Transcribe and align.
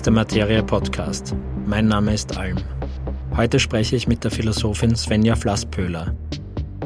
ist 0.00 0.06
der 0.06 0.14
Materia 0.14 0.62
Podcast. 0.62 1.36
Mein 1.66 1.86
Name 1.86 2.14
ist 2.14 2.34
Alm. 2.38 2.56
Heute 3.36 3.58
spreche 3.58 3.96
ich 3.96 4.08
mit 4.08 4.24
der 4.24 4.30
Philosophin 4.30 4.96
Svenja 4.96 5.36
Flasspöhler. 5.36 6.16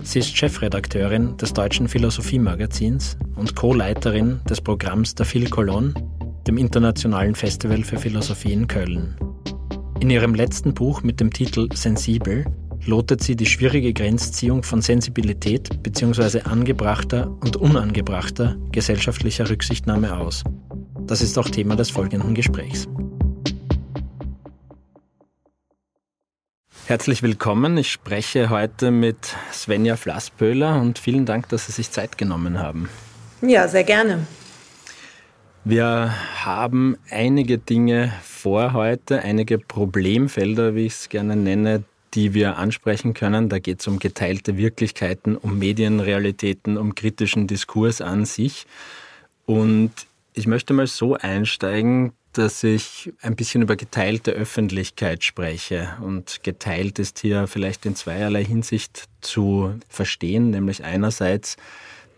Sie 0.03 0.19
ist 0.19 0.37
Chefredakteurin 0.37 1.37
des 1.37 1.53
Deutschen 1.53 1.87
Philosophiemagazins 1.87 3.17
und 3.37 3.55
Co-Leiterin 3.55 4.41
des 4.51 4.61
Programms 4.61 5.15
der 5.15 5.27
Phil 5.27 5.49
Cologne, 5.49 5.95
dem 6.49 6.59
Internationalen 6.59 7.37
Festival 7.37 7.85
für 7.85 7.99
Philosophie 7.99 8.53
in 8.53 8.67
Köln. 8.67 9.15
In 10.01 10.11
ihrem 10.11 10.35
letzten 10.35 10.75
Buch 10.75 11.05
mit 11.05 11.21
dem 11.21 11.33
Titel 11.33 11.69
Sensibel 11.73 12.45
lotet 12.85 13.23
sie 13.23 13.37
die 13.37 13.47
schwierige 13.47 13.93
Grenzziehung 13.93 14.65
von 14.65 14.83
Sensibilität 14.83 15.85
bzw. 15.85 16.41
angebrachter 16.41 17.31
und 17.31 17.55
unangebrachter 17.55 18.57
gesellschaftlicher 18.73 19.49
Rücksichtnahme 19.49 20.17
aus. 20.17 20.43
Das 21.07 21.23
ist 21.23 21.39
auch 21.39 21.49
Thema 21.49 21.77
des 21.77 21.91
folgenden 21.91 22.35
Gesprächs. 22.35 22.89
Herzlich 26.87 27.23
willkommen. 27.23 27.79
Ich 27.79 27.91
spreche 27.91 28.51
heute 28.51 28.91
mit 28.91 29.17
Svenja 29.51 29.97
Flasspöhler 29.97 30.79
und 30.83 30.99
vielen 30.99 31.25
Dank, 31.25 31.49
dass 31.49 31.65
Sie 31.65 31.73
sich 31.73 31.91
Zeit 31.91 32.19
genommen 32.19 32.59
haben. 32.59 32.91
Ja, 33.41 33.69
sehr 33.69 33.85
gerne. 33.85 34.27
Wir 35.65 36.15
haben 36.45 36.99
einige 37.09 37.57
Dinge 37.57 38.13
vor 38.23 38.75
heute, 38.75 39.23
einige 39.23 39.59
Problemfelder, 39.59 40.75
wie 40.75 40.85
ich 40.85 40.93
es 40.93 41.09
gerne 41.09 41.37
nenne, 41.37 41.85
die 42.13 42.35
wir 42.35 42.59
ansprechen 42.59 43.15
können. 43.15 43.49
Da 43.49 43.61
geht 43.61 43.81
es 43.81 43.87
um 43.87 43.99
geteilte 43.99 44.59
Wirklichkeiten, 44.59 45.37
um 45.37 45.59
Medienrealitäten, 45.59 46.77
um 46.77 46.95
kritischen 46.95 47.47
Diskurs 47.47 48.03
an 48.03 48.27
sich. 48.27 48.67
Und 49.47 49.91
ich 50.35 50.47
möchte 50.47 50.75
mal 50.75 50.87
so 50.87 51.15
einsteigen, 51.15 52.13
dass 52.39 52.63
ich 52.63 53.13
ein 53.23 53.37
bisschen 53.37 53.63
über 53.63 53.77
geteilte 53.77 54.33
Öffentlichkeit 54.33 55.25
spreche. 55.25 55.97
Und 56.01 56.43
geteilt 56.43 56.99
ist 56.99 57.21
hier 57.21 57.47
vielleicht 57.47 57.87
in 57.87 57.97
zweierlei 57.97 58.45
Hinsicht 58.45 59.09
zu 59.21 59.79
verstehen, 59.89 60.51
nämlich 60.51 60.85
einerseits, 60.85 61.57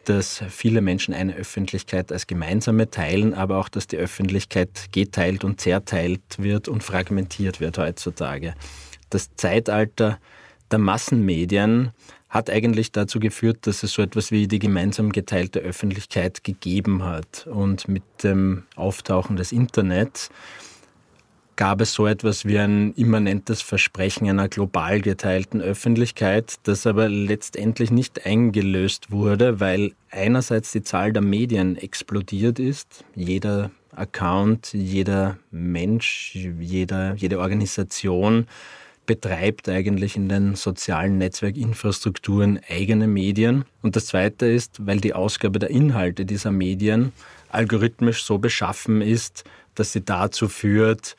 dass 0.05 0.42
viele 0.48 0.81
Menschen 0.81 1.14
eine 1.14 1.34
Öffentlichkeit 1.34 2.12
als 2.12 2.27
gemeinsame 2.27 2.91
teilen, 2.91 3.34
aber 3.34 3.59
auch, 3.59 3.69
dass 3.69 3.87
die 3.87 3.97
Öffentlichkeit 3.97 4.89
geteilt 4.92 5.44
und 5.44 5.61
zerteilt 5.61 6.22
wird 6.39 6.69
und 6.69 6.83
fragmentiert 6.83 7.61
wird 7.61 7.78
heutzutage. 7.78 8.55
Das 9.11 9.34
Zeitalter 9.37 10.19
der 10.70 10.78
Massenmedien 10.78 11.92
hat 12.28 12.50
eigentlich 12.50 12.92
dazu 12.92 13.20
geführt, 13.20 13.66
dass 13.66 13.82
es 13.82 13.92
so 13.92 14.02
etwas 14.02 14.30
wie 14.30 14.48
die 14.48 14.58
gemeinsam 14.58 15.12
geteilte 15.12 15.60
Öffentlichkeit 15.60 16.42
gegeben 16.44 17.05
hat. 17.05 17.46
Und 17.46 17.88
mit 17.88 18.02
dem 18.22 18.64
Auftauchen 18.74 19.36
des 19.36 19.52
Internets 19.52 20.30
gab 21.56 21.80
es 21.80 21.94
so 21.94 22.06
etwas 22.06 22.44
wie 22.44 22.58
ein 22.58 22.92
immanentes 22.94 23.62
Versprechen 23.62 24.28
einer 24.28 24.48
global 24.48 25.00
geteilten 25.00 25.62
Öffentlichkeit, 25.62 26.56
das 26.64 26.86
aber 26.86 27.08
letztendlich 27.08 27.91
nicht 27.91 28.27
eingelöst 28.27 29.10
wurde, 29.10 29.58
weil 29.58 29.92
einerseits 30.10 30.72
die 30.72 30.82
Zahl 30.82 31.12
der 31.12 31.22
Medien 31.22 31.77
explodiert 31.77 32.58
ist. 32.58 33.04
Jeder 33.14 33.70
Account, 33.92 34.74
jeder 34.74 35.38
Mensch, 35.50 36.34
jeder, 36.34 37.14
jede 37.14 37.38
Organisation 37.41 38.47
betreibt 39.06 39.68
eigentlich 39.68 40.16
in 40.16 40.28
den 40.28 40.54
sozialen 40.54 41.18
Netzwerkinfrastrukturen 41.18 42.60
eigene 42.68 43.06
Medien. 43.06 43.64
Und 43.82 43.96
das 43.96 44.06
Zweite 44.06 44.46
ist, 44.46 44.84
weil 44.86 45.00
die 45.00 45.14
Ausgabe 45.14 45.58
der 45.58 45.70
Inhalte 45.70 46.26
dieser 46.26 46.50
Medien 46.50 47.12
algorithmisch 47.48 48.24
so 48.24 48.38
beschaffen 48.38 49.00
ist, 49.00 49.44
dass 49.74 49.92
sie 49.92 50.04
dazu 50.04 50.48
führt, 50.48 51.16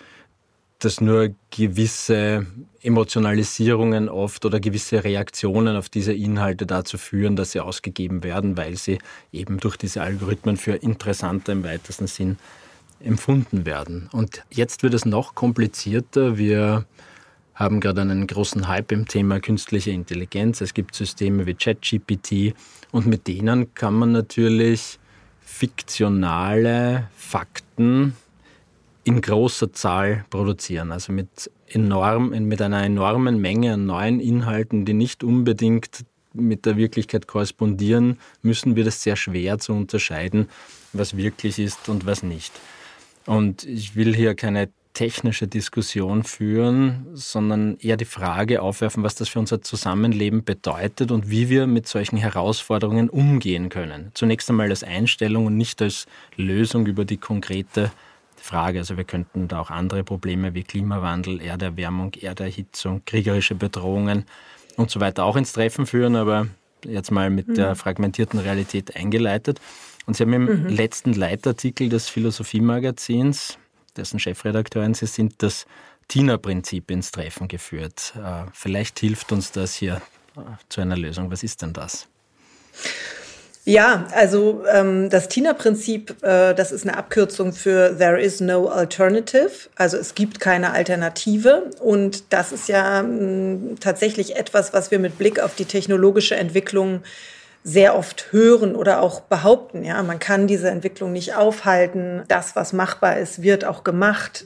dass 0.80 1.02
nur 1.02 1.34
gewisse 1.50 2.46
Emotionalisierungen 2.82 4.10
oft 4.10 4.46
oder 4.46 4.60
gewisse 4.60 5.04
Reaktionen 5.04 5.76
auf 5.76 5.90
diese 5.90 6.14
Inhalte 6.14 6.66
dazu 6.68 6.98
führen, 6.98 7.36
dass 7.36 7.52
sie 7.52 7.60
ausgegeben 7.60 8.24
werden, 8.24 8.58
weil 8.58 8.78
sie 8.78 9.00
eben 9.32 9.60
durch 9.60 9.78
diese 9.78 10.02
Algorithmen 10.02 10.58
für 10.58 10.74
interessanter 10.74 11.54
im 11.54 11.64
weitesten 11.64 12.06
Sinn 12.06 12.38
empfunden 13.00 13.66
werden. 13.66 14.10
Und 14.12 14.44
jetzt 14.52 14.84
wird 14.84 14.94
es 14.94 15.06
noch 15.06 15.34
komplizierter. 15.34 16.38
Wir 16.38 16.86
haben 17.58 17.80
gerade 17.80 18.02
einen 18.02 18.28
großen 18.28 18.68
Hype 18.68 18.92
im 18.92 19.08
Thema 19.08 19.40
künstliche 19.40 19.90
Intelligenz. 19.90 20.62
Es 20.62 20.76
gibt 20.76 20.94
Systeme 20.94 21.48
wie 21.48 21.56
ChatGPT 21.56 22.54
und 22.92 23.08
mit 23.08 23.28
denen 23.28 23.74
kann 23.74 23.96
man 23.96 24.12
natürlich 24.12 25.00
fiktionale 25.42 27.10
Fakten 27.16 28.16
in 29.04 29.22
großer 29.22 29.74
Zahl 29.74 30.24
produzieren. 30.30 30.92
Also 30.92 31.12
mit, 31.12 31.50
enorm, 31.66 32.30
mit 32.30 32.62
einer 32.62 32.84
enormen 32.84 33.42
Menge 33.42 33.74
an 33.74 33.88
neuen 33.88 34.20
Inhalten, 34.20 34.86
die 34.86 34.94
nicht 34.94 35.24
unbedingt 35.24 36.06
mit 36.34 36.68
der 36.68 36.78
Wirklichkeit 36.78 37.26
korrespondieren, 37.26 38.20
müssen 38.44 38.76
wir 38.76 38.84
das 38.84 39.02
sehr 39.02 39.16
schwer 39.16 39.58
zu 39.58 39.74
unterscheiden, 39.74 40.48
was 40.94 41.18
wirklich 41.18 41.58
ist 41.58 41.90
und 41.90 42.06
was 42.06 42.22
nicht. 42.22 42.54
Und 43.26 43.64
ich 43.64 43.96
will 43.96 44.16
hier 44.16 44.36
keine 44.36 44.70
technische 44.98 45.48
Diskussion 45.48 46.24
führen, 46.24 47.06
sondern 47.14 47.78
eher 47.78 47.98
die 47.98 48.06
Frage 48.06 48.64
aufwerfen, 48.64 49.04
was 49.04 49.14
das 49.14 49.30
für 49.30 49.38
unser 49.38 49.62
Zusammenleben 49.62 50.44
bedeutet 50.44 51.12
und 51.12 51.30
wie 51.30 51.50
wir 51.50 51.68
mit 51.68 51.88
solchen 51.88 52.18
Herausforderungen 52.18 53.08
umgehen 53.08 53.70
können. 53.70 54.10
Zunächst 54.16 54.50
einmal 54.50 54.72
als 54.72 54.84
Einstellung 54.84 55.46
und 55.46 55.56
nicht 55.56 55.84
als 55.84 56.08
Lösung 56.36 56.88
über 56.88 57.06
die 57.06 57.18
konkrete 57.18 57.92
Frage. 58.38 58.80
Also 58.80 58.98
wir 58.98 59.04
könnten 59.04 59.48
da 59.48 59.60
auch 59.60 59.70
andere 59.70 60.04
Probleme 60.04 60.56
wie 60.56 60.64
Klimawandel, 60.64 61.42
Erderwärmung, 61.42 62.16
Erderhitzung, 62.16 63.04
kriegerische 63.06 63.54
Bedrohungen 63.54 64.26
und 64.78 64.90
so 64.90 65.00
weiter 65.00 65.26
auch 65.26 65.36
ins 65.36 65.54
Treffen 65.54 65.86
führen, 65.86 66.16
aber 66.16 66.48
jetzt 66.84 67.12
mal 67.12 67.30
mit 67.30 67.50
mhm. 67.50 67.54
der 67.54 67.76
fragmentierten 67.76 68.40
Realität 68.40 68.96
eingeleitet. 68.96 69.62
Und 70.08 70.18
Sie 70.18 70.24
haben 70.24 70.34
im 70.34 70.46
mhm. 70.46 70.70
letzten 70.70 71.14
Leitartikel 71.14 71.88
des 71.88 72.10
Philosophiemagazins 72.10 73.60
dessen 73.98 74.20
Chefredakteurin 74.20 74.94
Sie 74.94 75.06
sind, 75.06 75.42
das 75.44 75.66
TINA-Prinzip 76.08 76.90
ins 76.92 77.12
Treffen 77.12 77.48
geführt. 77.48 78.14
Äh, 78.16 78.46
vielleicht 78.54 79.00
hilft 79.00 79.32
uns 79.32 79.52
das 79.52 79.76
hier 79.76 80.02
äh, 80.36 80.42
zu 80.70 80.82
einer 80.82 80.98
Lösung. 80.98 81.32
Was 81.32 81.44
ist 81.44 81.62
denn 81.62 81.74
das? 81.74 82.08
Ja, 83.66 84.08
also 84.14 84.64
ähm, 84.72 85.10
das 85.10 85.28
TINA-Prinzip, 85.28 86.24
äh, 86.24 86.54
das 86.54 86.72
ist 86.72 86.88
eine 86.88 86.96
Abkürzung 86.96 87.52
für 87.52 87.98
There 87.98 88.18
is 88.22 88.40
no 88.40 88.70
alternative. 88.70 89.52
Also 89.76 89.98
es 89.98 90.16
gibt 90.16 90.40
keine 90.40 90.72
Alternative. 90.72 91.70
Und 91.82 92.32
das 92.32 92.54
ist 92.54 92.70
ja 92.70 93.04
mh, 93.04 93.76
tatsächlich 93.82 94.38
etwas, 94.38 94.72
was 94.72 94.90
wir 94.90 95.00
mit 95.00 95.18
Blick 95.18 95.42
auf 95.42 95.56
die 95.56 95.66
technologische 95.66 96.38
Entwicklung 96.38 97.02
sehr 97.68 97.98
oft 97.98 98.32
hören 98.32 98.78
oder 98.78 99.02
auch 99.02 99.20
behaupten. 99.20 99.84
Ja, 99.84 100.02
man 100.02 100.20
kann 100.20 100.48
diese 100.48 100.70
Entwicklung 100.70 101.12
nicht 101.12 101.36
aufhalten. 101.36 102.24
Das, 102.30 102.56
was 102.56 102.72
machbar 102.72 103.18
ist, 103.18 103.42
wird 103.42 103.66
auch 103.66 103.84
gemacht. 103.84 104.46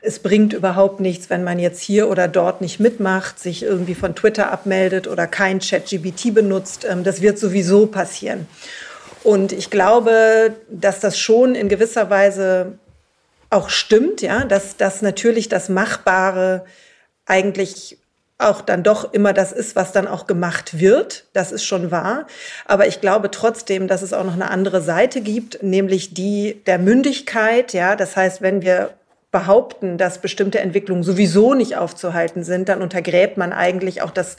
Es 0.00 0.20
bringt 0.20 0.54
überhaupt 0.54 0.98
nichts, 0.98 1.28
wenn 1.28 1.44
man 1.44 1.58
jetzt 1.58 1.82
hier 1.82 2.08
oder 2.08 2.28
dort 2.28 2.62
nicht 2.62 2.80
mitmacht, 2.80 3.38
sich 3.38 3.62
irgendwie 3.62 3.94
von 3.94 4.14
Twitter 4.14 4.50
abmeldet 4.50 5.06
oder 5.06 5.26
kein 5.26 5.58
ChatGBT 5.58 6.32
benutzt. 6.32 6.86
Ähm, 6.88 7.04
das 7.04 7.20
wird 7.20 7.38
sowieso 7.38 7.88
passieren. 7.88 8.48
Und 9.22 9.52
ich 9.52 9.68
glaube, 9.68 10.54
dass 10.70 10.98
das 10.98 11.18
schon 11.18 11.54
in 11.54 11.68
gewisser 11.68 12.08
Weise 12.08 12.78
auch 13.50 13.68
stimmt, 13.68 14.22
ja, 14.22 14.44
dass, 14.44 14.78
dass 14.78 15.02
natürlich 15.02 15.50
das 15.50 15.68
Machbare 15.68 16.64
eigentlich 17.26 17.98
auch 18.42 18.60
dann 18.60 18.82
doch 18.82 19.12
immer 19.12 19.32
das 19.32 19.52
ist, 19.52 19.76
was 19.76 19.92
dann 19.92 20.06
auch 20.06 20.26
gemacht 20.26 20.78
wird. 20.78 21.24
Das 21.32 21.52
ist 21.52 21.64
schon 21.64 21.90
wahr. 21.90 22.26
Aber 22.66 22.86
ich 22.86 23.00
glaube 23.00 23.30
trotzdem, 23.30 23.88
dass 23.88 24.02
es 24.02 24.12
auch 24.12 24.24
noch 24.24 24.34
eine 24.34 24.50
andere 24.50 24.82
Seite 24.82 25.20
gibt, 25.20 25.62
nämlich 25.62 26.14
die 26.14 26.62
der 26.66 26.78
Mündigkeit. 26.78 27.72
Ja, 27.72 27.96
das 27.96 28.16
heißt, 28.16 28.42
wenn 28.42 28.62
wir 28.62 28.90
behaupten, 29.30 29.96
dass 29.96 30.18
bestimmte 30.18 30.60
Entwicklungen 30.60 31.02
sowieso 31.02 31.54
nicht 31.54 31.76
aufzuhalten 31.76 32.44
sind, 32.44 32.68
dann 32.68 32.82
untergräbt 32.82 33.38
man 33.38 33.52
eigentlich 33.52 34.02
auch 34.02 34.10
das 34.10 34.36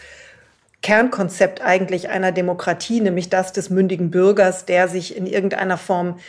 Kernkonzept 0.83 1.61
eigentlich 1.61 2.09
einer 2.09 2.31
Demokratie, 2.31 3.01
nämlich 3.01 3.29
das 3.29 3.53
des 3.53 3.69
mündigen 3.69 4.11
Bürgers, 4.11 4.65
der 4.65 4.87
sich 4.87 5.17
in 5.17 5.25
irgendeiner 5.25 5.77
Form 5.77 6.19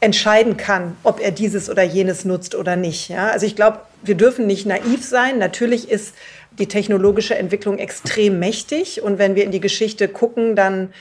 entscheiden 0.00 0.56
kann, 0.56 0.96
ob 1.04 1.20
er 1.20 1.30
dieses 1.30 1.70
oder 1.70 1.82
jenes 1.82 2.24
nutzt 2.24 2.54
oder 2.54 2.76
nicht. 2.76 3.08
Ja, 3.08 3.28
also 3.28 3.46
ich 3.46 3.56
glaube, 3.56 3.80
wir 4.02 4.14
dürfen 4.14 4.46
nicht 4.46 4.66
naiv 4.66 5.04
sein. 5.04 5.38
Natürlich 5.38 5.90
ist 5.90 6.14
die 6.58 6.66
technologische 6.66 7.36
Entwicklung 7.36 7.78
extrem 7.78 8.38
mächtig. 8.38 9.02
Und 9.02 9.18
wenn 9.18 9.34
wir 9.34 9.44
in 9.44 9.50
die 9.50 9.60
Geschichte 9.60 10.08
gucken, 10.08 10.56
dann 10.56 10.92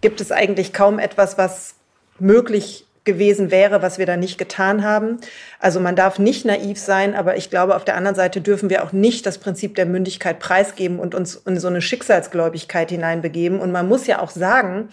gibt 0.00 0.20
es 0.20 0.32
eigentlich 0.32 0.72
kaum 0.72 0.98
etwas, 0.98 1.38
was 1.38 1.74
möglich 2.18 2.86
gewesen 3.04 3.50
wäre, 3.50 3.82
was 3.82 3.98
wir 3.98 4.06
da 4.06 4.16
nicht 4.16 4.38
getan 4.38 4.82
haben. 4.82 5.18
Also 5.60 5.78
man 5.78 5.94
darf 5.94 6.18
nicht 6.18 6.44
naiv 6.44 6.78
sein, 6.78 7.14
aber 7.14 7.36
ich 7.36 7.50
glaube, 7.50 7.76
auf 7.76 7.84
der 7.84 7.96
anderen 7.96 8.14
Seite 8.14 8.40
dürfen 8.40 8.70
wir 8.70 8.82
auch 8.82 8.92
nicht 8.92 9.26
das 9.26 9.38
Prinzip 9.38 9.74
der 9.74 9.86
Mündigkeit 9.86 10.38
preisgeben 10.38 10.98
und 10.98 11.14
uns 11.14 11.36
in 11.36 11.60
so 11.60 11.68
eine 11.68 11.82
Schicksalsgläubigkeit 11.82 12.90
hineinbegeben. 12.90 13.60
Und 13.60 13.72
man 13.72 13.88
muss 13.88 14.06
ja 14.06 14.20
auch 14.20 14.30
sagen, 14.30 14.88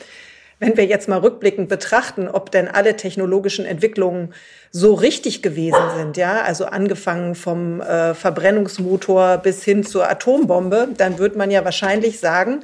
wenn 0.62 0.78
wir 0.78 0.86
jetzt 0.86 1.10
mal 1.10 1.20
rückblickend 1.20 1.68
betrachten, 1.68 2.30
ob 2.30 2.52
denn 2.52 2.68
alle 2.68 2.96
technologischen 2.96 3.66
Entwicklungen 3.66 4.34
so 4.70 4.94
richtig 4.94 5.42
gewesen 5.42 5.82
sind, 5.98 6.18
ja, 6.18 6.44
also 6.44 6.66
angefangen 6.66 7.34
vom 7.34 7.82
äh, 7.82 8.14
Verbrennungsmotor 8.14 9.40
bis 9.40 9.64
hin 9.64 9.84
zur 9.84 10.08
Atombombe, 10.08 10.90
dann 10.96 11.18
wird 11.18 11.36
man 11.36 11.50
ja 11.50 11.66
wahrscheinlich 11.66 12.20
sagen, 12.20 12.60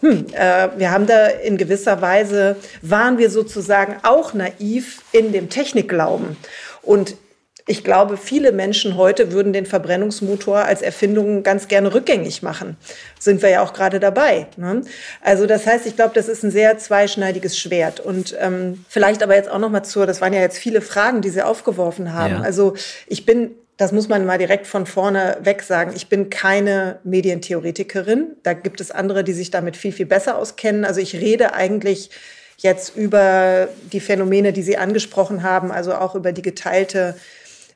hm, 0.00 0.26
äh, 0.32 0.68
wir 0.76 0.92
haben 0.92 1.08
da 1.08 1.26
in 1.26 1.56
gewisser 1.56 2.00
Weise, 2.00 2.54
waren 2.82 3.18
wir 3.18 3.30
sozusagen 3.30 3.96
auch 4.04 4.32
naiv 4.32 5.02
in 5.10 5.32
dem 5.32 5.50
Technikglauben. 5.50 6.36
Und 6.82 7.16
ich 7.66 7.84
glaube, 7.84 8.16
viele 8.16 8.52
Menschen 8.52 8.96
heute 8.96 9.32
würden 9.32 9.52
den 9.52 9.66
Verbrennungsmotor 9.66 10.64
als 10.64 10.82
Erfindung 10.82 11.42
ganz 11.42 11.68
gerne 11.68 11.92
rückgängig 11.94 12.42
machen. 12.42 12.76
Sind 13.18 13.42
wir 13.42 13.50
ja 13.50 13.62
auch 13.62 13.72
gerade 13.72 14.00
dabei. 14.00 14.46
Ne? 14.56 14.82
Also 15.22 15.46
das 15.46 15.66
heißt, 15.66 15.86
ich 15.86 15.96
glaube, 15.96 16.12
das 16.14 16.28
ist 16.28 16.42
ein 16.42 16.50
sehr 16.50 16.78
zweischneidiges 16.78 17.58
Schwert. 17.58 18.00
Und 18.00 18.34
ähm, 18.40 18.84
vielleicht 18.88 19.22
aber 19.22 19.34
jetzt 19.34 19.50
auch 19.50 19.58
noch 19.58 19.70
mal 19.70 19.82
zur, 19.82 20.06
das 20.06 20.20
waren 20.20 20.32
ja 20.32 20.40
jetzt 20.40 20.58
viele 20.58 20.80
Fragen, 20.80 21.20
die 21.22 21.30
Sie 21.30 21.42
aufgeworfen 21.42 22.12
haben. 22.12 22.34
Ja. 22.34 22.40
Also 22.40 22.74
ich 23.06 23.26
bin 23.26 23.52
das 23.76 23.92
muss 23.92 24.10
man 24.10 24.26
mal 24.26 24.36
direkt 24.36 24.66
von 24.66 24.84
vorne 24.84 25.38
weg 25.40 25.62
sagen. 25.62 25.92
Ich 25.96 26.08
bin 26.10 26.28
keine 26.28 26.98
Medientheoretikerin. 27.02 28.36
Da 28.42 28.52
gibt 28.52 28.78
es 28.82 28.90
andere, 28.90 29.24
die 29.24 29.32
sich 29.32 29.50
damit 29.50 29.74
viel, 29.74 29.92
viel 29.92 30.04
besser 30.04 30.36
auskennen. 30.36 30.84
Also 30.84 31.00
ich 31.00 31.14
rede 31.14 31.54
eigentlich 31.54 32.10
jetzt 32.58 32.94
über 32.94 33.68
die 33.90 34.00
Phänomene, 34.00 34.52
die 34.52 34.62
Sie 34.62 34.76
angesprochen 34.76 35.42
haben, 35.42 35.72
also 35.72 35.94
auch 35.94 36.14
über 36.14 36.32
die 36.32 36.42
geteilte 36.42 37.16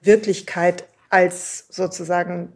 Wirklichkeit 0.04 0.84
als 1.10 1.66
sozusagen 1.70 2.52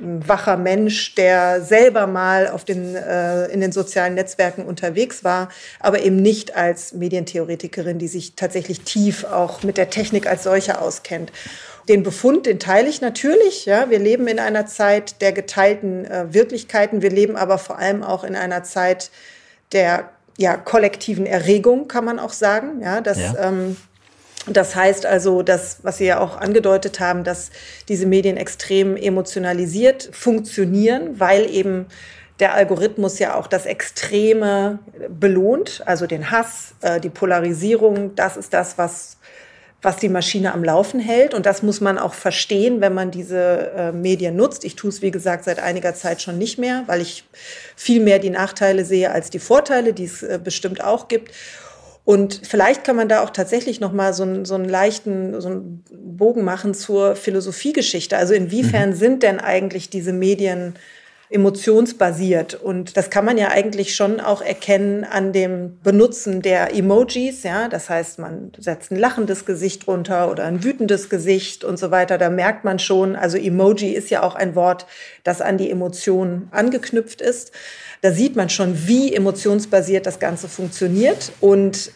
ein 0.00 0.26
wacher 0.26 0.56
Mensch, 0.56 1.14
der 1.14 1.62
selber 1.62 2.06
mal 2.06 2.48
auf 2.48 2.64
den, 2.64 2.96
äh, 2.96 3.46
in 3.46 3.60
den 3.60 3.72
sozialen 3.72 4.14
Netzwerken 4.14 4.64
unterwegs 4.64 5.22
war, 5.22 5.48
aber 5.80 6.02
eben 6.02 6.16
nicht 6.16 6.56
als 6.56 6.92
Medientheoretikerin, 6.92 7.98
die 7.98 8.08
sich 8.08 8.34
tatsächlich 8.34 8.80
tief 8.80 9.24
auch 9.24 9.62
mit 9.62 9.76
der 9.76 9.90
Technik 9.90 10.26
als 10.26 10.44
solche 10.44 10.80
auskennt. 10.80 11.30
Den 11.88 12.02
Befund, 12.02 12.46
den 12.46 12.58
teile 12.58 12.88
ich 12.88 13.00
natürlich. 13.00 13.66
Ja, 13.66 13.90
wir 13.90 13.98
leben 13.98 14.28
in 14.28 14.38
einer 14.38 14.66
Zeit 14.66 15.20
der 15.20 15.32
geteilten 15.32 16.04
äh, 16.04 16.32
Wirklichkeiten. 16.32 17.02
Wir 17.02 17.10
leben 17.10 17.36
aber 17.36 17.58
vor 17.58 17.78
allem 17.78 18.02
auch 18.02 18.24
in 18.24 18.36
einer 18.36 18.62
Zeit 18.62 19.10
der 19.72 20.10
ja, 20.38 20.56
kollektiven 20.56 21.26
Erregung, 21.26 21.88
kann 21.88 22.04
man 22.04 22.18
auch 22.18 22.32
sagen. 22.32 22.80
Ja, 22.82 23.00
dass, 23.00 23.18
ja. 23.18 23.34
Ähm, 23.38 23.76
das 24.46 24.74
heißt 24.74 25.06
also, 25.06 25.42
dass, 25.42 25.78
was 25.82 25.98
Sie 25.98 26.06
ja 26.06 26.20
auch 26.20 26.36
angedeutet 26.36 27.00
haben, 27.00 27.22
dass 27.22 27.50
diese 27.88 28.06
Medien 28.06 28.36
extrem 28.36 28.96
emotionalisiert 28.96 30.08
funktionieren, 30.12 31.20
weil 31.20 31.48
eben 31.48 31.86
der 32.40 32.54
Algorithmus 32.54 33.20
ja 33.20 33.36
auch 33.36 33.46
das 33.46 33.66
Extreme 33.66 34.80
belohnt, 35.08 35.82
also 35.86 36.06
den 36.06 36.30
Hass, 36.30 36.74
äh, 36.80 36.98
die 36.98 37.10
Polarisierung. 37.10 38.16
Das 38.16 38.36
ist 38.36 38.52
das, 38.52 38.78
was 38.78 39.18
was 39.82 39.96
die 39.96 40.08
Maschine 40.08 40.54
am 40.54 40.62
Laufen 40.62 41.00
hält. 41.00 41.34
Und 41.34 41.44
das 41.44 41.62
muss 41.62 41.80
man 41.80 41.98
auch 41.98 42.14
verstehen, 42.14 42.80
wenn 42.80 42.94
man 42.94 43.10
diese 43.10 43.72
äh, 43.76 43.92
Medien 43.92 44.36
nutzt. 44.36 44.64
Ich 44.64 44.76
tue 44.76 44.90
es, 44.90 45.02
wie 45.02 45.10
gesagt, 45.10 45.44
seit 45.44 45.58
einiger 45.58 45.92
Zeit 45.94 46.22
schon 46.22 46.38
nicht 46.38 46.56
mehr, 46.56 46.84
weil 46.86 47.00
ich 47.00 47.24
viel 47.74 48.00
mehr 48.00 48.20
die 48.20 48.30
Nachteile 48.30 48.84
sehe 48.84 49.10
als 49.10 49.28
die 49.28 49.40
Vorteile, 49.40 49.92
die 49.92 50.04
es 50.04 50.22
äh, 50.22 50.38
bestimmt 50.42 50.82
auch 50.82 51.08
gibt. 51.08 51.32
Und 52.04 52.40
vielleicht 52.42 52.82
kann 52.82 52.96
man 52.96 53.08
da 53.08 53.22
auch 53.22 53.30
tatsächlich 53.30 53.78
noch 53.80 53.92
mal 53.92 54.12
so 54.12 54.24
einen, 54.24 54.44
so 54.44 54.54
einen 54.56 54.68
leichten 54.68 55.40
so 55.40 55.48
einen 55.48 55.84
Bogen 55.90 56.42
machen 56.42 56.74
zur 56.74 57.14
Philosophiegeschichte. 57.14 58.16
Also 58.16 58.34
inwiefern 58.34 58.90
mhm. 58.90 58.94
sind 58.94 59.22
denn 59.22 59.38
eigentlich 59.38 59.88
diese 59.88 60.12
Medien 60.12 60.74
emotionsbasiert. 61.32 62.54
Und 62.54 62.96
das 62.96 63.10
kann 63.10 63.24
man 63.24 63.38
ja 63.38 63.48
eigentlich 63.48 63.94
schon 63.94 64.20
auch 64.20 64.42
erkennen 64.42 65.04
an 65.04 65.32
dem 65.32 65.78
Benutzen 65.82 66.42
der 66.42 66.74
Emojis. 66.74 67.42
Ja, 67.42 67.68
das 67.68 67.88
heißt, 67.88 68.18
man 68.18 68.52
setzt 68.58 68.90
ein 68.90 68.98
lachendes 68.98 69.46
Gesicht 69.46 69.86
runter 69.86 70.30
oder 70.30 70.44
ein 70.44 70.62
wütendes 70.62 71.08
Gesicht 71.08 71.64
und 71.64 71.78
so 71.78 71.90
weiter. 71.90 72.18
Da 72.18 72.28
merkt 72.28 72.64
man 72.64 72.78
schon, 72.78 73.16
also 73.16 73.38
Emoji 73.38 73.92
ist 73.92 74.10
ja 74.10 74.22
auch 74.22 74.34
ein 74.34 74.54
Wort, 74.54 74.86
das 75.24 75.40
an 75.40 75.56
die 75.56 75.70
Emotionen 75.70 76.48
angeknüpft 76.50 77.20
ist. 77.20 77.52
Da 78.02 78.12
sieht 78.12 78.36
man 78.36 78.50
schon, 78.50 78.86
wie 78.86 79.14
emotionsbasiert 79.14 80.06
das 80.06 80.18
Ganze 80.18 80.48
funktioniert. 80.48 81.32
Und 81.40 81.92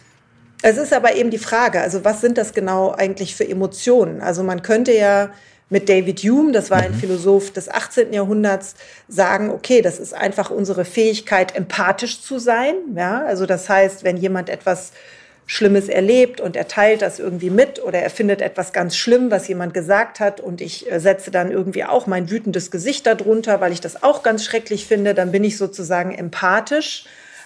es 0.63 0.79
ist 0.79 0.95
aber 0.95 1.15
eben 1.15 1.31
die 1.31 1.39
Frage, 1.39 1.81
also 1.81 2.05
was 2.05 2.23
sind 2.23 2.39
das 2.39 2.55
genau 2.55 2.93
eigentlich 2.93 3.37
für 3.37 3.47
Emotionen? 3.47 4.21
Also 4.21 4.43
man 4.43 4.63
könnte 4.63 4.93
ja 4.93 5.31
mit 5.69 5.89
David 5.89 6.21
Hume, 6.21 6.53
das 6.53 6.71
war 6.71 6.79
ein 6.79 6.93
mhm. 6.93 6.97
Philosoph 6.97 7.53
des 7.53 7.69
18. 7.69 8.13
Jahrhunderts, 8.13 8.77
sagen, 9.09 9.51
okay, 9.51 9.83
das 9.83 9.99
ist 9.99 10.15
einfach 10.15 10.51
unsere 10.51 10.85
Fähigkeit, 10.85 11.57
empathisch 11.57 12.23
zu 12.23 12.39
sein. 12.39 12.75
Ja, 12.95 13.25
also 13.25 13.47
das 13.47 13.69
heißt, 13.69 14.05
wenn 14.05 14.17
jemand 14.17 14.49
etwas 14.49 14.93
Schlimmes 15.49 15.89
erlebt 15.89 16.41
und 16.41 16.57
er 16.57 16.67
teilt 16.67 17.03
das 17.03 17.21
irgendwie 17.21 17.51
mit 17.51 17.83
oder 17.83 18.01
er 18.01 18.11
findet 18.11 18.43
etwas 18.43 18.73
ganz 18.73 18.97
schlimm, 18.97 19.31
was 19.31 19.47
jemand 19.47 19.75
gesagt 19.75 20.19
hat 20.19 20.41
und 20.41 20.61
ich 20.61 20.91
äh, 20.91 20.99
setze 20.99 21.31
dann 21.31 21.53
irgendwie 21.53 21.85
auch 21.85 22.09
mein 22.09 22.31
wütendes 22.31 22.73
Gesicht 22.73 23.07
darunter, 23.07 23.61
weil 23.61 23.73
ich 23.73 23.81
das 23.81 24.03
auch 24.03 24.25
ganz 24.25 24.45
schrecklich 24.45 24.87
finde, 24.87 25.15
dann 25.15 25.31
bin 25.31 25.45
ich 25.45 25.57
sozusagen 25.57 26.13
empathisch 26.13 27.05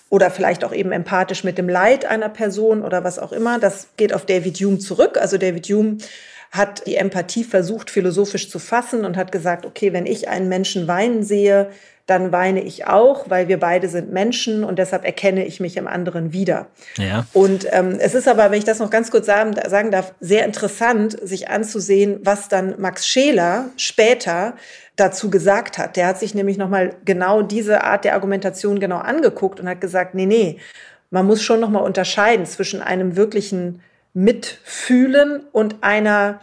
oder 0.08 0.30
vielleicht 0.30 0.64
auch 0.64 0.72
eben 0.72 0.92
empathisch 0.92 1.44
mit 1.44 1.58
dem 1.58 1.68
Leid 1.68 2.06
einer 2.06 2.30
Person 2.30 2.82
oder 2.82 3.04
was 3.04 3.18
auch 3.18 3.32
immer. 3.32 3.58
Das 3.58 3.88
geht 3.98 4.14
auf 4.14 4.24
David 4.24 4.56
Hume 4.58 4.78
zurück. 4.78 5.18
Also 5.18 5.36
David 5.36 5.66
Hume 5.66 5.98
hat 6.50 6.86
die 6.86 6.96
Empathie 6.96 7.44
versucht, 7.44 7.90
philosophisch 7.90 8.50
zu 8.50 8.58
fassen 8.58 9.04
und 9.04 9.16
hat 9.16 9.30
gesagt, 9.30 9.64
okay, 9.64 9.92
wenn 9.92 10.06
ich 10.06 10.28
einen 10.28 10.48
Menschen 10.48 10.88
weinen 10.88 11.22
sehe, 11.22 11.70
dann 12.10 12.32
weine 12.32 12.60
ich 12.60 12.88
auch, 12.88 13.30
weil 13.30 13.46
wir 13.46 13.60
beide 13.60 13.88
sind 13.88 14.10
Menschen 14.10 14.64
und 14.64 14.80
deshalb 14.80 15.04
erkenne 15.04 15.46
ich 15.46 15.60
mich 15.60 15.76
im 15.76 15.86
anderen 15.86 16.32
wieder. 16.32 16.66
Ja. 16.96 17.24
Und 17.32 17.68
ähm, 17.70 17.98
es 18.00 18.16
ist 18.16 18.26
aber, 18.26 18.50
wenn 18.50 18.58
ich 18.58 18.64
das 18.64 18.80
noch 18.80 18.90
ganz 18.90 19.12
kurz 19.12 19.26
sagen, 19.26 19.54
sagen 19.68 19.92
darf, 19.92 20.12
sehr 20.18 20.44
interessant, 20.44 21.16
sich 21.22 21.48
anzusehen, 21.48 22.18
was 22.24 22.48
dann 22.48 22.74
Max 22.78 23.06
Scheler 23.06 23.66
später 23.76 24.54
dazu 24.96 25.30
gesagt 25.30 25.78
hat. 25.78 25.96
Der 25.96 26.08
hat 26.08 26.18
sich 26.18 26.34
nämlich 26.34 26.58
nochmal 26.58 26.96
genau 27.04 27.42
diese 27.42 27.84
Art 27.84 28.04
der 28.04 28.14
Argumentation 28.14 28.80
genau 28.80 28.98
angeguckt 28.98 29.60
und 29.60 29.68
hat 29.68 29.80
gesagt, 29.80 30.16
nee, 30.16 30.26
nee, 30.26 30.58
man 31.10 31.26
muss 31.26 31.42
schon 31.42 31.60
nochmal 31.60 31.84
unterscheiden 31.84 32.44
zwischen 32.44 32.82
einem 32.82 33.14
wirklichen 33.14 33.82
Mitfühlen 34.12 35.44
und 35.52 35.76
einer 35.82 36.40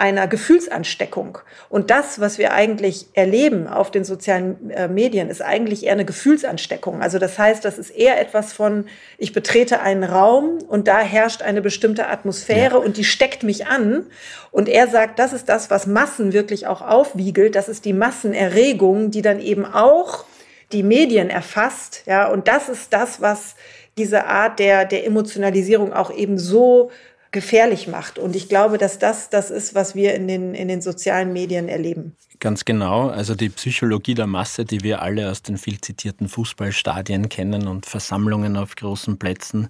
einer 0.00 0.26
Gefühlsansteckung. 0.26 1.36
Und 1.68 1.90
das, 1.90 2.20
was 2.20 2.38
wir 2.38 2.54
eigentlich 2.54 3.08
erleben 3.12 3.66
auf 3.66 3.90
den 3.90 4.02
sozialen 4.02 4.70
äh, 4.70 4.88
Medien, 4.88 5.28
ist 5.28 5.42
eigentlich 5.42 5.84
eher 5.84 5.92
eine 5.92 6.06
Gefühlsansteckung. 6.06 7.02
Also 7.02 7.18
das 7.18 7.38
heißt, 7.38 7.62
das 7.66 7.78
ist 7.78 7.90
eher 7.90 8.18
etwas 8.18 8.54
von, 8.54 8.86
ich 9.18 9.34
betrete 9.34 9.82
einen 9.82 10.02
Raum 10.02 10.56
und 10.66 10.88
da 10.88 11.00
herrscht 11.00 11.42
eine 11.42 11.60
bestimmte 11.60 12.08
Atmosphäre 12.08 12.76
ja. 12.76 12.80
und 12.82 12.96
die 12.96 13.04
steckt 13.04 13.42
mich 13.42 13.66
an. 13.66 14.06
Und 14.50 14.70
er 14.70 14.88
sagt, 14.88 15.18
das 15.18 15.34
ist 15.34 15.50
das, 15.50 15.68
was 15.68 15.86
Massen 15.86 16.32
wirklich 16.32 16.66
auch 16.66 16.80
aufwiegelt. 16.80 17.54
Das 17.54 17.68
ist 17.68 17.84
die 17.84 17.92
Massenerregung, 17.92 19.10
die 19.10 19.20
dann 19.20 19.38
eben 19.38 19.66
auch 19.66 20.24
die 20.72 20.82
Medien 20.82 21.28
erfasst. 21.28 22.04
Ja, 22.06 22.28
und 22.28 22.48
das 22.48 22.70
ist 22.70 22.94
das, 22.94 23.20
was 23.20 23.54
diese 23.98 24.24
Art 24.24 24.60
der, 24.60 24.86
der 24.86 25.04
Emotionalisierung 25.04 25.92
auch 25.92 26.10
eben 26.10 26.38
so 26.38 26.90
gefährlich 27.32 27.86
macht. 27.86 28.18
Und 28.18 28.34
ich 28.34 28.48
glaube, 28.48 28.78
dass 28.78 28.98
das 28.98 29.30
das 29.30 29.50
ist, 29.50 29.74
was 29.74 29.94
wir 29.94 30.14
in 30.14 30.26
den, 30.28 30.54
in 30.54 30.68
den 30.68 30.82
sozialen 30.82 31.32
Medien 31.32 31.68
erleben. 31.68 32.16
Ganz 32.40 32.64
genau. 32.64 33.08
Also 33.08 33.34
die 33.34 33.50
Psychologie 33.50 34.14
der 34.14 34.26
Masse, 34.26 34.64
die 34.64 34.82
wir 34.82 35.02
alle 35.02 35.30
aus 35.30 35.42
den 35.42 35.58
viel 35.58 35.78
zitierten 35.78 36.26
Fußballstadien 36.26 37.28
kennen 37.28 37.68
und 37.68 37.84
Versammlungen 37.84 38.56
auf 38.56 38.76
großen 38.76 39.18
Plätzen 39.18 39.68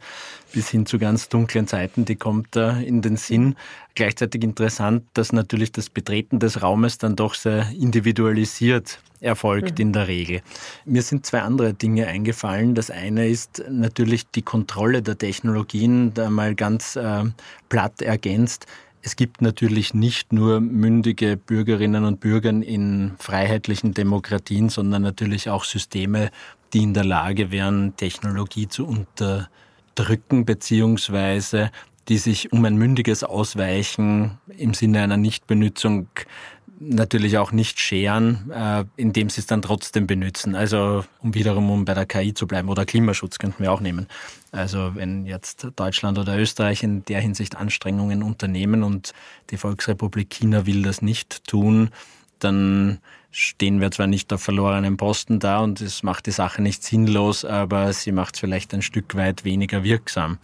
bis 0.52 0.68
hin 0.68 0.86
zu 0.86 0.98
ganz 0.98 1.28
dunklen 1.28 1.66
Zeiten, 1.66 2.04
die 2.04 2.14
kommt 2.14 2.54
da 2.54 2.76
in 2.78 3.02
den 3.02 3.16
Sinn. 3.16 3.56
Gleichzeitig 3.96 4.44
interessant, 4.44 5.02
dass 5.14 5.32
natürlich 5.32 5.72
das 5.72 5.90
Betreten 5.90 6.38
des 6.38 6.62
Raumes 6.62 6.98
dann 6.98 7.16
doch 7.16 7.34
sehr 7.34 7.68
individualisiert 7.70 9.00
erfolgt 9.20 9.78
mhm. 9.78 9.86
in 9.86 9.92
der 9.92 10.08
Regel. 10.08 10.42
Mir 10.84 11.02
sind 11.02 11.26
zwei 11.26 11.42
andere 11.42 11.74
Dinge 11.74 12.06
eingefallen. 12.06 12.74
Das 12.74 12.90
eine 12.90 13.28
ist 13.28 13.62
natürlich 13.68 14.26
die 14.30 14.42
Kontrolle 14.42 15.02
der 15.02 15.18
Technologien, 15.18 16.14
da 16.14 16.30
mal 16.30 16.54
ganz 16.54 16.96
äh, 16.96 17.24
platt 17.68 18.02
ergänzt. 18.02 18.66
Es 19.02 19.16
gibt 19.16 19.40
natürlich 19.40 19.94
nicht 19.94 20.32
nur 20.32 20.60
mündige 20.60 21.36
Bürgerinnen 21.36 22.04
und 22.04 22.20
Bürger 22.20 22.50
in 22.50 23.12
freiheitlichen 23.18 23.94
Demokratien, 23.94 24.68
sondern 24.68 25.02
natürlich 25.02 25.48
auch 25.48 25.64
Systeme, 25.64 26.30
die 26.74 26.82
in 26.82 26.94
der 26.94 27.04
Lage 27.04 27.50
wären, 27.50 27.96
Technologie 27.96 28.68
zu 28.68 28.86
unterdrücken, 28.86 30.44
beziehungsweise 30.44 31.70
die 32.08 32.18
sich 32.18 32.52
um 32.52 32.64
ein 32.64 32.76
mündiges 32.76 33.24
Ausweichen 33.24 34.38
im 34.56 34.74
Sinne 34.74 35.02
einer 35.02 35.16
Nichtbenützung 35.16 36.08
natürlich 36.80 37.36
auch 37.38 37.52
nicht 37.52 37.78
scheren, 37.78 38.50
äh, 38.50 38.84
indem 38.96 39.28
sie 39.28 39.40
es 39.40 39.46
dann 39.46 39.62
trotzdem 39.62 40.06
benutzen. 40.06 40.54
Also 40.54 41.04
um 41.20 41.34
wiederum 41.34 41.70
um 41.70 41.84
bei 41.84 41.94
der 41.94 42.06
KI 42.06 42.34
zu 42.34 42.46
bleiben 42.46 42.68
oder 42.68 42.86
Klimaschutz 42.86 43.38
könnten 43.38 43.62
wir 43.62 43.70
auch 43.70 43.80
nehmen. 43.80 44.08
Also 44.50 44.94
wenn 44.94 45.26
jetzt 45.26 45.68
Deutschland 45.76 46.18
oder 46.18 46.36
Österreich 46.38 46.82
in 46.82 47.04
der 47.04 47.20
Hinsicht 47.20 47.56
Anstrengungen 47.56 48.22
unternehmen 48.22 48.82
und 48.82 49.12
die 49.50 49.58
Volksrepublik 49.58 50.30
China 50.30 50.66
will 50.66 50.82
das 50.82 51.02
nicht 51.02 51.46
tun, 51.46 51.90
dann 52.38 52.98
stehen 53.30 53.80
wir 53.80 53.90
zwar 53.90 54.06
nicht 54.06 54.32
auf 54.32 54.42
verlorenen 54.42 54.96
Posten 54.96 55.38
da 55.38 55.60
und 55.60 55.80
es 55.80 56.02
macht 56.02 56.26
die 56.26 56.32
Sache 56.32 56.62
nicht 56.62 56.82
sinnlos, 56.82 57.44
aber 57.44 57.92
sie 57.92 58.10
macht 58.10 58.34
es 58.34 58.40
vielleicht 58.40 58.74
ein 58.74 58.82
Stück 58.82 59.14
weit 59.14 59.44
weniger 59.44 59.84
wirksam. 59.84 60.38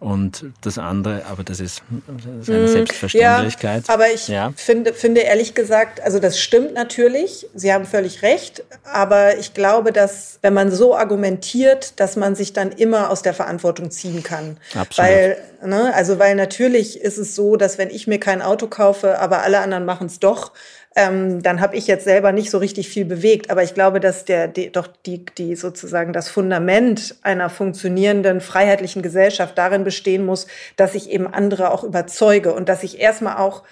Und 0.00 0.46
das 0.62 0.78
andere, 0.78 1.26
aber 1.26 1.44
das 1.44 1.60
ist, 1.60 1.82
das 2.06 2.24
ist 2.40 2.50
eine 2.50 2.60
hm, 2.60 2.68
Selbstverständlichkeit. 2.68 3.86
Ja, 3.86 3.94
aber 3.94 4.10
ich 4.10 4.28
ja. 4.28 4.50
finde, 4.56 4.94
finde 4.94 5.20
ehrlich 5.20 5.54
gesagt, 5.54 6.00
also 6.00 6.18
das 6.18 6.40
stimmt 6.40 6.72
natürlich, 6.72 7.46
Sie 7.54 7.70
haben 7.70 7.84
völlig 7.84 8.22
recht, 8.22 8.64
aber 8.82 9.36
ich 9.36 9.52
glaube, 9.52 9.92
dass 9.92 10.38
wenn 10.40 10.54
man 10.54 10.70
so 10.70 10.96
argumentiert, 10.96 12.00
dass 12.00 12.16
man 12.16 12.34
sich 12.34 12.54
dann 12.54 12.72
immer 12.72 13.10
aus 13.10 13.20
der 13.20 13.34
Verantwortung 13.34 13.90
ziehen 13.90 14.22
kann. 14.22 14.56
Absolut. 14.74 15.10
Weil, 15.10 15.36
ne, 15.62 15.92
also 15.94 16.18
weil 16.18 16.34
natürlich 16.34 16.98
ist 16.98 17.18
es 17.18 17.34
so, 17.34 17.56
dass 17.56 17.76
wenn 17.76 17.90
ich 17.90 18.06
mir 18.06 18.18
kein 18.18 18.40
Auto 18.40 18.68
kaufe, 18.68 19.18
aber 19.18 19.42
alle 19.42 19.60
anderen 19.60 19.84
machen 19.84 20.06
es 20.06 20.18
doch, 20.18 20.52
ähm, 20.96 21.42
dann 21.42 21.60
habe 21.60 21.76
ich 21.76 21.86
jetzt 21.86 22.04
selber 22.04 22.32
nicht 22.32 22.50
so 22.50 22.58
richtig 22.58 22.88
viel 22.88 23.04
bewegt. 23.04 23.50
Aber 23.50 23.62
ich 23.62 23.74
glaube, 23.74 24.00
dass 24.00 24.24
der, 24.24 24.48
die, 24.48 24.72
doch 24.72 24.88
die, 25.06 25.24
die 25.24 25.54
sozusagen 25.54 26.12
das 26.12 26.28
Fundament 26.28 27.14
einer 27.22 27.48
funktionierenden 27.48 28.40
freiheitlichen 28.40 29.02
Gesellschaft 29.02 29.56
darin 29.56 29.84
bestehen 29.84 30.26
muss, 30.26 30.46
dass 30.76 30.94
ich 30.94 31.10
eben 31.10 31.26
andere 31.28 31.70
auch 31.70 31.84
überzeuge 31.84 32.52
und 32.52 32.68
dass 32.68 32.82
ich 32.82 32.98
erstmal 32.98 33.36
auch 33.36 33.62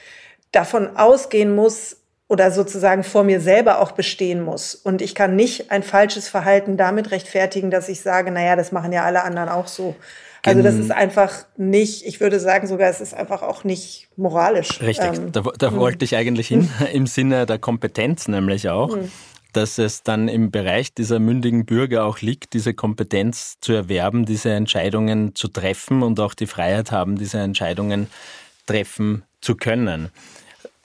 davon 0.52 0.96
ausgehen 0.96 1.54
muss, 1.54 1.96
oder 2.28 2.50
sozusagen 2.50 3.04
vor 3.04 3.25
mir 3.25 3.40
selber 3.40 3.80
auch 3.80 3.92
bestehen 3.92 4.42
muss. 4.42 4.75
Und 4.75 5.00
ich 5.00 5.14
kann 5.14 5.35
nicht 5.35 5.70
ein 5.70 5.82
falsches 5.82 6.28
Verhalten 6.28 6.76
damit 6.76 7.11
rechtfertigen, 7.11 7.70
dass 7.70 7.88
ich 7.88 8.00
sage, 8.00 8.30
naja, 8.30 8.54
das 8.54 8.70
machen 8.70 8.92
ja 8.92 9.04
alle 9.04 9.25
anderen 9.25 9.49
auch 9.49 9.66
so. 9.66 9.97
Also 10.44 10.62
das 10.62 10.76
ist 10.76 10.92
einfach 10.92 11.44
nicht, 11.56 12.06
ich 12.06 12.20
würde 12.20 12.38
sagen 12.38 12.68
sogar, 12.68 12.88
es 12.88 13.00
ist 13.00 13.12
einfach 13.12 13.42
auch 13.42 13.64
nicht 13.64 14.08
moralisch. 14.16 14.80
Richtig, 14.80 15.18
ähm, 15.18 15.32
da, 15.32 15.42
da 15.58 15.75
wollte 15.75 16.04
ich 16.04 16.16
eigentlich 16.16 16.49
hin, 16.49 16.70
im 16.92 17.06
Sinne 17.06 17.44
der 17.44 17.58
Kompetenz 17.58 18.28
nämlich 18.28 18.68
auch. 18.68 18.97
Mh 18.97 19.08
dass 19.52 19.78
es 19.78 20.02
dann 20.02 20.28
im 20.28 20.50
Bereich 20.50 20.92
dieser 20.92 21.18
mündigen 21.18 21.64
Bürger 21.64 22.04
auch 22.04 22.20
liegt, 22.20 22.52
diese 22.52 22.75
Kompetenz 22.75 23.56
zu 23.61 23.73
erwerben, 23.73 24.26
diese 24.26 24.50
Entscheidungen 24.50 25.35
zu 25.35 25.49
treffen 25.49 26.02
und 26.02 26.20
auch 26.20 26.35
die 26.35 26.47
Freiheit 26.47 26.92
haben, 26.92 27.16
diese 27.16 27.38
Entscheidungen 27.38 28.08
treffen 28.66 29.25
zu 29.40 29.56
können. 29.56 30.11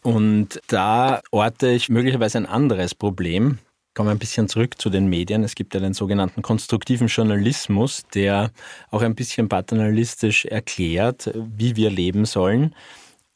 Und 0.04 0.60
da 0.68 1.22
orte 1.32 1.70
ich 1.70 1.90
möglicherweise 1.90 2.38
ein 2.38 2.46
anderes 2.46 2.94
Problem, 2.94 3.60
komme 3.94 4.12
ein 4.12 4.20
bisschen 4.20 4.48
zurück 4.50 4.80
zu 4.80 4.90
den 4.90 5.08
Medien. 5.08 5.44
Es 5.44 5.56
gibt 5.56 5.74
ja 5.74 5.80
den 5.80 5.94
sogenannten 5.94 6.42
konstruktiven 6.42 7.08
Journalismus, 7.08 8.04
der 8.14 8.52
auch 8.92 9.02
ein 9.02 9.16
bisschen 9.16 9.50
paternalistisch 9.50 10.46
erklärt, 10.46 11.32
wie 11.36 11.76
wir 11.76 11.90
leben 11.90 12.26
sollen 12.26 12.76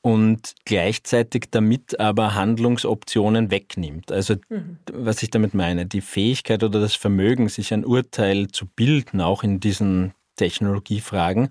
und 0.01 0.55
gleichzeitig 0.63 1.47
damit 1.51 1.99
aber 1.99 2.33
Handlungsoptionen 2.33 3.51
wegnimmt. 3.51 4.11
Also 4.11 4.35
mhm. 4.49 4.77
was 4.91 5.21
ich 5.21 5.31
damit 5.31 5.53
meine, 5.53 5.85
die 5.85 6.01
Fähigkeit 6.01 6.63
oder 6.63 6.79
das 6.79 6.95
Vermögen, 6.95 7.49
sich 7.49 7.73
ein 7.73 7.85
Urteil 7.85 8.47
zu 8.47 8.65
bilden, 8.65 9.21
auch 9.21 9.43
in 9.43 9.59
diesen 9.59 10.13
Technologiefragen, 10.37 11.49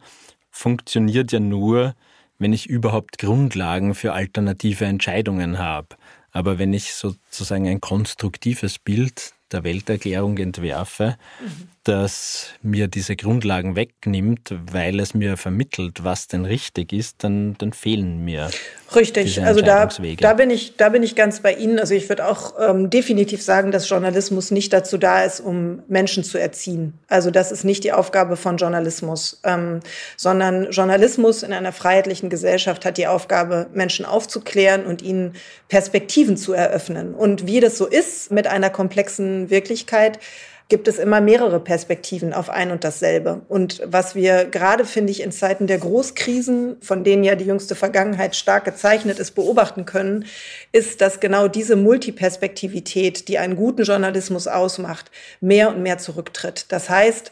funktioniert 0.51 1.33
ja 1.33 1.41
nur, 1.41 1.95
wenn 2.39 2.53
ich 2.53 2.67
überhaupt 2.67 3.19
Grundlagen 3.19 3.95
für 3.95 4.13
alternative 4.13 4.85
Entscheidungen 4.85 5.59
habe. 5.59 5.97
Aber 6.33 6.59
wenn 6.59 6.73
ich 6.73 6.95
sozusagen 6.95 7.67
ein 7.67 7.81
konstruktives 7.81 8.79
Bild 8.79 9.33
der 9.53 9.65
Welterklärung 9.65 10.37
entwerfe, 10.39 11.17
mhm 11.41 11.69
das 11.87 12.49
mir 12.63 12.89
diese 12.89 13.15
Grundlagen 13.15 13.77
wegnimmt, 13.77 14.55
weil 14.73 14.99
es 14.99 15.15
mir 15.15 15.37
vermittelt, 15.37 16.03
was 16.03 16.27
denn 16.27 16.45
richtig 16.45 16.93
ist, 16.93 17.23
dann, 17.23 17.55
dann 17.59 17.73
fehlen 17.73 18.25
mir. 18.25 18.51
Richtig, 18.95 19.43
also 19.43 19.61
da, 19.61 19.89
da, 20.21 20.35
bin 20.35 20.51
ich, 20.51 20.77
da 20.77 20.89
bin 20.89 21.03
ich 21.03 21.15
ganz 21.15 21.41
bei 21.41 21.55
Ihnen. 21.55 21.79
Also 21.79 21.95
ich 21.95 22.09
würde 22.09 22.27
auch 22.27 22.55
ähm, 22.61 22.91
definitiv 22.91 23.43
sagen, 23.43 23.71
dass 23.71 23.89
Journalismus 23.89 24.51
nicht 24.51 24.73
dazu 24.73 24.99
da 24.99 25.23
ist, 25.25 25.41
um 25.41 25.83
Menschen 25.89 26.25
zu 26.25 26.39
erziehen. 26.39 26.95
Also 27.09 27.31
das 27.31 27.53
ist 27.53 27.65
nicht 27.65 27.85
die 27.85 27.93
Aufgabe 27.93 28.37
von 28.37 28.57
Journalismus, 28.57 29.41
ähm, 29.45 29.81
sondern 30.17 30.71
Journalismus 30.71 31.43
in 31.43 31.53
einer 31.53 31.73
freiheitlichen 31.73 32.31
Gesellschaft 32.31 32.85
hat 32.85 32.97
die 32.97 33.07
Aufgabe, 33.07 33.69
Menschen 33.73 34.05
aufzuklären 34.05 34.87
und 34.87 35.03
ihnen 35.03 35.35
Perspektiven 35.69 36.37
zu 36.37 36.53
eröffnen. 36.53 37.15
Und 37.15 37.47
wie 37.47 37.61
das 37.61 37.79
so 37.79 37.87
ist 37.87 38.31
mit 38.31 38.47
einer 38.47 38.71
komplexen 38.71 39.51
Wirklichkeit, 39.51 40.19
gibt 40.69 40.89
es 40.89 40.99
immer 40.99 41.21
mehrere 41.21 41.61
Perspektiven 41.61 42.33
auf 42.33 42.51
ein 42.51 42.73
und 42.73 42.83
dasselbe. 42.83 43.43
Und 43.49 43.81
was 43.85 44.17
wir 44.17 44.47
gerade, 44.47 44.85
finde 44.85 45.13
ich, 45.13 45.23
in 45.23 45.31
Zeiten 45.31 45.69
der 45.69 45.79
Großkrisen, 45.79 46.79
von 46.81 47.05
denen 47.05 47.23
ja 47.23 47.37
die 47.37 47.45
jüngste 47.45 47.77
Vergangenheit 47.77 48.35
stark 48.35 48.65
gezeichnet 48.65 49.21
ist, 49.21 49.33
beobachten 49.37 49.85
können, 49.85 50.25
ist, 50.73 51.01
dass 51.01 51.21
genau 51.21 51.47
diese 51.47 51.77
Multiperspektivität, 51.77 53.29
die 53.29 53.39
einen 53.39 53.55
guten 53.55 53.85
Journalismus 53.85 54.49
ausmacht, 54.49 55.13
mehr 55.41 55.69
und 55.69 55.83
mehr 55.83 55.99
zurücktritt. 55.99 56.67
Das 56.71 56.91
heißt, 56.91 57.31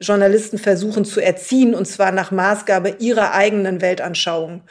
Journalisten 0.00 0.58
versuchen 0.58 1.04
zu 1.04 1.20
erziehen, 1.20 1.74
und 1.74 1.86
zwar 1.86 2.12
nach 2.12 2.30
Maßgabe 2.30 2.96
ihrer 2.98 3.32
eigenen 3.32 3.80
Weltanschauung. 3.80 4.62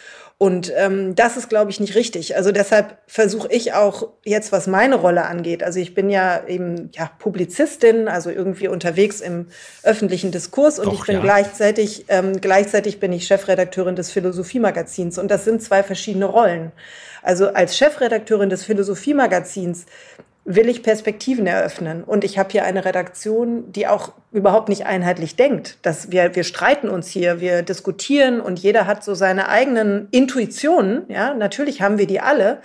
Und 0.44 0.74
ähm, 0.76 1.16
das 1.16 1.38
ist, 1.38 1.48
glaube 1.48 1.72
ich, 1.72 1.80
nicht 1.80 1.96
richtig. 1.96 2.36
Also 2.36 2.52
deshalb 2.52 2.98
versuche 3.08 3.48
ich 3.50 3.72
auch 3.72 4.10
jetzt, 4.26 4.52
was 4.52 4.68
meine 4.68 4.96
Rolle 4.96 5.24
angeht. 5.24 5.64
Also 5.64 5.80
ich 5.80 5.94
bin 5.94 6.10
ja 6.10 6.46
eben 6.46 6.90
ja, 6.94 7.10
Publizistin, 7.18 8.10
also 8.10 8.30
irgendwie 8.30 8.68
unterwegs 8.68 9.22
im 9.22 9.48
öffentlichen 9.84 10.32
Diskurs 10.32 10.80
und 10.80 10.88
Doch, 10.88 10.96
ich 10.96 11.06
bin 11.06 11.16
ja. 11.16 11.22
gleichzeitig, 11.22 12.08
ähm, 12.10 12.42
gleichzeitig 12.42 13.00
bin 13.00 13.14
ich 13.14 13.26
Chefredakteurin 13.26 13.96
des 13.96 14.12
Philosophiemagazins 14.12 15.18
und 15.18 15.32
das 15.32 15.46
sind 15.46 15.64
zwei 15.64 15.82
verschiedene 15.82 16.26
Rollen. 16.26 16.74
Also 17.22 17.48
als 17.54 17.78
Chefredakteurin 17.78 18.50
des 18.50 18.66
Philosophiemagazins 18.66 19.86
will 20.46 20.68
ich 20.68 20.84
Perspektiven 20.84 21.48
eröffnen. 21.48 22.04
Und 22.04 22.24
ich 22.24 22.38
habe 22.38 22.50
hier 22.52 22.66
eine 22.66 22.84
Redaktion, 22.84 23.72
die 23.72 23.88
auch 23.88 24.12
überhaupt 24.32 24.68
nicht 24.68 24.86
einheitlich 24.86 25.36
denkt. 25.38 25.78
Dass 25.84 26.12
wir, 26.12 26.36
wir 26.36 26.44
streiten 26.44 26.90
uns 26.90 27.08
hier, 27.08 27.40
wir 27.40 27.62
diskutieren 27.62 28.42
und 28.42 28.60
jeder 28.60 28.86
hat 28.86 29.04
so 29.04 29.14
seine 29.16 29.48
eigenen 29.48 30.10
Intuitionen. 30.12 31.04
Ja, 31.08 31.34
natürlich 31.34 31.82
haben 31.82 31.98
wir 31.98 32.08
die 32.08 32.20
alle. 32.20 32.62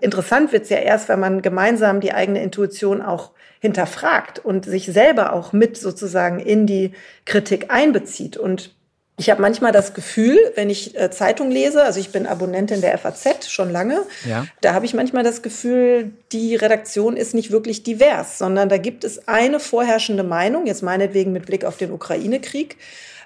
Interessant 0.00 0.52
wird's 0.52 0.68
ja 0.68 0.78
erst, 0.78 1.08
wenn 1.08 1.18
man 1.18 1.42
gemeinsam 1.42 2.00
die 2.00 2.12
eigene 2.12 2.42
Intuition 2.42 3.02
auch 3.02 3.32
hinterfragt 3.58 4.38
und 4.38 4.64
sich 4.64 4.86
selber 4.86 5.32
auch 5.32 5.52
mit 5.52 5.76
sozusagen 5.76 6.38
in 6.38 6.66
die 6.66 6.92
Kritik 7.24 7.72
einbezieht. 7.72 8.36
Und 8.36 8.75
ich 9.18 9.30
habe 9.30 9.40
manchmal 9.40 9.72
das 9.72 9.94
Gefühl, 9.94 10.38
wenn 10.56 10.68
ich 10.68 10.98
äh, 10.98 11.10
Zeitung 11.10 11.50
lese, 11.50 11.82
also 11.82 11.98
ich 11.98 12.10
bin 12.10 12.26
Abonnentin 12.26 12.82
der 12.82 12.96
FAZ 12.98 13.48
schon 13.48 13.70
lange, 13.70 14.02
ja. 14.28 14.46
da 14.60 14.74
habe 14.74 14.84
ich 14.84 14.92
manchmal 14.92 15.24
das 15.24 15.42
Gefühl, 15.42 16.12
die 16.32 16.54
Redaktion 16.54 17.16
ist 17.16 17.34
nicht 17.34 17.50
wirklich 17.50 17.82
divers, 17.82 18.38
sondern 18.38 18.68
da 18.68 18.76
gibt 18.76 19.04
es 19.04 19.26
eine 19.26 19.58
vorherrschende 19.58 20.22
Meinung, 20.22 20.66
jetzt 20.66 20.82
meinetwegen 20.82 21.32
mit 21.32 21.46
Blick 21.46 21.64
auf 21.64 21.78
den 21.78 21.92
Ukraine-Krieg, 21.92 22.76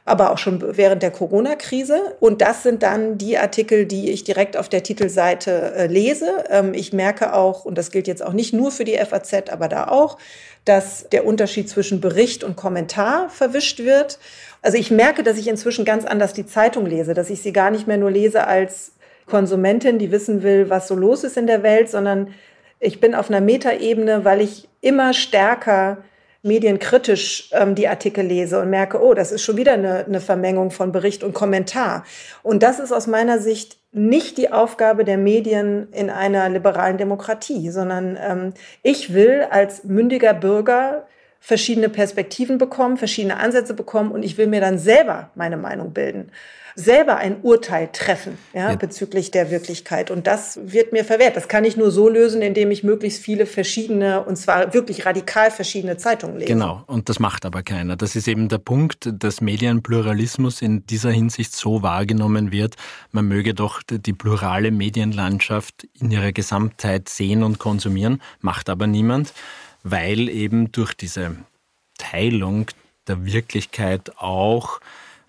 aber 0.05 0.31
auch 0.31 0.39
schon 0.39 0.77
während 0.77 1.03
der 1.03 1.11
Corona-Krise. 1.11 2.17
Und 2.21 2.41
das 2.41 2.63
sind 2.63 2.83
dann 2.83 3.19
die 3.19 3.37
Artikel, 3.37 3.85
die 3.85 4.11
ich 4.11 4.25
direkt 4.25 4.57
auf 4.57 4.69
der 4.69 4.83
Titelseite 4.83 5.75
äh, 5.77 5.87
lese. 5.87 6.45
Ähm, 6.49 6.73
ich 6.73 6.93
merke 6.93 7.35
auch, 7.35 7.65
und 7.65 7.77
das 7.77 7.91
gilt 7.91 8.09
jetzt 8.09 8.23
auch 8.25 8.33
nicht 8.33 8.53
nur 8.53 8.71
für 8.71 8.85
die 8.85 8.97
FAZ, 8.97 9.51
aber 9.51 9.69
da 9.69 9.89
auch, 9.89 10.19
dass 10.65 11.09
der 11.11 11.27
Unterschied 11.27 11.69
zwischen 11.69 12.01
Bericht 12.01 12.45
und 12.45 12.57
Kommentar 12.57 13.29
verwischt 13.31 13.81
wird. 13.81 14.19
Also 14.63 14.77
ich 14.77 14.91
merke, 14.91 15.23
dass 15.23 15.39
ich 15.39 15.49
inzwischen 15.49 15.85
ganz 15.85 16.05
anders 16.05 16.33
die 16.33 16.47
Zeitung 16.47 16.87
lese, 16.87 17.15
dass 17.15 17.31
ich 17.31 17.43
sie 17.43 17.53
gar 17.53 17.71
nicht 17.71 17.87
mehr 17.87 17.97
nur 17.97 18.11
lese 18.11 18.47
als 18.47 18.93
Konsumentin, 19.27 19.99
die 19.99 20.11
wissen 20.11 20.43
will, 20.43 20.69
was 20.69 20.89
so 20.89 20.95
los 20.95 21.25
ist 21.25 21.37
in 21.37 21.47
der 21.47 21.63
Welt, 21.63 21.89
sondern 21.89 22.35
ich 22.79 23.01
bin 23.01 23.15
auf 23.15 23.31
einer 23.31 23.41
Metaebene, 23.41 24.25
weil 24.25 24.41
ich 24.41 24.69
immer 24.81 25.13
stärker 25.13 25.99
medienkritisch 26.43 27.51
ähm, 27.53 27.75
die 27.75 27.89
Artikel 27.89 28.25
lese 28.25 28.61
und 28.61 28.71
merke, 28.71 29.03
oh, 29.03 29.13
das 29.13 29.31
ist 29.31 29.43
schon 29.43 29.59
wieder 29.59 29.75
eine, 29.75 30.07
eine 30.07 30.21
Vermengung 30.21 30.71
von 30.71 30.91
Bericht 30.91 31.23
und 31.23 31.35
Kommentar. 31.35 32.05
Und 32.43 32.63
das 32.63 32.81
ist 32.81 32.93
aus 32.93 33.07
meiner 33.07 33.39
Sicht 33.39 33.77
nicht 33.93 34.39
die 34.39 34.51
Aufgabe 34.51 35.05
der 35.05 35.19
Medien 35.19 35.89
in 35.93 36.09
einer 36.09 36.49
liberalen 36.49 36.97
Demokratie, 36.97 37.71
sondern 37.71 38.19
ähm, 38.21 38.55
ich 38.83 39.13
will 39.13 39.47
als 39.51 39.85
mündiger 39.85 40.33
Bürger 40.33 41.07
verschiedene 41.41 41.89
Perspektiven 41.89 42.59
bekommen, 42.59 42.99
verschiedene 42.99 43.39
Ansätze 43.39 43.75
bekommen 43.75 44.13
und 44.13 44.23
ich 44.23 44.37
will 44.39 44.47
mir 44.47 44.61
dann 44.61 44.79
selber 44.79 45.31
meine 45.35 45.57
Meinung 45.57 45.93
bilden, 45.93 46.31
selber 46.75 47.17
ein 47.17 47.41
Urteil 47.43 47.89
treffen 47.93 48.39
ja, 48.55 48.71
ja. 48.71 48.77
bezüglich 48.77 49.31
der 49.31 49.51
Wirklichkeit. 49.51 50.11
Und 50.11 50.27
das 50.27 50.61
wird 50.63 50.93
mir 50.93 51.05
verwehrt. 51.05 51.37
Das 51.37 51.49
kann 51.49 51.65
ich 51.65 51.77
nur 51.77 51.91
so 51.91 52.09
lösen, 52.09 52.43
indem 52.43 52.71
ich 52.71 52.85
möglichst 52.85 53.23
viele 53.23 53.47
verschiedene, 53.47 54.23
und 54.23 54.37
zwar 54.37 54.73
wirklich 54.75 55.07
radikal 55.07 55.51
verschiedene 55.51 55.97
Zeitungen 55.97 56.37
lese. 56.37 56.53
Genau, 56.53 56.85
und 56.87 57.09
das 57.09 57.19
macht 57.19 57.45
aber 57.45 57.63
keiner. 57.63 57.97
Das 57.97 58.17
ist 58.17 58.29
eben 58.29 58.49
der 58.49 58.59
Punkt, 58.59 59.09
dass 59.13 59.41
Medienpluralismus 59.41 60.63
in 60.63 60.87
dieser 60.87 61.11
Hinsicht 61.11 61.55
so 61.55 61.83
wahrgenommen 61.83 62.53
wird. 62.53 62.77
Man 63.13 63.27
möge 63.27 63.55
doch 63.55 63.83
die 63.83 64.13
plurale 64.13 64.71
Medienlandschaft 64.71 65.89
in 65.99 66.11
ihrer 66.11 66.33
Gesamtheit 66.33 67.09
sehen 67.09 67.43
und 67.43 67.59
konsumieren, 67.59 68.23
macht 68.41 68.69
aber 68.69 68.87
niemand 68.87 69.33
weil 69.83 70.29
eben 70.29 70.73
durch 70.73 70.95
diese 70.95 71.37
Teilung 71.99 72.67
der 73.07 73.25
Wirklichkeit 73.25 74.19
auch 74.19 74.81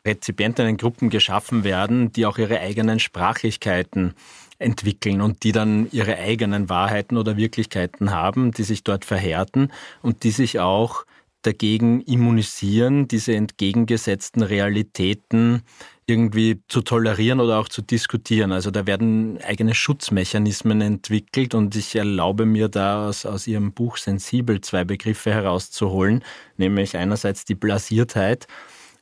Rezipientinnengruppen 0.05 1.09
geschaffen 1.09 1.63
werden, 1.63 2.11
die 2.11 2.25
auch 2.25 2.37
ihre 2.37 2.59
eigenen 2.59 2.99
Sprachlichkeiten 2.99 4.13
entwickeln 4.57 5.21
und 5.21 5.43
die 5.43 5.51
dann 5.51 5.87
ihre 5.91 6.17
eigenen 6.17 6.69
Wahrheiten 6.69 7.17
oder 7.17 7.37
Wirklichkeiten 7.37 8.11
haben, 8.11 8.51
die 8.51 8.63
sich 8.63 8.83
dort 8.83 9.05
verhärten 9.05 9.71
und 10.01 10.23
die 10.23 10.31
sich 10.31 10.59
auch 10.59 11.05
dagegen 11.41 12.01
immunisieren, 12.01 13.07
diese 13.07 13.35
entgegengesetzten 13.35 14.43
Realitäten 14.43 15.63
irgendwie 16.11 16.61
zu 16.67 16.81
tolerieren 16.81 17.39
oder 17.39 17.59
auch 17.59 17.69
zu 17.69 17.81
diskutieren. 17.81 18.51
Also 18.51 18.69
da 18.69 18.85
werden 18.85 19.39
eigene 19.41 19.73
Schutzmechanismen 19.73 20.81
entwickelt 20.81 21.55
und 21.55 21.75
ich 21.75 21.95
erlaube 21.95 22.45
mir 22.45 22.67
da 22.67 23.07
aus, 23.07 23.25
aus 23.25 23.47
Ihrem 23.47 23.71
Buch 23.71 23.97
Sensibel 23.97 24.61
zwei 24.61 24.83
Begriffe 24.83 25.33
herauszuholen, 25.33 26.23
nämlich 26.57 26.97
einerseits 26.97 27.45
die 27.45 27.55
Blasiertheit 27.55 28.47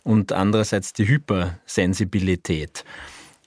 und 0.04 0.32
andererseits 0.32 0.94
die 0.94 1.08
Hypersensibilität. 1.08 2.86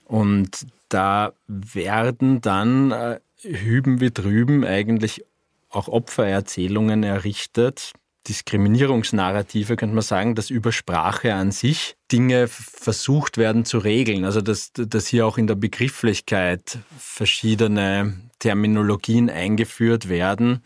Und 0.04 0.66
da 0.88 1.32
werden 1.46 2.40
dann 2.42 2.90
äh, 2.90 3.20
hüben 3.40 4.00
wie 4.00 4.10
drüben 4.10 4.64
eigentlich 4.64 5.24
auch 5.70 5.88
Opfererzählungen 5.88 7.02
errichtet, 7.02 7.92
Diskriminierungsnarrative, 8.28 9.76
könnte 9.76 9.94
man 9.94 10.02
sagen, 10.02 10.34
dass 10.34 10.50
über 10.50 10.70
Sprache 10.70 11.34
an 11.34 11.50
sich 11.50 11.96
Dinge 12.10 12.46
versucht 12.48 13.36
werden 13.36 13.64
zu 13.64 13.78
regeln. 13.78 14.24
Also 14.24 14.40
dass, 14.40 14.72
dass 14.72 15.06
hier 15.06 15.26
auch 15.26 15.38
in 15.38 15.46
der 15.46 15.56
Begrifflichkeit 15.56 16.78
verschiedene 16.96 18.14
Terminologien 18.38 19.28
eingeführt 19.28 20.08
werden 20.08 20.62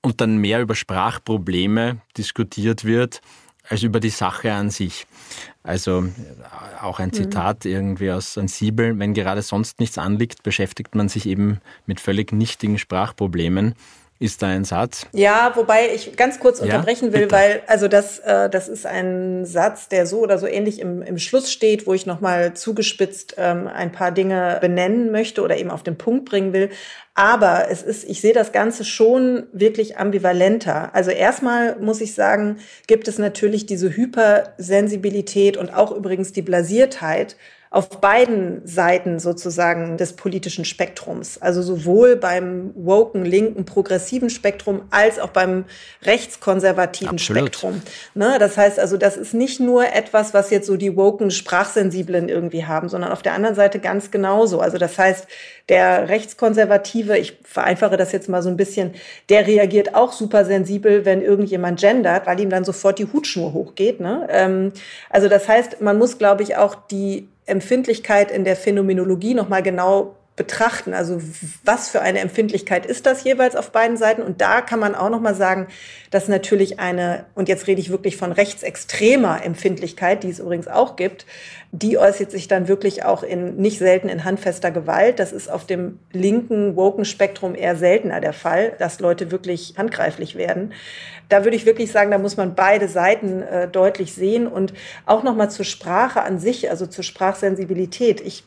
und 0.00 0.20
dann 0.20 0.36
mehr 0.36 0.60
über 0.60 0.74
Sprachprobleme 0.74 2.00
diskutiert 2.16 2.84
wird 2.84 3.20
als 3.68 3.82
über 3.82 4.00
die 4.00 4.10
Sache 4.10 4.52
an 4.52 4.70
sich. 4.70 5.06
Also 5.62 6.08
auch 6.80 6.98
ein 6.98 7.08
mhm. 7.08 7.14
Zitat 7.14 7.64
mhm. 7.64 7.70
irgendwie 7.70 8.10
aus 8.10 8.34
Sensibel, 8.34 8.98
wenn 8.98 9.14
gerade 9.14 9.42
sonst 9.42 9.78
nichts 9.80 9.98
anliegt, 9.98 10.42
beschäftigt 10.42 10.94
man 10.94 11.08
sich 11.08 11.26
eben 11.26 11.60
mit 11.86 12.00
völlig 12.00 12.32
nichtigen 12.32 12.78
Sprachproblemen 12.78 13.74
ist 14.22 14.40
da 14.40 14.46
ein 14.46 14.64
Satz. 14.64 15.06
Ja, 15.12 15.52
wobei 15.56 15.92
ich 15.92 16.16
ganz 16.16 16.38
kurz 16.38 16.60
unterbrechen 16.60 17.12
ja, 17.12 17.18
will, 17.18 17.30
weil 17.30 17.62
also 17.66 17.88
das, 17.88 18.20
äh, 18.20 18.48
das 18.48 18.68
ist 18.68 18.86
ein 18.86 19.44
Satz, 19.44 19.88
der 19.88 20.06
so 20.06 20.20
oder 20.20 20.38
so 20.38 20.46
ähnlich 20.46 20.78
im, 20.78 21.02
im 21.02 21.18
Schluss 21.18 21.50
steht, 21.50 21.86
wo 21.86 21.92
ich 21.92 22.06
nochmal 22.06 22.54
zugespitzt 22.54 23.34
ähm, 23.36 23.66
ein 23.66 23.90
paar 23.90 24.12
Dinge 24.12 24.58
benennen 24.60 25.10
möchte 25.10 25.42
oder 25.42 25.56
eben 25.56 25.70
auf 25.70 25.82
den 25.82 25.98
Punkt 25.98 26.26
bringen 26.26 26.52
will. 26.52 26.70
Aber 27.14 27.66
es 27.68 27.82
ist, 27.82 28.04
ich 28.04 28.20
sehe 28.20 28.32
das 28.32 28.52
Ganze 28.52 28.84
schon 28.84 29.48
wirklich 29.52 29.98
ambivalenter. 29.98 30.94
Also 30.94 31.10
erstmal 31.10 31.76
muss 31.80 32.00
ich 32.00 32.14
sagen, 32.14 32.58
gibt 32.86 33.08
es 33.08 33.18
natürlich 33.18 33.66
diese 33.66 33.94
Hypersensibilität 33.94 35.56
und 35.56 35.74
auch 35.74 35.90
übrigens 35.90 36.32
die 36.32 36.42
Blasiertheit 36.42 37.36
auf 37.72 37.88
beiden 37.88 38.60
Seiten 38.66 39.18
sozusagen 39.18 39.96
des 39.96 40.12
politischen 40.12 40.66
Spektrums. 40.66 41.40
Also 41.40 41.62
sowohl 41.62 42.16
beim 42.16 42.70
woken, 42.74 43.24
linken, 43.24 43.64
progressiven 43.64 44.28
Spektrum 44.28 44.82
als 44.90 45.18
auch 45.18 45.30
beim 45.30 45.64
rechtskonservativen 46.02 47.14
Absolut. 47.14 47.44
Spektrum. 47.44 47.82
Ne? 48.14 48.36
Das 48.38 48.58
heißt 48.58 48.78
also, 48.78 48.98
das 48.98 49.16
ist 49.16 49.32
nicht 49.32 49.58
nur 49.58 49.86
etwas, 49.86 50.34
was 50.34 50.50
jetzt 50.50 50.66
so 50.66 50.76
die 50.76 50.98
woken 50.98 51.30
Sprachsensiblen 51.30 52.28
irgendwie 52.28 52.66
haben, 52.66 52.90
sondern 52.90 53.10
auf 53.10 53.22
der 53.22 53.32
anderen 53.32 53.54
Seite 53.54 53.78
ganz 53.78 54.10
genauso. 54.10 54.60
Also 54.60 54.76
das 54.76 54.98
heißt, 54.98 55.26
der 55.70 56.10
Rechtskonservative, 56.10 57.16
ich 57.16 57.38
vereinfache 57.42 57.96
das 57.96 58.12
jetzt 58.12 58.28
mal 58.28 58.42
so 58.42 58.50
ein 58.50 58.58
bisschen, 58.58 58.92
der 59.30 59.46
reagiert 59.46 59.94
auch 59.94 60.12
super 60.12 60.44
sensibel, 60.44 61.06
wenn 61.06 61.22
irgendjemand 61.22 61.80
gendert, 61.80 62.26
weil 62.26 62.38
ihm 62.38 62.50
dann 62.50 62.64
sofort 62.64 62.98
die 62.98 63.06
Hutschnur 63.06 63.54
hochgeht. 63.54 63.98
Ne? 63.98 64.28
Ähm, 64.30 64.72
also 65.08 65.30
das 65.30 65.48
heißt, 65.48 65.80
man 65.80 65.96
muss, 65.96 66.18
glaube 66.18 66.42
ich, 66.42 66.56
auch 66.56 66.74
die 66.74 67.28
Empfindlichkeit 67.46 68.30
in 68.30 68.44
der 68.44 68.56
Phänomenologie 68.56 69.34
nochmal 69.34 69.62
genau 69.62 70.16
betrachten. 70.34 70.94
Also 70.94 71.20
was 71.62 71.90
für 71.90 72.00
eine 72.00 72.20
Empfindlichkeit 72.20 72.86
ist 72.86 73.04
das 73.04 73.22
jeweils 73.22 73.54
auf 73.54 73.70
beiden 73.70 73.98
Seiten? 73.98 74.22
Und 74.22 74.40
da 74.40 74.62
kann 74.62 74.80
man 74.80 74.94
auch 74.94 75.10
nochmal 75.10 75.34
sagen, 75.34 75.66
dass 76.10 76.26
natürlich 76.26 76.80
eine, 76.80 77.26
und 77.34 77.48
jetzt 77.48 77.66
rede 77.66 77.80
ich 77.80 77.90
wirklich 77.90 78.16
von 78.16 78.32
rechtsextremer 78.32 79.44
Empfindlichkeit, 79.44 80.22
die 80.22 80.30
es 80.30 80.38
übrigens 80.38 80.68
auch 80.68 80.96
gibt, 80.96 81.26
die 81.70 81.98
äußert 81.98 82.30
sich 82.30 82.48
dann 82.48 82.66
wirklich 82.66 83.04
auch 83.04 83.22
in 83.22 83.56
nicht 83.56 83.78
selten 83.78 84.08
in 84.08 84.24
handfester 84.24 84.70
Gewalt. 84.70 85.18
Das 85.18 85.32
ist 85.32 85.50
auf 85.50 85.66
dem 85.66 85.98
linken 86.12 86.76
woken 86.76 87.04
Spektrum 87.04 87.54
eher 87.54 87.76
seltener 87.76 88.20
der 88.20 88.32
Fall, 88.32 88.74
dass 88.78 89.00
Leute 89.00 89.30
wirklich 89.30 89.74
handgreiflich 89.76 90.34
werden. 90.34 90.72
Da 91.28 91.44
würde 91.44 91.56
ich 91.56 91.66
wirklich 91.66 91.92
sagen, 91.92 92.10
da 92.10 92.18
muss 92.18 92.36
man 92.36 92.54
beide 92.54 92.88
Seiten 92.88 93.42
äh, 93.42 93.68
deutlich 93.68 94.14
sehen 94.14 94.46
und 94.46 94.72
auch 95.04 95.22
noch 95.22 95.34
mal 95.34 95.50
zur 95.50 95.64
Sprache 95.64 96.22
an 96.22 96.38
sich, 96.38 96.70
also 96.70 96.86
zur 96.86 97.04
Sprachsensibilität. 97.04 98.20
Ich 98.20 98.44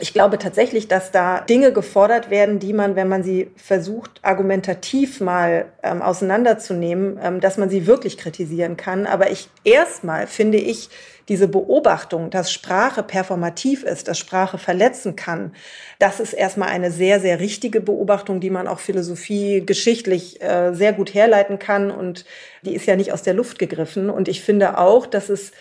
ich 0.00 0.12
glaube 0.12 0.38
tatsächlich, 0.38 0.88
dass 0.88 1.12
da 1.12 1.40
Dinge 1.40 1.72
gefordert 1.72 2.28
werden, 2.28 2.58
die 2.58 2.72
man, 2.72 2.96
wenn 2.96 3.08
man 3.08 3.22
sie 3.22 3.50
versucht, 3.56 4.18
argumentativ 4.22 5.20
mal 5.20 5.66
ähm, 5.84 6.02
auseinanderzunehmen, 6.02 7.18
ähm, 7.22 7.40
dass 7.40 7.58
man 7.58 7.70
sie 7.70 7.86
wirklich 7.86 8.18
kritisieren 8.18 8.76
kann. 8.76 9.06
Aber 9.06 9.30
ich 9.30 9.48
erstmal 9.62 10.26
finde 10.26 10.58
ich 10.58 10.90
diese 11.28 11.48
Beobachtung, 11.48 12.30
dass 12.30 12.52
Sprache 12.52 13.02
performativ 13.02 13.82
ist, 13.84 14.08
dass 14.08 14.18
Sprache 14.18 14.58
verletzen 14.58 15.16
kann, 15.16 15.54
das 15.98 16.20
ist 16.20 16.32
erstmal 16.32 16.68
eine 16.68 16.90
sehr, 16.90 17.20
sehr 17.20 17.40
richtige 17.40 17.80
Beobachtung, 17.80 18.40
die 18.40 18.50
man 18.50 18.68
auch 18.68 18.80
Philosophie 18.80 19.64
geschichtlich 19.64 20.42
äh, 20.42 20.74
sehr 20.74 20.92
gut 20.92 21.14
herleiten 21.14 21.58
kann. 21.58 21.90
Und 21.90 22.24
die 22.62 22.74
ist 22.74 22.86
ja 22.86 22.96
nicht 22.96 23.12
aus 23.12 23.22
der 23.22 23.34
Luft 23.34 23.58
gegriffen. 23.58 24.10
Und 24.10 24.28
ich 24.28 24.42
finde 24.42 24.76
auch, 24.76 25.06
dass 25.06 25.28
es 25.28 25.52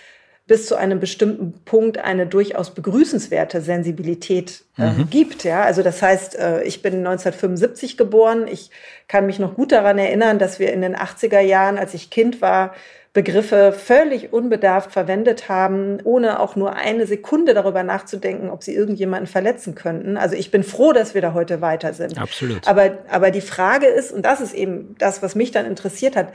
bis 0.45 0.67
zu 0.67 0.75
einem 0.75 0.99
bestimmten 0.99 1.53
Punkt 1.63 1.97
eine 1.97 2.27
durchaus 2.27 2.73
begrüßenswerte 2.73 3.62
Sensibilität 3.62 4.65
äh, 4.77 4.91
mhm. 4.91 5.10
gibt. 5.10 5.45
Ja, 5.45 5.63
also 5.63 5.84
das 5.84 6.01
heißt, 6.01 6.38
äh, 6.38 6.63
ich 6.63 6.82
bin 6.82 6.95
1975 6.95 7.95
geboren. 7.95 8.47
Ich 8.47 8.69
kann 9.08 9.25
mich 9.25 9.39
noch 9.39 9.56
gut 9.56 9.71
daran 9.71 9.97
erinnern, 9.97 10.39
dass 10.39 10.60
wir 10.60 10.73
in 10.73 10.82
den 10.82 10.97
80er 10.97 11.39
Jahren, 11.39 11.77
als 11.77 11.93
ich 11.93 12.10
Kind 12.10 12.41
war, 12.41 12.73
Begriffe 13.13 13.73
völlig 13.73 14.34
unbedarft 14.34 14.91
verwendet 14.91 15.47
haben, 15.47 15.99
ohne 16.03 16.39
auch 16.39 16.56
nur 16.56 16.75
eine 16.75 17.06
Sekunde 17.06 17.53
darüber 17.53 17.84
nachzudenken, 17.84 18.49
ob 18.49 18.63
sie 18.63 18.73
irgendjemanden 18.73 19.27
verletzen 19.27 19.75
könnten. 19.75 20.17
Also 20.17 20.36
ich 20.36 20.49
bin 20.49 20.63
froh, 20.63 20.93
dass 20.93 21.13
wir 21.13 21.21
da 21.21 21.34
heute 21.34 21.62
weiter 21.62 21.93
sind. 21.93 22.17
Absolut. 22.17 22.67
Aber, 22.67 22.97
aber 23.10 23.29
die 23.29 23.41
Frage 23.41 23.86
ist, 23.86 24.12
und 24.12 24.23
das 24.25 24.41
ist 24.41 24.56
eben 24.56 24.95
das, 24.97 25.21
was 25.21 25.36
mich 25.36 25.51
dann 25.51 25.67
interessiert 25.67 26.15
hat, 26.15 26.29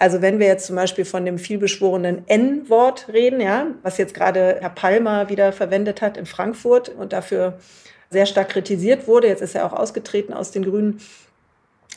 also 0.00 0.22
wenn 0.22 0.38
wir 0.38 0.46
jetzt 0.46 0.66
zum 0.66 0.76
Beispiel 0.76 1.04
von 1.04 1.26
dem 1.26 1.38
vielbeschworenen 1.38 2.26
N-Wort 2.26 3.08
reden, 3.12 3.38
ja, 3.38 3.66
was 3.82 3.98
jetzt 3.98 4.14
gerade 4.14 4.56
Herr 4.58 4.70
Palmer 4.70 5.28
wieder 5.28 5.52
verwendet 5.52 6.00
hat 6.00 6.16
in 6.16 6.24
Frankfurt 6.24 6.88
und 6.88 7.12
dafür 7.12 7.58
sehr 8.08 8.24
stark 8.24 8.48
kritisiert 8.48 9.06
wurde, 9.06 9.28
jetzt 9.28 9.42
ist 9.42 9.54
er 9.54 9.66
auch 9.66 9.74
ausgetreten 9.74 10.32
aus 10.32 10.52
den 10.52 10.64
Grünen. 10.64 11.00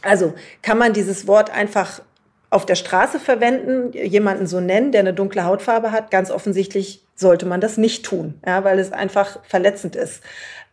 Also 0.02 0.34
kann 0.62 0.78
man 0.78 0.92
dieses 0.92 1.28
Wort 1.28 1.50
einfach 1.50 2.02
auf 2.50 2.66
der 2.66 2.76
Straße 2.76 3.20
verwenden, 3.20 3.94
jemanden 3.94 4.48
so 4.48 4.60
nennen, 4.60 4.92
der 4.92 5.00
eine 5.00 5.14
dunkle 5.14 5.46
Hautfarbe 5.46 5.94
hat? 5.94 6.12
Ganz 6.12 6.30
offensichtlich 6.30 7.06
sollte 7.16 7.46
man 7.46 7.62
das 7.62 7.78
nicht 7.78 8.04
tun, 8.04 8.38
ja, 8.46 8.66
weil 8.66 8.80
es 8.80 8.92
einfach 8.92 9.40
verletzend 9.46 9.96
ist. 9.96 10.22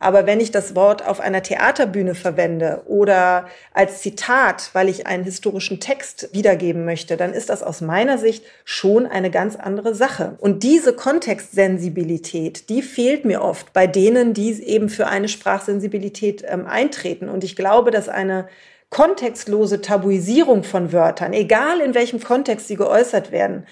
Aber 0.02 0.26
wenn 0.26 0.40
ich 0.40 0.50
das 0.50 0.74
Wort 0.74 1.06
auf 1.06 1.20
einer 1.20 1.42
Theaterbühne 1.42 2.14
verwende 2.14 2.82
oder 2.86 3.46
als 3.74 4.00
Zitat, 4.00 4.70
weil 4.72 4.88
ich 4.88 5.06
einen 5.06 5.24
historischen 5.24 5.78
Text 5.78 6.30
wiedergeben 6.32 6.86
möchte, 6.86 7.18
dann 7.18 7.34
ist 7.34 7.50
das 7.50 7.62
aus 7.62 7.82
meiner 7.82 8.16
Sicht 8.16 8.42
schon 8.64 9.06
eine 9.06 9.30
ganz 9.30 9.56
andere 9.56 9.94
Sache. 9.94 10.36
Und 10.38 10.62
diese 10.62 10.94
Kontextsensibilität, 10.94 12.70
die 12.70 12.80
fehlt 12.80 13.26
mir 13.26 13.42
oft 13.42 13.74
bei 13.74 13.86
denen, 13.86 14.32
die 14.32 14.50
eben 14.62 14.88
für 14.88 15.06
eine 15.06 15.28
Sprachsensibilität 15.28 16.44
ähm, 16.48 16.66
eintreten. 16.66 17.28
Und 17.28 17.44
ich 17.44 17.54
glaube, 17.54 17.90
dass 17.90 18.08
eine 18.08 18.48
kontextlose 18.88 19.82
Tabuisierung 19.82 20.64
von 20.64 20.94
Wörtern, 20.94 21.34
egal 21.34 21.80
in 21.80 21.94
welchem 21.94 22.20
Kontext 22.22 22.68
sie 22.68 22.76
geäußert 22.76 23.32
werden, 23.32 23.66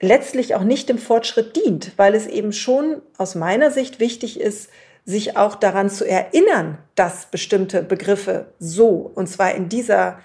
letztlich 0.00 0.54
auch 0.54 0.62
nicht 0.62 0.90
dem 0.90 0.98
Fortschritt 0.98 1.56
dient, 1.56 1.92
weil 1.96 2.14
es 2.14 2.26
eben 2.26 2.52
schon 2.52 3.00
aus 3.16 3.34
meiner 3.34 3.70
Sicht 3.70 3.98
wichtig 3.98 4.38
ist, 4.38 4.68
sich 5.04 5.36
auch 5.36 5.54
daran 5.56 5.90
zu 5.90 6.08
erinnern, 6.08 6.78
dass 6.94 7.26
bestimmte 7.26 7.82
Begriffe 7.82 8.46
so, 8.58 9.10
und 9.14 9.28
zwar 9.28 9.54
in 9.54 9.68
dieser 9.68 10.18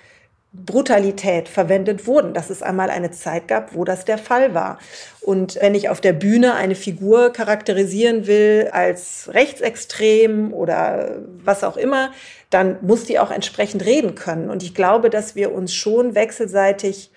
Brutalität 0.52 1.48
verwendet 1.48 2.08
wurden, 2.08 2.34
dass 2.34 2.50
es 2.50 2.63
einmal 2.63 2.89
eine 2.89 3.12
Zeit 3.12 3.48
gab, 3.48 3.76
wo 3.76 3.84
das 3.84 4.04
der 4.06 4.18
Fall 4.18 4.56
war. 4.56 4.80
Und 5.22 5.60
wenn 5.62 5.76
ich 5.76 5.89
auf 5.89 6.02
der 6.02 6.13
Bühne 6.13 6.56
eine 6.56 6.74
Figur 6.74 7.32
charakterisieren 7.32 8.26
will 8.26 8.70
als 8.72 9.30
rechtsextrem 9.32 10.52
oder 10.52 11.20
was 11.44 11.63
auch 11.63 11.78
immer, 11.78 12.12
dann 12.50 12.78
muss 12.82 13.04
die 13.04 13.20
auch 13.20 13.30
entsprechend 13.30 13.86
reden 13.86 14.15
können. 14.15 14.50
Und 14.50 14.63
ich 14.63 14.74
glaube, 14.74 15.12
dass 15.12 15.36
wir 15.36 15.54
uns 15.54 15.74
schon 15.76 16.15
wechselseitig 16.15 17.12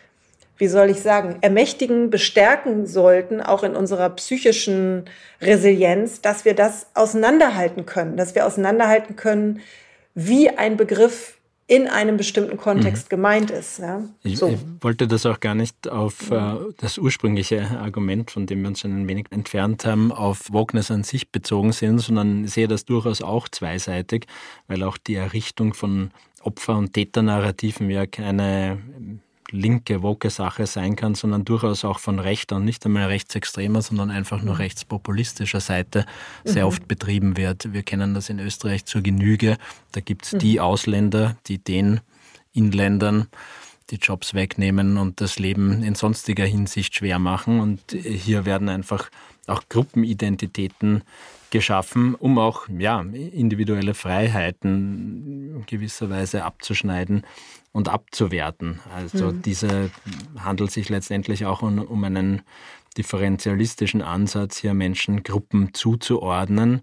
wie 0.58 0.68
soll 0.68 0.90
ich 0.90 1.00
sagen, 1.00 1.38
ermächtigen, 1.40 2.10
bestärken 2.10 2.86
sollten, 2.86 3.40
auch 3.40 3.62
in 3.62 3.74
unserer 3.74 4.10
psychischen 4.10 5.04
Resilienz, 5.40 6.20
dass 6.20 6.44
wir 6.44 6.54
das 6.54 6.86
auseinanderhalten 6.94 7.86
können, 7.86 8.16
dass 8.16 8.34
wir 8.34 8.46
auseinanderhalten 8.46 9.16
können, 9.16 9.60
wie 10.14 10.50
ein 10.50 10.76
Begriff 10.76 11.38
in 11.72 11.88
einem 11.88 12.18
bestimmten 12.18 12.58
Kontext 12.58 13.06
mhm. 13.06 13.08
gemeint 13.08 13.50
ist. 13.50 13.78
Ja? 13.78 14.02
So. 14.24 14.46
Ich, 14.46 14.52
ich, 14.52 14.58
wollte 14.80 15.06
das 15.06 15.24
auch 15.24 15.40
gar 15.40 15.54
nicht 15.54 15.88
auf 15.88 16.30
äh, 16.30 16.54
das 16.76 16.98
ursprüngliche 16.98 17.62
Argument, 17.80 18.30
von 18.30 18.46
dem 18.46 18.60
wir 18.60 18.68
uns 18.68 18.80
schon 18.80 18.92
ein 18.92 19.08
wenig 19.08 19.26
entfernt 19.30 19.86
haben, 19.86 20.12
auf 20.12 20.52
Wokeness 20.52 20.90
an 20.90 21.02
sich 21.02 21.30
bezogen 21.30 21.72
sind, 21.72 21.98
sondern 22.00 22.46
sehe 22.46 22.68
das 22.68 22.84
durchaus 22.84 23.22
auch 23.22 23.48
zweiseitig, 23.48 24.26
weil 24.66 24.82
auch 24.82 24.98
die 24.98 25.14
Errichtung 25.14 25.72
von 25.72 26.10
Opfer- 26.42 26.76
und 26.76 26.92
Täternarrativen 26.92 27.88
ja 27.88 28.06
keine 28.06 28.78
linke, 29.52 30.02
woke 30.02 30.30
Sache 30.30 30.66
sein 30.66 30.96
kann, 30.96 31.14
sondern 31.14 31.44
durchaus 31.44 31.84
auch 31.84 31.98
von 31.98 32.18
rechter 32.18 32.56
und 32.56 32.64
nicht 32.64 32.84
einmal 32.84 33.06
rechtsextremer, 33.06 33.82
sondern 33.82 34.10
einfach 34.10 34.42
nur 34.42 34.58
rechtspopulistischer 34.58 35.60
Seite 35.60 36.06
sehr 36.44 36.64
mhm. 36.64 36.68
oft 36.68 36.88
betrieben 36.88 37.36
wird. 37.36 37.72
Wir 37.72 37.82
kennen 37.82 38.14
das 38.14 38.28
in 38.28 38.38
Österreich 38.38 38.84
zur 38.84 39.02
Genüge. 39.02 39.58
Da 39.92 40.00
gibt 40.00 40.26
es 40.26 40.32
mhm. 40.32 40.38
die 40.38 40.60
Ausländer, 40.60 41.36
die 41.46 41.58
den 41.58 42.00
Inländern 42.52 43.28
die 43.90 43.96
Jobs 43.96 44.34
wegnehmen 44.34 44.96
und 44.96 45.20
das 45.20 45.38
Leben 45.38 45.82
in 45.82 45.94
sonstiger 45.94 46.46
Hinsicht 46.46 46.94
schwer 46.94 47.18
machen. 47.18 47.60
Und 47.60 47.80
hier 47.92 48.44
werden 48.44 48.68
einfach 48.68 49.10
auch 49.46 49.62
Gruppenidentitäten 49.68 51.02
geschaffen, 51.52 52.16
um 52.16 52.38
auch 52.38 52.68
ja, 52.68 53.00
individuelle 53.00 53.94
Freiheiten 53.94 55.64
gewisserweise 55.66 56.44
abzuschneiden 56.44 57.24
und 57.70 57.88
abzuwerten. 57.88 58.80
Also 58.92 59.30
mhm. 59.30 59.42
diese 59.42 59.90
handelt 60.38 60.72
sich 60.72 60.88
letztendlich 60.88 61.46
auch 61.46 61.62
um, 61.62 61.78
um 61.78 62.02
einen 62.02 62.42
differenzialistischen 62.96 64.02
Ansatz, 64.02 64.56
hier 64.56 64.74
Menschen 64.74 65.22
Gruppen 65.22 65.72
zuzuordnen. 65.72 66.82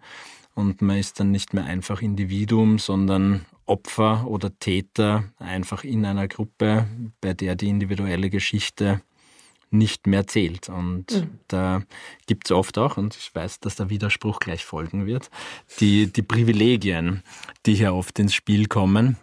Und 0.55 0.81
man 0.81 0.97
ist 0.97 1.19
dann 1.19 1.31
nicht 1.31 1.53
mehr 1.53 1.65
einfach 1.65 2.01
Individuum, 2.01 2.79
sondern 2.79 3.45
Opfer 3.65 4.27
oder 4.27 4.57
Täter 4.57 5.25
einfach 5.37 5.83
in 5.83 6.05
einer 6.05 6.27
Gruppe, 6.27 6.87
bei 7.21 7.33
der 7.33 7.55
die 7.55 7.69
individuelle 7.69 8.29
Geschichte 8.29 9.01
nicht 9.71 10.07
mehr 10.07 10.27
zählt. 10.27 10.69
Und 10.69 11.11
mhm. 11.11 11.39
da 11.47 11.83
gibt 12.25 12.47
es 12.47 12.51
oft 12.51 12.77
auch, 12.77 12.97
und 12.97 13.15
ich 13.15 13.33
weiß, 13.33 13.59
dass 13.59 13.75
der 13.75 13.89
Widerspruch 13.89 14.39
gleich 14.39 14.65
folgen 14.65 15.05
wird, 15.05 15.29
die, 15.79 16.11
die 16.11 16.21
Privilegien, 16.21 17.23
die 17.65 17.75
hier 17.75 17.93
oft 17.93 18.17
ins 18.19 18.33
Spiel 18.33 18.67
kommen, 18.67 19.17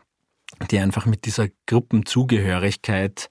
die 0.71 0.79
einfach 0.79 1.07
mit 1.07 1.25
dieser 1.25 1.49
Gruppenzugehörigkeit 1.67 3.29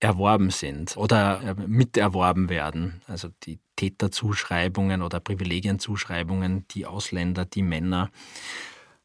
erworben 0.00 0.50
sind 0.50 0.96
oder 0.96 1.40
äh, 1.42 1.54
miterworben 1.66 2.48
werden. 2.48 3.00
Also 3.06 3.28
die 3.44 3.58
Täterzuschreibungen 3.76 5.02
oder 5.02 5.20
Privilegienzuschreibungen, 5.20 6.66
die 6.70 6.86
Ausländer, 6.86 7.44
die 7.44 7.62
Männer. 7.62 8.10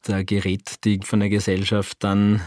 Da 0.01 0.23
gerät 0.23 0.83
die 0.83 0.99
von 1.03 1.19
der 1.19 1.29
Gesellschaft 1.29 2.03
dann 2.03 2.41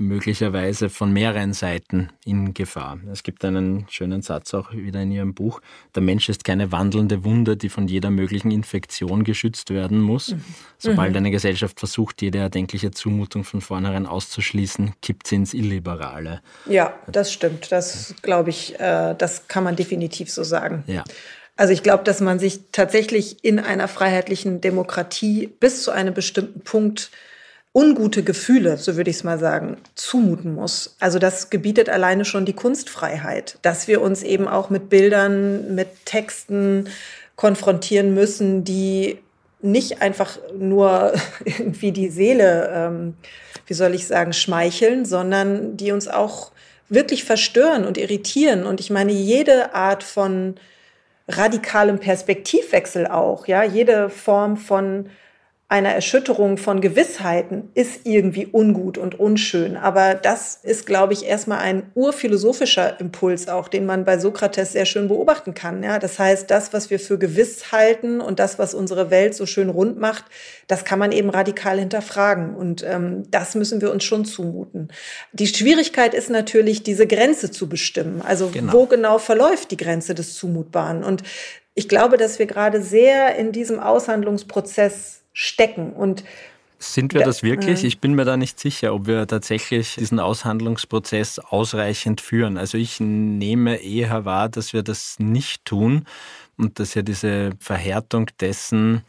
möglicherweise 0.00 0.90
von 0.90 1.12
mehreren 1.12 1.52
Seiten 1.52 2.10
in 2.24 2.54
Gefahr. 2.54 2.98
Es 3.12 3.22
gibt 3.22 3.44
einen 3.44 3.86
schönen 3.90 4.22
Satz 4.22 4.54
auch 4.54 4.72
wieder 4.72 5.02
in 5.02 5.12
Ihrem 5.12 5.34
Buch. 5.34 5.60
Der 5.94 6.02
Mensch 6.02 6.28
ist 6.28 6.44
keine 6.44 6.72
wandelnde 6.72 7.24
Wunde, 7.24 7.56
die 7.56 7.68
von 7.68 7.88
jeder 7.88 8.10
möglichen 8.10 8.50
Infektion 8.50 9.24
geschützt 9.24 9.70
werden 9.70 10.00
muss. 10.00 10.32
Mhm. 10.32 10.44
Sobald 10.78 11.10
mhm. 11.10 11.16
eine 11.16 11.30
Gesellschaft 11.30 11.78
versucht, 11.78 12.22
jede 12.22 12.38
erdenkliche 12.38 12.90
Zumutung 12.90 13.44
von 13.44 13.60
vornherein 13.60 14.06
auszuschließen, 14.06 14.92
kippt 15.02 15.26
sie 15.26 15.36
ins 15.36 15.54
Illiberale. 15.54 16.40
Ja, 16.66 16.94
das 17.06 17.32
stimmt. 17.32 17.70
Das 17.72 18.14
glaube 18.22 18.50
ich, 18.50 18.78
äh, 18.78 19.14
das 19.16 19.48
kann 19.48 19.64
man 19.64 19.76
definitiv 19.76 20.30
so 20.30 20.44
sagen. 20.44 20.84
Ja. 20.86 21.04
Also 21.58 21.72
ich 21.72 21.82
glaube, 21.82 22.04
dass 22.04 22.20
man 22.20 22.38
sich 22.38 22.60
tatsächlich 22.70 23.44
in 23.44 23.58
einer 23.58 23.88
freiheitlichen 23.88 24.60
Demokratie 24.60 25.48
bis 25.48 25.82
zu 25.82 25.90
einem 25.90 26.14
bestimmten 26.14 26.60
Punkt 26.60 27.10
ungute 27.78 28.24
Gefühle, 28.24 28.76
so 28.76 28.96
würde 28.96 29.08
ich 29.08 29.18
es 29.18 29.24
mal 29.24 29.38
sagen, 29.38 29.76
zumuten 29.94 30.52
muss. 30.52 30.96
Also 30.98 31.20
das 31.20 31.48
gebietet 31.48 31.88
alleine 31.88 32.24
schon 32.24 32.44
die 32.44 32.52
Kunstfreiheit, 32.52 33.58
dass 33.62 33.86
wir 33.86 34.02
uns 34.02 34.24
eben 34.24 34.48
auch 34.48 34.68
mit 34.68 34.88
Bildern, 34.88 35.76
mit 35.76 35.86
Texten 36.04 36.88
konfrontieren 37.36 38.14
müssen, 38.14 38.64
die 38.64 39.18
nicht 39.60 40.02
einfach 40.02 40.38
nur 40.58 41.12
irgendwie 41.44 41.92
die 41.92 42.08
Seele, 42.08 42.68
ähm, 42.74 43.14
wie 43.68 43.74
soll 43.74 43.94
ich 43.94 44.08
sagen, 44.08 44.32
schmeicheln, 44.32 45.04
sondern 45.04 45.76
die 45.76 45.92
uns 45.92 46.08
auch 46.08 46.50
wirklich 46.88 47.22
verstören 47.22 47.84
und 47.84 47.96
irritieren. 47.96 48.66
Und 48.66 48.80
ich 48.80 48.90
meine, 48.90 49.12
jede 49.12 49.72
Art 49.74 50.02
von 50.02 50.56
radikalem 51.28 52.00
Perspektivwechsel 52.00 53.06
auch, 53.06 53.46
ja, 53.46 53.62
jede 53.62 54.10
Form 54.10 54.56
von 54.56 55.10
einer 55.70 55.90
Erschütterung 55.90 56.56
von 56.56 56.80
Gewissheiten 56.80 57.68
ist 57.74 58.00
irgendwie 58.04 58.48
ungut 58.50 58.96
und 58.96 59.20
unschön. 59.20 59.76
Aber 59.76 60.14
das 60.14 60.58
ist, 60.62 60.86
glaube 60.86 61.12
ich, 61.12 61.26
erstmal 61.26 61.58
ein 61.58 61.90
urphilosophischer 61.94 62.98
Impuls 63.00 63.48
auch, 63.48 63.68
den 63.68 63.84
man 63.84 64.06
bei 64.06 64.18
Sokrates 64.18 64.72
sehr 64.72 64.86
schön 64.86 65.08
beobachten 65.08 65.52
kann. 65.52 65.82
Ja, 65.82 65.98
das 65.98 66.18
heißt, 66.18 66.50
das, 66.50 66.72
was 66.72 66.88
wir 66.88 66.98
für 66.98 67.18
gewiss 67.18 67.70
halten 67.70 68.22
und 68.22 68.38
das, 68.38 68.58
was 68.58 68.72
unsere 68.72 69.10
Welt 69.10 69.34
so 69.34 69.44
schön 69.44 69.68
rund 69.68 69.98
macht, 69.98 70.24
das 70.68 70.86
kann 70.86 70.98
man 70.98 71.12
eben 71.12 71.28
radikal 71.28 71.78
hinterfragen. 71.78 72.54
Und 72.54 72.82
ähm, 72.82 73.24
das 73.30 73.54
müssen 73.54 73.82
wir 73.82 73.90
uns 73.90 74.04
schon 74.04 74.24
zumuten. 74.24 74.88
Die 75.34 75.48
Schwierigkeit 75.48 76.14
ist 76.14 76.30
natürlich, 76.30 76.82
diese 76.82 77.06
Grenze 77.06 77.50
zu 77.50 77.68
bestimmen. 77.68 78.22
Also 78.22 78.48
genau. 78.48 78.72
wo 78.72 78.86
genau 78.86 79.18
verläuft 79.18 79.70
die 79.70 79.76
Grenze 79.76 80.14
des 80.14 80.34
Zumutbaren? 80.34 81.04
Und 81.04 81.24
ich 81.74 81.90
glaube, 81.90 82.16
dass 82.16 82.38
wir 82.38 82.46
gerade 82.46 82.80
sehr 82.80 83.36
in 83.36 83.52
diesem 83.52 83.80
Aushandlungsprozess 83.80 85.17
stecken. 85.38 85.92
Und 85.92 86.24
sind 86.80 87.14
wir 87.14 87.22
das 87.22 87.44
wirklich? 87.44 87.84
Ich 87.84 88.00
bin 88.00 88.14
mir 88.14 88.24
da 88.24 88.36
nicht 88.36 88.58
sicher, 88.58 88.92
ob 88.92 89.06
wir 89.06 89.24
tatsächlich 89.28 89.94
diesen 89.94 90.18
Aushandlungsprozess 90.18 91.38
ausreichend 91.38 92.20
führen. 92.20 92.58
Also 92.58 92.76
ich 92.76 92.98
nehme 92.98 93.76
eher 93.76 94.24
wahr, 94.24 94.48
dass 94.48 94.72
wir 94.72 94.82
das 94.82 95.20
nicht 95.20 95.64
tun 95.64 96.06
und 96.56 96.80
dass 96.80 96.94
ja 96.94 97.02
diese 97.02 97.52
Verhärtung 97.60 98.30
dessen, 98.40 99.02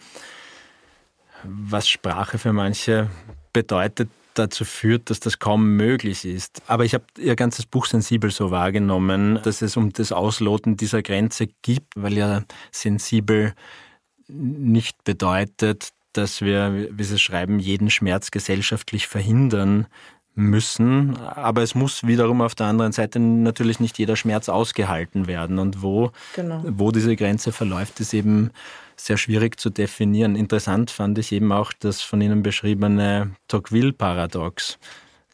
was 1.44 1.90
Sprache 1.90 2.38
für 2.38 2.54
manche 2.54 3.10
bedeutet, 3.52 4.10
dazu 4.36 4.66
führt, 4.66 5.10
dass 5.10 5.20
das 5.20 5.40
kaum 5.40 5.76
möglich 5.78 6.26
ist. 6.26 6.62
Aber 6.68 6.86
ich 6.86 6.94
habe 6.94 7.06
Ihr 7.18 7.36
ganzes 7.36 7.66
Buch 7.66 7.88
sensibel 7.88 8.30
so 8.30 8.52
wahrgenommen, 8.52 9.40
dass 9.44 9.64
es 9.64 9.76
um 9.78 9.92
das 9.94 10.12
Ausloten 10.12 10.78
dieser 10.78 11.02
Grenze 11.02 11.48
gibt, 11.64 11.94
weil 11.96 12.14
ja 12.14 12.44
sensibel 12.72 13.54
nicht 14.28 15.04
bedeutet, 15.04 15.90
dass 16.14 16.42
wir, 16.42 16.90
wie 16.92 17.04
Sie 17.04 17.20
schreiben, 17.20 17.60
jeden 17.60 17.90
Schmerz 17.90 18.32
gesellschaftlich 18.32 19.08
verhindern 19.08 19.88
müssen. 20.36 21.18
Aber 21.18 21.62
es 21.62 21.76
muss 21.76 22.08
wiederum 22.08 22.42
auf 22.42 22.56
der 22.56 22.68
anderen 22.68 22.92
Seite 22.92 23.20
natürlich 23.20 23.80
nicht 23.80 23.98
jeder 23.98 24.16
Schmerz 24.16 24.50
ausgehalten 24.50 25.28
werden. 25.28 25.60
Und 25.60 25.82
wo, 25.82 26.12
genau. 26.36 26.64
wo 26.66 26.92
diese 26.92 27.16
Grenze 27.16 27.52
verläuft, 27.52 28.00
ist 28.00 28.14
eben 28.14 28.52
sehr 28.96 29.18
schwierig 29.18 29.60
zu 29.60 29.70
definieren. 29.70 30.36
Interessant 30.36 30.92
fand 30.92 31.18
ich 31.18 31.32
eben 31.32 31.52
auch 31.52 31.74
das 31.78 32.02
von 32.02 32.22
Ihnen 32.22 32.44
beschriebene 32.44 33.32
Tocqueville-Paradox. 33.48 34.80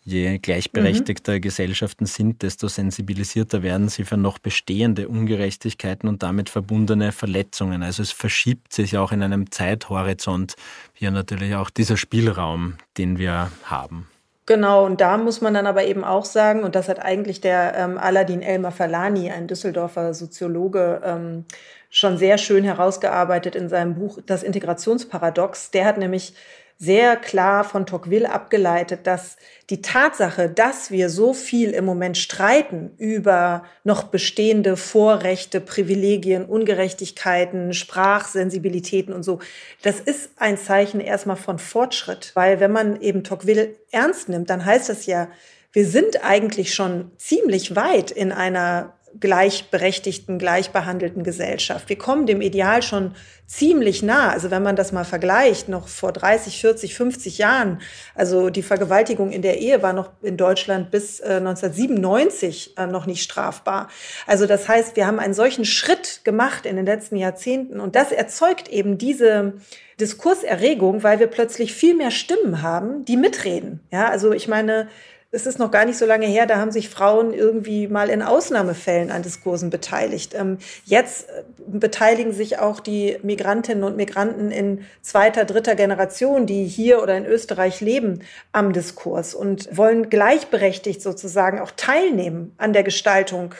Je 0.07 0.37
gleichberechtigter 0.37 1.33
mhm. 1.33 1.41
Gesellschaften 1.41 2.05
sind, 2.05 2.43
desto 2.43 2.67
sensibilisierter 2.67 3.63
werden 3.63 3.89
sie 3.89 4.03
für 4.03 4.17
noch 4.17 4.37
bestehende 4.37 5.09
Ungerechtigkeiten 5.09 6.07
und 6.07 6.21
damit 6.21 6.49
verbundene 6.49 7.11
Verletzungen. 7.11 7.81
Also 7.81 8.03
es 8.03 8.11
verschiebt 8.11 8.71
sich 8.71 8.99
auch 8.99 9.11
in 9.11 9.23
einem 9.23 9.49
Zeithorizont 9.49 10.53
hier 10.93 11.09
natürlich 11.09 11.55
auch 11.55 11.71
dieser 11.71 11.97
Spielraum, 11.97 12.75
den 12.99 13.17
wir 13.17 13.51
haben. 13.63 14.07
Genau, 14.45 14.85
und 14.85 15.01
da 15.01 15.17
muss 15.17 15.41
man 15.41 15.55
dann 15.55 15.65
aber 15.65 15.85
eben 15.85 16.03
auch 16.03 16.25
sagen, 16.25 16.63
und 16.63 16.75
das 16.75 16.87
hat 16.87 16.99
eigentlich 16.99 17.41
der 17.41 17.73
ähm, 17.75 17.97
Aladin 17.97 18.43
Elmar 18.43 18.71
Falani, 18.71 19.31
ein 19.31 19.47
Düsseldorfer 19.47 20.13
Soziologe, 20.13 21.01
ähm, 21.03 21.45
schon 21.89 22.19
sehr 22.19 22.37
schön 22.37 22.63
herausgearbeitet 22.63 23.55
in 23.55 23.69
seinem 23.69 23.95
Buch 23.95 24.19
Das 24.23 24.43
Integrationsparadox. 24.43 25.71
Der 25.71 25.85
hat 25.85 25.97
nämlich 25.97 26.35
sehr 26.77 27.15
klar 27.15 27.63
von 27.63 27.85
Tocqueville 27.85 28.29
abgeleitet, 28.29 29.07
dass 29.07 29.37
die 29.69 29.81
Tatsache, 29.81 30.49
dass 30.49 30.91
wir 30.91 31.09
so 31.09 31.33
viel 31.33 31.71
im 31.71 31.85
Moment 31.85 32.17
streiten 32.17 32.91
über 32.97 33.63
noch 33.85 34.03
bestehende 34.03 34.75
Vorrechte, 34.75 35.61
Privilegien, 35.61 36.45
Ungerechtigkeiten, 36.45 37.73
Sprachsensibilitäten 37.73 39.13
und 39.13 39.23
so, 39.23 39.39
das 39.83 40.01
ist 40.01 40.31
ein 40.35 40.57
Zeichen 40.57 40.99
erstmal 40.99 41.37
von 41.37 41.59
Fortschritt. 41.59 42.31
Weil 42.33 42.59
wenn 42.59 42.71
man 42.71 42.99
eben 42.99 43.23
Tocqueville 43.23 43.75
ernst 43.91 44.27
nimmt, 44.27 44.49
dann 44.49 44.65
heißt 44.65 44.89
das 44.89 45.05
ja, 45.05 45.29
wir 45.71 45.85
sind 45.85 46.23
eigentlich 46.23 46.73
schon 46.73 47.11
ziemlich 47.17 47.75
weit 47.75 48.11
in 48.11 48.31
einer 48.31 48.93
gleichberechtigten, 49.19 50.39
gleichbehandelten 50.39 51.23
Gesellschaft. 51.23 51.89
Wir 51.89 51.97
kommen 51.97 52.25
dem 52.25 52.41
Ideal 52.41 52.81
schon 52.81 53.15
ziemlich 53.47 54.01
nah. 54.03 54.29
Also 54.29 54.51
wenn 54.51 54.63
man 54.63 54.75
das 54.75 54.91
mal 54.91 55.05
vergleicht, 55.05 55.69
noch 55.69 55.87
vor 55.87 56.11
30, 56.11 56.59
40, 56.59 56.95
50 56.95 57.37
Jahren, 57.37 57.81
also 58.15 58.49
die 58.49 58.63
Vergewaltigung 58.63 59.31
in 59.31 59.41
der 59.41 59.59
Ehe 59.59 59.81
war 59.81 59.93
noch 59.93 60.11
in 60.21 60.37
Deutschland 60.37 60.91
bis 60.91 61.19
äh, 61.19 61.35
1997 61.35 62.77
äh, 62.77 62.87
noch 62.87 63.05
nicht 63.05 63.23
strafbar. 63.23 63.89
Also 64.25 64.47
das 64.47 64.67
heißt, 64.67 64.95
wir 64.95 65.07
haben 65.07 65.19
einen 65.19 65.33
solchen 65.33 65.65
Schritt 65.65 66.21
gemacht 66.23 66.65
in 66.65 66.75
den 66.75 66.85
letzten 66.85 67.17
Jahrzehnten 67.17 67.79
und 67.79 67.95
das 67.95 68.11
erzeugt 68.11 68.67
eben 68.67 68.97
diese 68.97 69.53
Diskurserregung, 69.99 71.03
weil 71.03 71.19
wir 71.19 71.27
plötzlich 71.27 71.73
viel 71.73 71.95
mehr 71.95 72.11
Stimmen 72.11 72.61
haben, 72.61 73.05
die 73.05 73.15
mitreden. 73.15 73.79
Ja, 73.91 74.09
also 74.09 74.33
ich 74.33 74.47
meine, 74.47 74.89
es 75.35 75.45
ist 75.45 75.59
noch 75.59 75.69
gar 75.69 75.85
nicht 75.85 75.97
so 75.97 76.05
lange 76.05 76.25
her, 76.25 76.45
da 76.45 76.57
haben 76.57 76.71
sich 76.71 76.89
Frauen 76.89 77.33
irgendwie 77.33 77.87
mal 77.87 78.09
in 78.09 78.21
Ausnahmefällen 78.21 79.11
an 79.11 79.21
Diskursen 79.21 79.69
beteiligt. 79.69 80.33
Ähm, 80.33 80.57
jetzt 80.85 81.29
äh, 81.29 81.43
beteiligen 81.67 82.31
sich 82.31 82.57
auch 82.59 82.79
die 82.79 83.17
Migrantinnen 83.21 83.83
und 83.83 83.97
Migranten 83.97 84.49
in 84.49 84.85
zweiter, 85.01 85.43
dritter 85.43 85.75
Generation, 85.75 86.45
die 86.45 86.65
hier 86.65 87.03
oder 87.03 87.17
in 87.17 87.25
Österreich 87.25 87.81
leben, 87.81 88.21
am 88.53 88.71
Diskurs 88.71 89.35
und 89.35 89.67
wollen 89.75 90.09
gleichberechtigt 90.09 91.01
sozusagen 91.01 91.59
auch 91.59 91.71
teilnehmen 91.75 92.53
an 92.57 92.71
der 92.71 92.83
Gestaltung 92.83 93.53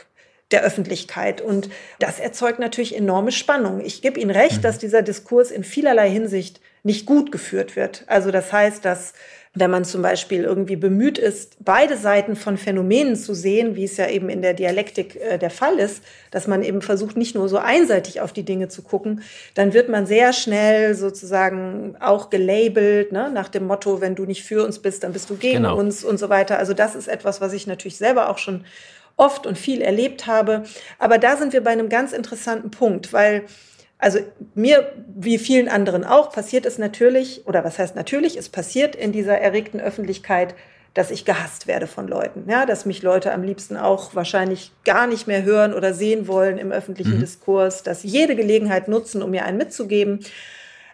der 0.51 0.63
Öffentlichkeit. 0.63 1.41
Und 1.41 1.69
das 1.99 2.19
erzeugt 2.19 2.59
natürlich 2.59 2.95
enorme 2.95 3.33
Spannung. 3.33 3.81
Ich 3.83 4.01
gebe 4.01 4.19
Ihnen 4.19 4.31
recht, 4.31 4.57
mhm. 4.57 4.61
dass 4.61 4.77
dieser 4.77 5.01
Diskurs 5.01 5.51
in 5.51 5.65
vielerlei 5.65 6.09
Hinsicht 6.09 6.61
nicht 6.83 7.05
gut 7.05 7.31
geführt 7.31 7.75
wird. 7.75 8.03
Also 8.07 8.31
das 8.31 8.53
heißt, 8.53 8.85
dass 8.85 9.13
wenn 9.55 9.71
man 9.71 9.85
zum 9.85 10.01
Beispiel 10.01 10.43
irgendwie 10.43 10.75
bemüht 10.75 11.17
ist, 11.17 11.55
beide 11.59 11.95
Seiten 11.97 12.35
von 12.35 12.57
Phänomenen 12.57 13.15
zu 13.15 13.33
sehen, 13.33 13.75
wie 13.77 13.85
es 13.85 13.95
ja 13.95 14.09
eben 14.09 14.27
in 14.29 14.41
der 14.41 14.53
Dialektik 14.53 15.15
äh, 15.15 15.37
der 15.37 15.49
Fall 15.49 15.79
ist, 15.79 16.03
dass 16.29 16.45
man 16.45 16.61
eben 16.61 16.81
versucht, 16.81 17.15
nicht 17.15 17.35
nur 17.35 17.47
so 17.47 17.57
einseitig 17.57 18.19
auf 18.19 18.33
die 18.33 18.43
Dinge 18.43 18.67
zu 18.67 18.81
gucken, 18.81 19.21
dann 19.53 19.73
wird 19.73 19.87
man 19.87 20.05
sehr 20.05 20.33
schnell 20.33 20.93
sozusagen 20.93 21.95
auch 22.01 22.29
gelabelt, 22.29 23.13
ne, 23.13 23.31
nach 23.33 23.47
dem 23.47 23.65
Motto, 23.65 24.01
wenn 24.01 24.15
du 24.15 24.25
nicht 24.25 24.43
für 24.43 24.65
uns 24.65 24.79
bist, 24.79 25.03
dann 25.03 25.13
bist 25.13 25.29
du 25.29 25.37
gegen 25.37 25.63
genau. 25.63 25.77
uns 25.77 26.03
und 26.03 26.19
so 26.19 26.29
weiter. 26.29 26.59
Also 26.59 26.73
das 26.73 26.93
ist 26.93 27.07
etwas, 27.07 27.39
was 27.39 27.53
ich 27.53 27.65
natürlich 27.65 27.97
selber 27.97 28.29
auch 28.29 28.37
schon 28.37 28.65
oft 29.17 29.47
und 29.47 29.57
viel 29.57 29.81
erlebt 29.81 30.27
habe. 30.27 30.63
Aber 30.99 31.17
da 31.17 31.37
sind 31.37 31.53
wir 31.53 31.63
bei 31.63 31.71
einem 31.71 31.87
ganz 31.87 32.11
interessanten 32.11 32.71
Punkt, 32.71 33.13
weil 33.13 33.43
also 34.05 34.19
mir, 34.53 34.91
wie 35.15 35.39
vielen 35.39 35.67
anderen 35.67 36.03
auch, 36.03 36.31
passiert 36.31 36.67
es 36.67 36.77
natürlich, 36.77 37.47
oder 37.47 37.63
was 37.63 37.79
heißt 37.79 37.95
natürlich, 37.95 38.37
es 38.37 38.49
passiert 38.49 38.95
in 38.95 39.11
dieser 39.11 39.39
erregten 39.39 39.81
Öffentlichkeit, 39.81 40.53
dass 40.93 41.09
ich 41.09 41.25
gehasst 41.25 41.65
werde 41.65 41.87
von 41.87 42.07
Leuten. 42.07 42.47
Ja, 42.47 42.67
dass 42.67 42.85
mich 42.85 43.01
Leute 43.01 43.33
am 43.33 43.41
liebsten 43.41 43.77
auch 43.77 44.13
wahrscheinlich 44.13 44.71
gar 44.83 45.07
nicht 45.07 45.25
mehr 45.25 45.41
hören 45.41 45.73
oder 45.73 45.95
sehen 45.95 46.27
wollen 46.27 46.59
im 46.59 46.71
öffentlichen 46.71 47.15
mhm. 47.15 47.21
Diskurs, 47.21 47.81
dass 47.81 48.03
sie 48.03 48.07
jede 48.07 48.35
Gelegenheit 48.35 48.87
nutzen, 48.87 49.23
um 49.23 49.31
mir 49.31 49.43
einen 49.43 49.57
mitzugeben. 49.57 50.19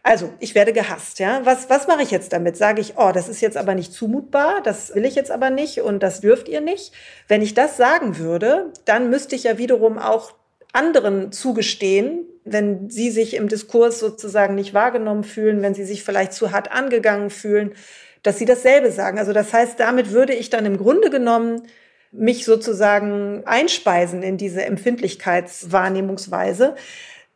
Also, 0.03 0.31
ich 0.39 0.55
werde 0.55 0.71
gehasst, 0.71 1.19
ja. 1.19 1.41
Was, 1.43 1.69
was 1.69 1.87
mache 1.87 2.03
ich 2.03 2.11
jetzt 2.11 2.31
damit? 2.31 2.55
Sage 2.55 2.79
ich, 2.79 2.93
oh, 2.95 3.11
das 3.13 3.27
ist 3.27 3.41
jetzt 3.41 3.57
aber 3.57 3.75
nicht 3.75 3.91
zumutbar, 3.91 4.61
das 4.63 4.95
will 4.95 5.03
ich 5.03 5.15
jetzt 5.15 5.31
aber 5.31 5.49
nicht 5.49 5.81
und 5.81 6.01
das 6.01 6.21
dürft 6.21 6.47
ihr 6.47 6.61
nicht. 6.61 6.93
Wenn 7.27 7.41
ich 7.41 7.55
das 7.55 7.75
sagen 7.75 8.17
würde, 8.17 8.71
dann 8.85 9.09
müsste 9.09 9.35
ich 9.35 9.43
ja 9.43 9.57
wiederum 9.57 9.97
auch 9.97 10.31
anderen 10.71 11.33
zugestehen, 11.33 12.25
wenn 12.43 12.89
sie 12.89 13.11
sich 13.11 13.35
im 13.35 13.47
Diskurs 13.47 13.99
sozusagen 13.99 14.55
nicht 14.55 14.73
wahrgenommen 14.73 15.23
fühlen, 15.23 15.61
wenn 15.61 15.75
sie 15.75 15.85
sich 15.85 16.03
vielleicht 16.03 16.33
zu 16.33 16.51
hart 16.51 16.71
angegangen 16.71 17.29
fühlen, 17.29 17.75
dass 18.23 18.39
sie 18.39 18.45
dasselbe 18.45 18.91
sagen. 18.91 19.19
Also 19.19 19.33
das 19.33 19.53
heißt, 19.53 19.79
damit 19.79 20.11
würde 20.11 20.33
ich 20.33 20.49
dann 20.49 20.65
im 20.65 20.77
Grunde 20.77 21.09
genommen 21.09 21.63
mich 22.11 22.45
sozusagen 22.45 23.43
einspeisen 23.45 24.23
in 24.23 24.37
diese 24.37 24.65
Empfindlichkeitswahrnehmungsweise. 24.65 26.75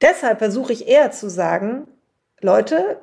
Deshalb 0.02 0.40
versuche 0.40 0.74
ich 0.74 0.88
eher 0.88 1.12
zu 1.12 1.30
sagen, 1.30 1.88
Leute, 2.42 2.98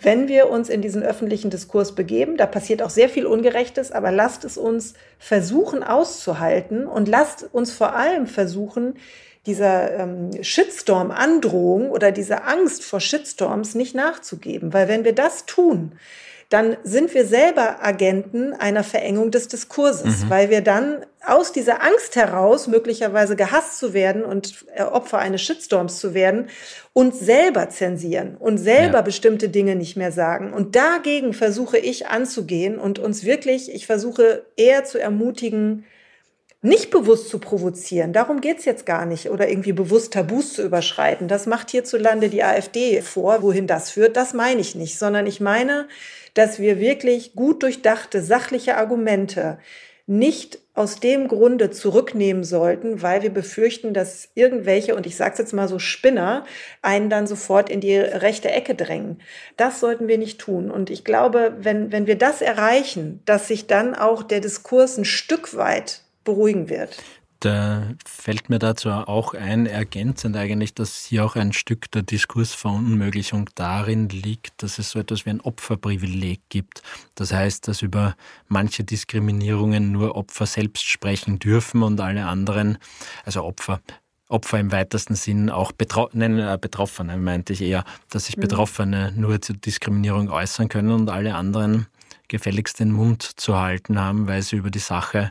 wenn 0.00 0.28
wir 0.28 0.48
uns 0.48 0.68
in 0.68 0.80
diesen 0.80 1.02
öffentlichen 1.02 1.50
Diskurs 1.50 1.96
begeben, 1.96 2.36
da 2.36 2.46
passiert 2.46 2.82
auch 2.82 2.90
sehr 2.90 3.08
viel 3.08 3.26
Ungerechtes, 3.26 3.90
aber 3.90 4.12
lasst 4.12 4.44
es 4.44 4.56
uns 4.56 4.94
versuchen 5.18 5.82
auszuhalten 5.82 6.86
und 6.86 7.08
lasst 7.08 7.48
uns 7.52 7.72
vor 7.72 7.96
allem 7.96 8.28
versuchen, 8.28 8.94
dieser 9.46 9.94
ähm, 9.98 10.30
Shitstorm-Androhung 10.42 11.90
oder 11.90 12.12
dieser 12.12 12.46
Angst 12.46 12.84
vor 12.84 13.00
Shitstorms 13.00 13.74
nicht 13.74 13.94
nachzugeben. 13.94 14.72
Weil 14.72 14.88
wenn 14.88 15.04
wir 15.04 15.14
das 15.14 15.46
tun, 15.46 15.92
dann 16.48 16.78
sind 16.82 17.12
wir 17.12 17.26
selber 17.26 17.84
Agenten 17.84 18.54
einer 18.54 18.82
Verengung 18.82 19.30
des 19.30 19.48
Diskurses, 19.48 20.24
mhm. 20.24 20.30
weil 20.30 20.48
wir 20.48 20.62
dann 20.62 21.04
aus 21.22 21.52
dieser 21.52 21.82
Angst 21.82 22.16
heraus, 22.16 22.68
möglicherweise 22.68 23.36
gehasst 23.36 23.78
zu 23.78 23.92
werden 23.92 24.24
und 24.24 24.64
äh, 24.74 24.82
Opfer 24.82 25.18
eines 25.18 25.42
Shitstorms 25.42 25.98
zu 25.98 26.14
werden, 26.14 26.48
uns 26.94 27.20
selber 27.20 27.68
zensieren 27.68 28.36
und 28.38 28.56
selber 28.56 28.98
ja. 28.98 29.02
bestimmte 29.02 29.50
Dinge 29.50 29.76
nicht 29.76 29.96
mehr 29.96 30.10
sagen. 30.10 30.54
Und 30.54 30.74
dagegen 30.74 31.34
versuche 31.34 31.76
ich 31.76 32.06
anzugehen 32.06 32.78
und 32.78 32.98
uns 32.98 33.24
wirklich, 33.24 33.74
ich 33.74 33.86
versuche 33.86 34.46
eher 34.56 34.84
zu 34.84 34.98
ermutigen, 34.98 35.84
nicht 36.60 36.90
bewusst 36.90 37.28
zu 37.28 37.38
provozieren. 37.38 38.12
Darum 38.12 38.40
geht's 38.40 38.64
jetzt 38.64 38.84
gar 38.84 39.06
nicht. 39.06 39.30
Oder 39.30 39.48
irgendwie 39.48 39.72
bewusst 39.72 40.12
Tabus 40.12 40.54
zu 40.54 40.62
überschreiten. 40.62 41.28
Das 41.28 41.46
macht 41.46 41.70
hierzulande 41.70 42.28
die 42.28 42.42
AfD 42.42 43.00
vor. 43.00 43.42
Wohin 43.42 43.66
das 43.66 43.90
führt, 43.90 44.16
das 44.16 44.34
meine 44.34 44.60
ich 44.60 44.74
nicht. 44.74 44.98
Sondern 44.98 45.26
ich 45.26 45.40
meine, 45.40 45.86
dass 46.34 46.58
wir 46.58 46.80
wirklich 46.80 47.34
gut 47.34 47.62
durchdachte, 47.62 48.22
sachliche 48.22 48.76
Argumente 48.76 49.58
nicht 50.08 50.58
aus 50.74 51.00
dem 51.00 51.28
Grunde 51.28 51.70
zurücknehmen 51.70 52.42
sollten, 52.42 53.02
weil 53.02 53.22
wir 53.22 53.30
befürchten, 53.30 53.92
dass 53.92 54.30
irgendwelche, 54.34 54.96
und 54.96 55.06
ich 55.06 55.16
sage 55.16 55.32
es 55.32 55.38
jetzt 55.38 55.52
mal 55.52 55.68
so, 55.68 55.78
Spinner, 55.78 56.44
einen 56.80 57.10
dann 57.10 57.26
sofort 57.26 57.68
in 57.68 57.80
die 57.80 57.96
rechte 57.96 58.50
Ecke 58.50 58.74
drängen. 58.74 59.20
Das 59.58 59.80
sollten 59.80 60.08
wir 60.08 60.16
nicht 60.16 60.40
tun. 60.40 60.70
Und 60.70 60.88
ich 60.88 61.04
glaube, 61.04 61.56
wenn, 61.60 61.92
wenn 61.92 62.06
wir 62.06 62.16
das 62.16 62.40
erreichen, 62.40 63.20
dass 63.26 63.48
sich 63.48 63.66
dann 63.66 63.94
auch 63.94 64.22
der 64.22 64.40
Diskurs 64.40 64.96
ein 64.96 65.04
Stück 65.04 65.54
weit 65.56 66.02
beruhigen 66.28 66.68
wird. 66.68 67.02
Da 67.40 67.94
fällt 68.04 68.50
mir 68.50 68.58
dazu 68.58 68.90
auch 68.90 69.32
ein, 69.32 69.66
ergänzend 69.66 70.36
eigentlich, 70.36 70.74
dass 70.74 71.04
hier 71.04 71.24
auch 71.24 71.36
ein 71.36 71.52
Stück 71.52 71.88
der 71.92 72.02
Diskursverunmöglichung 72.02 73.48
darin 73.54 74.08
liegt, 74.08 74.60
dass 74.62 74.78
es 74.78 74.90
so 74.90 74.98
etwas 74.98 75.24
wie 75.24 75.30
ein 75.30 75.40
Opferprivileg 75.40 76.40
gibt. 76.48 76.82
Das 77.14 77.32
heißt, 77.32 77.68
dass 77.68 77.80
über 77.80 78.16
manche 78.48 78.82
Diskriminierungen 78.82 79.92
nur 79.92 80.16
Opfer 80.16 80.46
selbst 80.46 80.84
sprechen 80.84 81.38
dürfen 81.38 81.84
und 81.84 82.00
alle 82.00 82.26
anderen, 82.26 82.78
also 83.24 83.44
Opfer, 83.44 83.80
Opfer 84.28 84.58
im 84.58 84.72
weitesten 84.72 85.14
Sinn 85.14 85.48
auch 85.48 85.70
Betro 85.70 86.10
nein, 86.12 86.38
äh, 86.38 86.58
Betroffene, 86.60 87.16
meinte 87.16 87.52
ich 87.52 87.62
eher, 87.62 87.84
dass 88.10 88.26
sich 88.26 88.36
mhm. 88.36 88.42
Betroffene 88.42 89.12
nur 89.16 89.40
zur 89.40 89.56
Diskriminierung 89.56 90.28
äußern 90.28 90.68
können 90.68 90.90
und 90.90 91.08
alle 91.08 91.36
anderen 91.36 91.86
gefälligst 92.26 92.80
den 92.80 92.92
Mund 92.92 93.22
zu 93.22 93.56
halten 93.56 93.98
haben, 93.98 94.26
weil 94.26 94.42
sie 94.42 94.56
über 94.56 94.70
die 94.70 94.80
Sache 94.80 95.30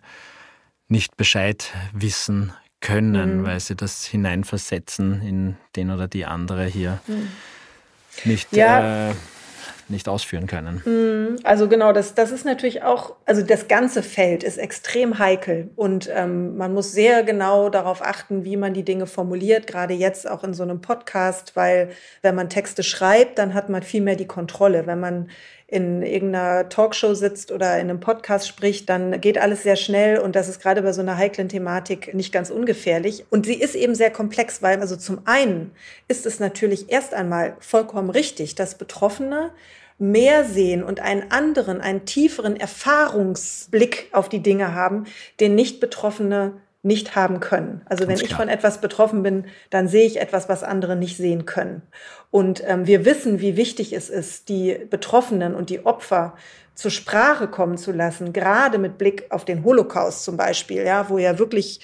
nicht 0.87 1.17
Bescheid 1.17 1.71
wissen 1.93 2.53
können, 2.79 3.41
mhm. 3.41 3.45
weil 3.45 3.59
sie 3.59 3.75
das 3.75 4.05
hineinversetzen 4.05 5.21
in 5.21 5.57
den 5.75 5.91
oder 5.91 6.07
die 6.07 6.25
andere 6.25 6.65
hier 6.65 6.99
mhm. 7.07 7.29
nicht, 8.23 8.55
ja. 8.55 9.09
äh, 9.09 9.13
nicht 9.89 10.09
ausführen 10.09 10.47
können. 10.47 10.81
Mhm. 10.85 11.39
Also 11.43 11.67
genau, 11.67 11.93
das, 11.93 12.13
das 12.13 12.31
ist 12.31 12.45
natürlich 12.45 12.83
auch, 12.83 13.15
also 13.25 13.41
das 13.41 13.67
ganze 13.67 14.03
Feld 14.03 14.43
ist 14.43 14.57
extrem 14.57 15.19
heikel 15.19 15.69
und 15.75 16.09
ähm, 16.13 16.57
man 16.57 16.73
muss 16.73 16.91
sehr 16.91 17.23
genau 17.23 17.69
darauf 17.69 18.01
achten, 18.01 18.43
wie 18.43 18.57
man 18.57 18.73
die 18.73 18.83
Dinge 18.83 19.07
formuliert, 19.07 19.67
gerade 19.67 19.93
jetzt 19.93 20.29
auch 20.29 20.43
in 20.43 20.53
so 20.53 20.63
einem 20.63 20.81
Podcast, 20.81 21.55
weil 21.55 21.89
wenn 22.21 22.35
man 22.35 22.49
Texte 22.49 22.83
schreibt, 22.83 23.37
dann 23.37 23.53
hat 23.53 23.69
man 23.69 23.83
viel 23.83 24.01
mehr 24.01 24.15
die 24.15 24.27
Kontrolle. 24.27 24.87
Wenn 24.87 24.99
man 24.99 25.29
in 25.69 26.01
irgendeiner 26.01 26.69
Talkshow 26.69 27.13
sitzt 27.13 27.51
oder 27.51 27.75
in 27.75 27.89
einem 27.89 27.99
Podcast 27.99 28.47
spricht, 28.47 28.87
dann 28.87 29.19
geht 29.19 29.37
alles 29.37 29.63
sehr 29.63 29.75
schnell 29.75 30.17
und 30.17 30.35
das 30.37 30.47
ist 30.47 30.61
gerade 30.61 30.81
bei 30.81 30.93
so 30.93 31.01
einer 31.01 31.17
heiklen 31.17 31.49
Thematik 31.49 32.13
nicht 32.13 32.31
ganz 32.31 32.49
ungefährlich. 32.49 33.25
Und 33.29 33.45
sie 33.45 33.55
ist 33.55 33.75
eben 33.75 33.93
sehr 33.93 34.09
komplex, 34.09 34.61
weil 34.61 34.79
also 34.79 34.95
zum 34.95 35.19
einen 35.25 35.71
ist 36.07 36.25
es 36.25 36.39
natürlich 36.39 36.89
erst 36.89 37.13
einmal 37.13 37.57
vollkommen 37.59 38.09
richtig, 38.09 38.55
dass 38.55 38.77
Betroffene 38.77 39.51
mehr 39.97 40.43
sehen 40.43 40.83
und 40.83 40.99
einen 40.99 41.31
anderen, 41.31 41.81
einen 41.81 42.05
tieferen 42.05 42.55
Erfahrungsblick 42.55 44.09
auf 44.11 44.29
die 44.29 44.41
Dinge 44.41 44.73
haben, 44.73 45.05
den 45.39 45.55
nicht 45.55 45.79
Betroffene 45.79 46.53
nicht 46.83 47.15
haben 47.15 47.39
können. 47.39 47.81
Also 47.85 48.07
wenn 48.07 48.15
ich 48.15 48.33
von 48.33 48.49
etwas 48.49 48.79
betroffen 48.79 49.23
bin, 49.23 49.45
dann 49.69 49.87
sehe 49.87 50.05
ich 50.05 50.21
etwas, 50.21 50.47
was 50.47 50.63
andere 50.63 50.95
nicht 50.95 51.17
sehen 51.17 51.45
können. 51.45 51.81
Und 52.29 52.63
ähm, 52.65 52.85
wir 52.87 53.03
wissen, 53.03 53.41
wie 53.41 53.57
wichtig 53.57 53.93
es 53.93 54.09
ist, 54.09 54.47
die 54.49 54.77
Betroffenen 54.89 55.55
und 55.55 55.69
die 55.69 55.85
Opfer 55.85 56.35
zur 56.75 56.91
Sprache 56.91 57.47
kommen 57.47 57.77
zu 57.77 57.91
lassen, 57.91 58.31
gerade 58.31 58.77
mit 58.77 58.97
Blick 58.99 59.25
auf 59.31 59.43
den 59.43 59.63
Holocaust 59.63 60.23
zum 60.23 60.37
Beispiel, 60.37 60.83
ja, 60.83 61.09
wo 61.09 61.17
ja 61.17 61.39
wirklich 61.39 61.81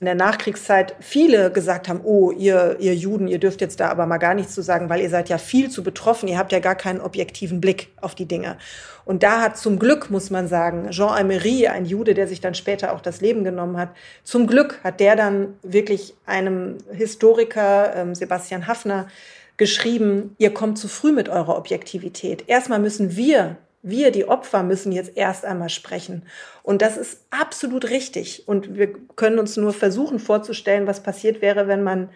in 0.00 0.04
der 0.04 0.14
Nachkriegszeit 0.14 0.94
viele 1.00 1.50
gesagt 1.50 1.88
haben, 1.88 2.02
oh, 2.04 2.30
ihr, 2.30 2.76
ihr 2.78 2.94
Juden, 2.94 3.26
ihr 3.26 3.40
dürft 3.40 3.60
jetzt 3.60 3.80
da 3.80 3.88
aber 3.88 4.06
mal 4.06 4.18
gar 4.18 4.34
nichts 4.34 4.54
zu 4.54 4.62
sagen, 4.62 4.88
weil 4.88 5.00
ihr 5.00 5.10
seid 5.10 5.28
ja 5.28 5.38
viel 5.38 5.70
zu 5.70 5.82
betroffen, 5.82 6.28
ihr 6.28 6.38
habt 6.38 6.52
ja 6.52 6.60
gar 6.60 6.76
keinen 6.76 7.00
objektiven 7.00 7.60
Blick 7.60 7.88
auf 8.00 8.14
die 8.14 8.26
Dinge. 8.26 8.58
Und 9.04 9.24
da 9.24 9.40
hat 9.40 9.58
zum 9.58 9.80
Glück, 9.80 10.08
muss 10.08 10.30
man 10.30 10.46
sagen, 10.46 10.90
Jean 10.90 11.18
Amery, 11.18 11.66
ein 11.66 11.84
Jude, 11.84 12.14
der 12.14 12.28
sich 12.28 12.40
dann 12.40 12.54
später 12.54 12.92
auch 12.92 13.00
das 13.00 13.20
Leben 13.20 13.42
genommen 13.42 13.76
hat, 13.76 13.88
zum 14.22 14.46
Glück 14.46 14.78
hat 14.84 15.00
der 15.00 15.16
dann 15.16 15.54
wirklich 15.62 16.14
einem 16.26 16.78
Historiker, 16.92 17.96
ähm, 17.96 18.14
Sebastian 18.14 18.68
Hafner, 18.68 19.08
geschrieben, 19.56 20.36
ihr 20.38 20.54
kommt 20.54 20.78
zu 20.78 20.86
früh 20.86 21.10
mit 21.10 21.28
eurer 21.28 21.56
Objektivität. 21.56 22.44
Erstmal 22.46 22.78
müssen 22.78 23.16
wir 23.16 23.56
wir, 23.82 24.10
die 24.10 24.28
Opfer, 24.28 24.62
müssen 24.62 24.92
jetzt 24.92 25.16
erst 25.16 25.44
einmal 25.44 25.68
sprechen. 25.68 26.24
Und 26.62 26.82
das 26.82 26.96
ist 26.96 27.24
absolut 27.30 27.90
richtig. 27.90 28.48
Und 28.48 28.76
wir 28.76 28.92
können 29.16 29.38
uns 29.38 29.56
nur 29.56 29.72
versuchen 29.72 30.18
vorzustellen, 30.18 30.86
was 30.86 31.02
passiert 31.02 31.40
wäre, 31.40 31.68
wenn 31.68 31.82
man 31.82 32.10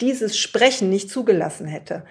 dieses 0.00 0.36
Sprechen 0.36 0.88
nicht 0.88 1.10
zugelassen 1.10 1.66
hätte. 1.66 2.04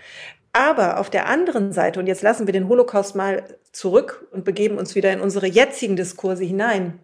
Aber 0.53 0.99
auf 0.99 1.09
der 1.09 1.27
anderen 1.27 1.71
Seite, 1.71 1.99
und 1.99 2.07
jetzt 2.07 2.21
lassen 2.21 2.45
wir 2.45 2.53
den 2.53 2.67
Holocaust 2.67 3.15
mal 3.15 3.43
zurück 3.71 4.27
und 4.31 4.43
begeben 4.43 4.77
uns 4.77 4.95
wieder 4.95 5.11
in 5.11 5.21
unsere 5.21 5.47
jetzigen 5.47 5.95
Diskurse 5.95 6.43
hinein. 6.43 6.99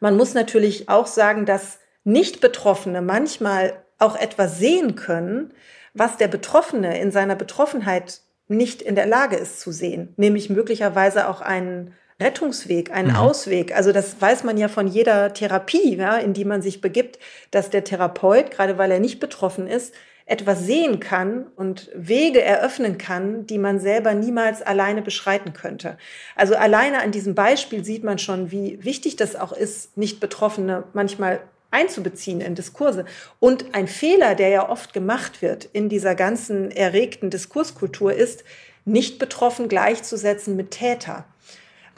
Man 0.00 0.16
muss 0.16 0.34
natürlich 0.34 0.88
auch 0.88 1.06
sagen, 1.06 1.46
dass 1.46 1.78
Nicht-Betroffene 2.04 3.02
manchmal 3.02 3.84
auch 3.98 4.16
etwas 4.16 4.58
sehen 4.58 4.96
können, 4.96 5.52
was 5.94 6.16
der 6.16 6.28
Betroffene 6.28 7.00
in 7.00 7.12
seiner 7.12 7.36
Betroffenheit 7.36 8.20
nicht 8.50 8.82
in 8.82 8.94
der 8.94 9.06
Lage 9.06 9.36
ist 9.36 9.60
zu 9.60 9.72
sehen, 9.72 10.12
nämlich 10.16 10.50
möglicherweise 10.50 11.28
auch 11.28 11.40
einen 11.40 11.94
Rettungsweg, 12.20 12.92
einen 12.92 13.10
mhm. 13.10 13.16
Ausweg. 13.16 13.74
Also 13.74 13.92
das 13.92 14.20
weiß 14.20 14.44
man 14.44 14.58
ja 14.58 14.68
von 14.68 14.86
jeder 14.86 15.32
Therapie, 15.32 15.96
ja, 15.96 16.16
in 16.16 16.34
die 16.34 16.44
man 16.44 16.60
sich 16.60 16.80
begibt, 16.80 17.18
dass 17.50 17.70
der 17.70 17.84
Therapeut, 17.84 18.50
gerade 18.50 18.76
weil 18.76 18.90
er 18.90 19.00
nicht 19.00 19.20
betroffen 19.20 19.66
ist, 19.66 19.94
etwas 20.26 20.64
sehen 20.64 21.00
kann 21.00 21.46
und 21.56 21.90
Wege 21.94 22.40
eröffnen 22.40 22.98
kann, 22.98 23.46
die 23.46 23.58
man 23.58 23.80
selber 23.80 24.14
niemals 24.14 24.62
alleine 24.62 25.02
beschreiten 25.02 25.52
könnte. 25.52 25.98
Also 26.36 26.54
alleine 26.54 27.02
an 27.02 27.10
diesem 27.10 27.34
Beispiel 27.34 27.84
sieht 27.84 28.04
man 28.04 28.18
schon, 28.18 28.52
wie 28.52 28.78
wichtig 28.84 29.16
das 29.16 29.34
auch 29.34 29.52
ist, 29.52 29.96
nicht 29.96 30.20
Betroffene 30.20 30.84
manchmal 30.92 31.40
einzubeziehen 31.70 32.40
in 32.40 32.54
Diskurse. 32.54 33.04
Und 33.38 33.74
ein 33.74 33.88
Fehler, 33.88 34.34
der 34.34 34.48
ja 34.48 34.68
oft 34.68 34.92
gemacht 34.92 35.42
wird 35.42 35.66
in 35.72 35.88
dieser 35.88 36.14
ganzen 36.14 36.70
erregten 36.70 37.30
Diskurskultur, 37.30 38.12
ist, 38.12 38.44
nicht 38.84 39.18
betroffen 39.18 39.68
gleichzusetzen 39.68 40.56
mit 40.56 40.72
Täter. 40.72 41.24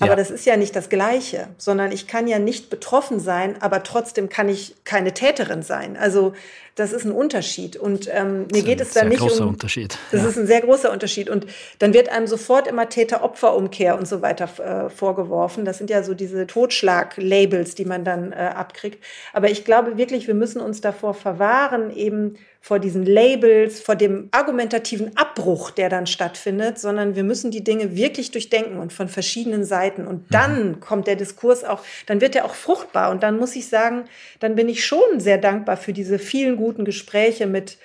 Aber 0.02 0.10
ja. 0.10 0.16
das 0.16 0.32
ist 0.32 0.44
ja 0.46 0.56
nicht 0.56 0.74
das 0.74 0.88
Gleiche, 0.88 1.46
sondern 1.58 1.92
ich 1.92 2.08
kann 2.08 2.26
ja 2.26 2.40
nicht 2.40 2.70
betroffen 2.70 3.20
sein, 3.20 3.54
aber 3.62 3.84
trotzdem 3.84 4.28
kann 4.28 4.48
ich 4.48 4.74
keine 4.82 5.14
Täterin 5.14 5.62
sein. 5.62 5.96
Also 5.96 6.32
das 6.74 6.92
ist 6.92 7.04
ein 7.04 7.12
Unterschied. 7.12 7.76
Und 7.76 8.08
ähm, 8.12 8.48
mir 8.50 8.62
geht 8.62 8.80
es 8.80 8.94
da 8.94 9.04
nicht 9.04 9.20
um. 9.20 9.28
Das 9.28 9.34
ist 9.34 9.40
ein 9.40 9.44
großer 9.44 9.48
Unterschied. 9.48 9.98
Das 10.10 10.22
ja. 10.22 10.28
ist 10.28 10.38
ein 10.38 10.46
sehr 10.48 10.60
großer 10.62 10.90
Unterschied. 10.90 11.30
Und 11.30 11.46
dann 11.78 11.94
wird 11.94 12.08
einem 12.08 12.26
sofort 12.26 12.66
immer 12.66 12.88
Täter-Opfer-Umkehr 12.88 13.96
und 13.96 14.08
so 14.08 14.22
weiter 14.22 14.48
äh, 14.58 14.90
vorgeworfen. 14.90 15.64
Das 15.64 15.78
sind 15.78 15.88
ja 15.88 16.02
so 16.02 16.14
diese 16.14 16.48
Totschlag-Labels, 16.48 17.76
die 17.76 17.84
man 17.84 18.04
dann 18.04 18.32
äh, 18.32 18.36
abkriegt. 18.36 19.04
Aber 19.32 19.50
ich 19.50 19.64
glaube 19.64 19.96
wirklich, 19.98 20.26
wir 20.26 20.34
müssen 20.34 20.60
uns 20.60 20.80
davor 20.80 21.14
verwahren, 21.14 21.94
eben 21.94 22.38
vor 22.64 22.78
diesen 22.78 23.04
Labels, 23.04 23.80
vor 23.80 23.96
dem 23.96 24.28
argumentativen 24.30 25.16
Abbruch, 25.16 25.72
der 25.72 25.88
dann 25.88 26.06
stattfindet, 26.06 26.78
sondern 26.78 27.16
wir 27.16 27.24
müssen 27.24 27.50
die 27.50 27.64
Dinge 27.64 27.96
wirklich 27.96 28.30
durchdenken 28.30 28.78
und 28.78 28.92
von 28.92 29.08
verschiedenen 29.08 29.64
Seiten. 29.64 30.06
Und 30.06 30.22
mhm. 30.22 30.26
dann 30.30 30.80
kommt 30.80 31.08
der 31.08 31.16
Diskurs 31.16 31.64
auch, 31.64 31.82
dann 32.06 32.20
wird 32.20 32.36
er 32.36 32.44
auch 32.44 32.54
fruchtbar. 32.54 33.10
Und 33.10 33.24
dann 33.24 33.36
muss 33.36 33.56
ich 33.56 33.68
sagen, 33.68 34.04
dann 34.38 34.54
bin 34.54 34.68
ich 34.68 34.86
schon 34.86 35.18
sehr 35.18 35.38
dankbar 35.38 35.76
für 35.76 35.92
diese 35.92 36.20
vielen 36.20 36.56
guten 36.56 36.84
Gespräche 36.84 37.48
mit 37.48 37.78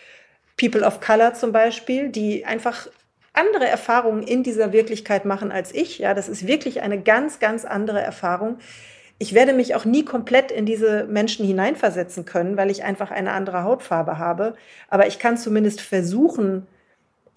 People 0.57 0.83
of 0.83 1.01
Color 1.01 1.33
zum 1.33 1.51
Beispiel, 1.51 2.09
die 2.09 2.45
einfach 2.45 2.87
andere 3.33 3.65
Erfahrungen 3.65 4.21
in 4.21 4.43
dieser 4.43 4.73
Wirklichkeit 4.73 5.25
machen 5.25 5.51
als 5.51 5.73
ich. 5.73 5.97
Ja, 5.97 6.13
das 6.13 6.29
ist 6.29 6.45
wirklich 6.45 6.83
eine 6.83 7.01
ganz, 7.01 7.39
ganz 7.39 7.65
andere 7.65 8.01
Erfahrung. 8.01 8.59
Ich 9.19 9.33
werde 9.33 9.53
mich 9.53 9.73
auch 9.75 9.85
nie 9.85 10.05
komplett 10.05 10.51
in 10.51 10.65
diese 10.65 11.05
Menschen 11.05 11.45
hineinversetzen 11.45 12.25
können, 12.25 12.55
weil 12.55 12.69
ich 12.69 12.83
einfach 12.83 13.09
eine 13.09 13.31
andere 13.31 13.63
Hautfarbe 13.63 14.17
habe. 14.17 14.55
Aber 14.89 15.07
ich 15.07 15.17
kann 15.17 15.37
zumindest 15.37 15.81
versuchen 15.81 16.67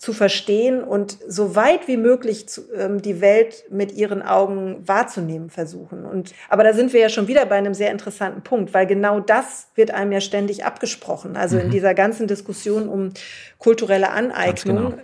zu 0.00 0.14
verstehen 0.14 0.82
und 0.82 1.18
so 1.28 1.56
weit 1.56 1.86
wie 1.86 1.98
möglich 1.98 2.48
zu, 2.48 2.62
ähm, 2.74 3.02
die 3.02 3.20
Welt 3.20 3.64
mit 3.68 3.92
ihren 3.92 4.22
Augen 4.22 4.82
wahrzunehmen 4.86 5.50
versuchen. 5.50 6.06
Und, 6.06 6.32
aber 6.48 6.64
da 6.64 6.72
sind 6.72 6.94
wir 6.94 7.00
ja 7.00 7.10
schon 7.10 7.28
wieder 7.28 7.44
bei 7.44 7.56
einem 7.56 7.74
sehr 7.74 7.90
interessanten 7.90 8.40
Punkt, 8.40 8.72
weil 8.72 8.86
genau 8.86 9.20
das 9.20 9.68
wird 9.74 9.90
einem 9.90 10.12
ja 10.12 10.22
ständig 10.22 10.64
abgesprochen. 10.64 11.36
Also 11.36 11.56
mhm. 11.56 11.64
in 11.64 11.70
dieser 11.70 11.92
ganzen 11.92 12.26
Diskussion 12.26 12.88
um 12.88 13.10
kulturelle 13.58 14.10
Aneignung 14.10 14.76
genau. 14.76 15.02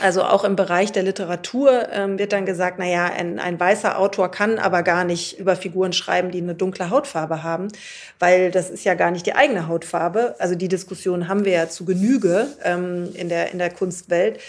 Also 0.00 0.22
auch 0.22 0.44
im 0.44 0.56
Bereich 0.56 0.92
der 0.92 1.02
Literatur 1.02 1.88
ähm, 1.92 2.18
wird 2.18 2.32
dann 2.32 2.46
gesagt, 2.46 2.78
na 2.78 2.86
ja, 2.86 3.04
ein, 3.04 3.38
ein 3.38 3.60
weißer 3.60 3.98
Autor 3.98 4.30
kann 4.30 4.58
aber 4.58 4.82
gar 4.82 5.04
nicht 5.04 5.38
über 5.38 5.56
Figuren 5.56 5.92
schreiben, 5.92 6.30
die 6.30 6.40
eine 6.40 6.54
dunkle 6.54 6.90
Hautfarbe 6.90 7.42
haben, 7.42 7.68
weil 8.18 8.50
das 8.50 8.70
ist 8.70 8.84
ja 8.84 8.94
gar 8.94 9.10
nicht 9.10 9.26
die 9.26 9.34
eigene 9.34 9.68
Hautfarbe. 9.68 10.34
Also 10.38 10.54
die 10.54 10.68
Diskussion 10.68 11.28
haben 11.28 11.44
wir 11.44 11.52
ja 11.52 11.68
zu 11.68 11.84
Genüge 11.84 12.48
ähm, 12.64 13.10
in, 13.14 13.28
der, 13.28 13.52
in 13.52 13.58
der 13.58 13.70
Kunstwelt. 13.70 14.40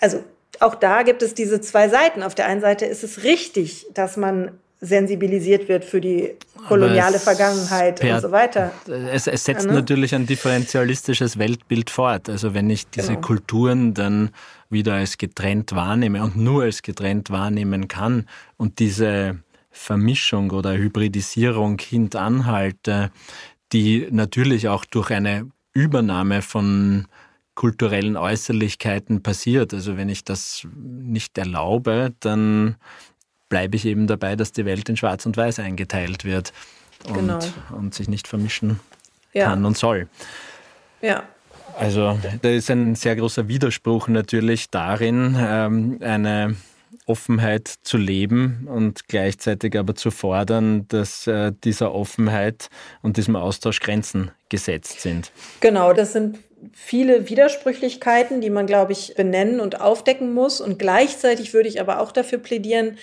Also 0.00 0.22
auch 0.60 0.74
da 0.74 1.02
gibt 1.02 1.22
es 1.22 1.34
diese 1.34 1.60
zwei 1.60 1.88
Seiten. 1.88 2.22
Auf 2.22 2.34
der 2.34 2.46
einen 2.46 2.60
Seite 2.60 2.86
ist 2.86 3.02
es 3.02 3.24
richtig, 3.24 3.86
dass 3.94 4.16
man 4.16 4.52
sensibilisiert 4.80 5.68
wird 5.68 5.84
für 5.84 6.00
die 6.00 6.34
koloniale 6.68 7.18
Vergangenheit 7.18 8.00
per, 8.00 8.16
und 8.16 8.22
so 8.22 8.30
weiter. 8.30 8.70
Es, 8.86 9.26
es 9.26 9.44
setzt 9.44 9.64
ja, 9.64 9.72
ne? 9.72 9.78
natürlich 9.78 10.14
ein 10.14 10.26
differentialistisches 10.26 11.38
Weltbild 11.38 11.90
fort. 11.90 12.28
Also 12.28 12.54
wenn 12.54 12.68
ich 12.70 12.88
diese 12.88 13.08
genau. 13.08 13.20
Kulturen 13.20 13.94
dann 13.94 14.30
wieder 14.74 14.94
als 14.94 15.16
getrennt 15.16 15.74
wahrnehme 15.74 16.22
und 16.22 16.36
nur 16.36 16.64
als 16.64 16.82
getrennt 16.82 17.30
wahrnehmen 17.30 17.88
kann 17.88 18.26
und 18.58 18.78
diese 18.78 19.38
Vermischung 19.70 20.50
oder 20.50 20.76
Hybridisierung 20.76 21.78
hintanhalte, 21.78 23.10
die 23.72 24.06
natürlich 24.10 24.68
auch 24.68 24.84
durch 24.84 25.10
eine 25.10 25.50
Übernahme 25.72 26.42
von 26.42 27.08
kulturellen 27.54 28.16
Äußerlichkeiten 28.16 29.22
passiert. 29.22 29.72
Also 29.74 29.96
wenn 29.96 30.08
ich 30.08 30.24
das 30.24 30.66
nicht 30.74 31.38
erlaube, 31.38 32.12
dann 32.20 32.76
bleibe 33.48 33.76
ich 33.76 33.86
eben 33.86 34.06
dabei, 34.06 34.36
dass 34.36 34.52
die 34.52 34.64
Welt 34.64 34.88
in 34.88 34.96
Schwarz 34.96 35.26
und 35.26 35.36
Weiß 35.36 35.58
eingeteilt 35.58 36.24
wird 36.24 36.52
und, 37.08 37.14
genau. 37.14 37.38
und 37.70 37.94
sich 37.94 38.08
nicht 38.08 38.28
vermischen 38.28 38.80
ja. 39.32 39.46
kann 39.46 39.64
und 39.64 39.76
soll. 39.76 40.08
Ja. 41.00 41.24
Also 41.78 42.18
da 42.42 42.48
ist 42.48 42.70
ein 42.70 42.94
sehr 42.94 43.16
großer 43.16 43.48
Widerspruch 43.48 44.08
natürlich 44.08 44.70
darin, 44.70 45.36
ähm, 45.38 45.98
eine 46.00 46.56
Offenheit 47.06 47.72
zu 47.82 47.98
leben 47.98 48.66
und 48.70 49.08
gleichzeitig 49.08 49.76
aber 49.78 49.94
zu 49.94 50.10
fordern, 50.10 50.86
dass 50.88 51.26
äh, 51.26 51.52
dieser 51.64 51.94
Offenheit 51.94 52.68
und 53.02 53.16
diesem 53.16 53.36
Austausch 53.36 53.80
Grenzen 53.80 54.30
gesetzt 54.48 55.00
sind. 55.00 55.30
Genau, 55.60 55.92
das 55.92 56.12
sind 56.12 56.38
viele 56.72 57.28
Widersprüchlichkeiten, 57.28 58.40
die 58.40 58.50
man, 58.50 58.66
glaube 58.66 58.92
ich, 58.92 59.14
benennen 59.16 59.60
und 59.60 59.80
aufdecken 59.80 60.32
muss. 60.32 60.60
Und 60.60 60.78
gleichzeitig 60.78 61.52
würde 61.52 61.68
ich 61.68 61.80
aber 61.80 62.00
auch 62.00 62.12
dafür 62.12 62.38
plädieren, 62.38 62.96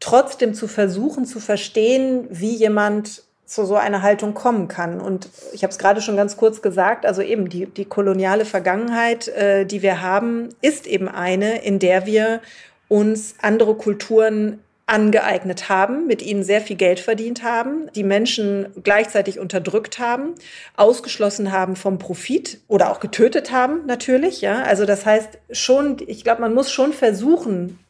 trotzdem 0.00 0.54
zu 0.54 0.66
versuchen 0.66 1.24
zu 1.24 1.40
verstehen, 1.40 2.26
wie 2.30 2.54
jemand 2.54 3.22
zu 3.46 3.64
so 3.64 3.76
einer 3.76 4.02
Haltung 4.02 4.34
kommen 4.34 4.68
kann. 4.68 5.00
Und 5.00 5.28
ich 5.52 5.62
habe 5.62 5.70
es 5.70 5.78
gerade 5.78 6.02
schon 6.02 6.16
ganz 6.16 6.36
kurz 6.36 6.62
gesagt, 6.62 7.06
also 7.06 7.22
eben 7.22 7.48
die, 7.48 7.66
die 7.66 7.84
koloniale 7.84 8.44
Vergangenheit, 8.44 9.28
äh, 9.28 9.64
die 9.64 9.82
wir 9.82 10.02
haben, 10.02 10.50
ist 10.60 10.86
eben 10.86 11.08
eine, 11.08 11.62
in 11.62 11.78
der 11.78 12.06
wir 12.06 12.40
uns 12.88 13.36
andere 13.40 13.74
Kulturen 13.74 14.60
angeeignet 14.86 15.68
haben, 15.68 16.06
mit 16.06 16.22
ihnen 16.22 16.44
sehr 16.44 16.60
viel 16.60 16.76
Geld 16.76 17.00
verdient 17.00 17.42
haben, 17.42 17.90
die 17.96 18.04
Menschen 18.04 18.68
gleichzeitig 18.84 19.40
unterdrückt 19.40 19.98
haben, 19.98 20.34
ausgeschlossen 20.76 21.50
haben 21.50 21.74
vom 21.74 21.98
Profit 21.98 22.60
oder 22.68 22.92
auch 22.92 23.00
getötet 23.00 23.50
haben 23.50 23.84
natürlich, 23.86 24.42
ja. 24.42 24.62
Also 24.62 24.86
das 24.86 25.04
heißt 25.04 25.38
schon, 25.50 25.96
ich 26.06 26.22
glaube, 26.22 26.40
man 26.40 26.54
muss 26.54 26.70
schon 26.70 26.92
versuchen, 26.92 27.80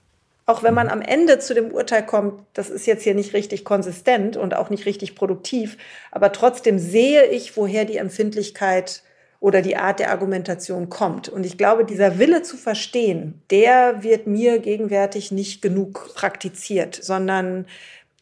auch 0.47 0.63
wenn 0.63 0.75
man 0.75 0.89
am 0.89 1.03
Ende 1.03 1.41
zu 1.41 1.55
dem 1.55 1.73
Urteil 1.73 2.07
kommt, 2.07 2.41
das 2.53 2.71
ist 2.71 2.87
jetzt 2.87 3.03
hier 3.03 3.15
nicht 3.15 3.35
richtig 3.35 3.65
konsistent 3.65 4.37
und 4.37 4.55
auch 4.55 4.71
nicht 4.71 4.87
richtig 4.87 5.17
produktiv, 5.17 5.77
aber 6.13 6.31
trotzdem 6.31 6.79
sehe 6.79 7.27
ich, 7.27 7.57
woher 7.57 7.85
die 7.85 7.97
Empfindlichkeit 7.97 9.03
oder 9.41 9.61
die 9.61 9.77
Art 9.77 9.99
der 9.99 10.11
Argumentation 10.13 10.89
kommt. 10.89 11.29
Und 11.29 11.45
ich 11.45 11.59
glaube, 11.59 11.85
dieser 11.85 12.19
Wille 12.19 12.43
zu 12.43 12.57
verstehen, 12.57 13.43
der 13.51 14.03
wird 14.03 14.27
mir 14.27 14.61
gegenwärtig 14.61 15.33
nicht 15.33 15.61
genug 15.63 16.15
praktiziert, 16.15 16.95
sondern 16.95 17.67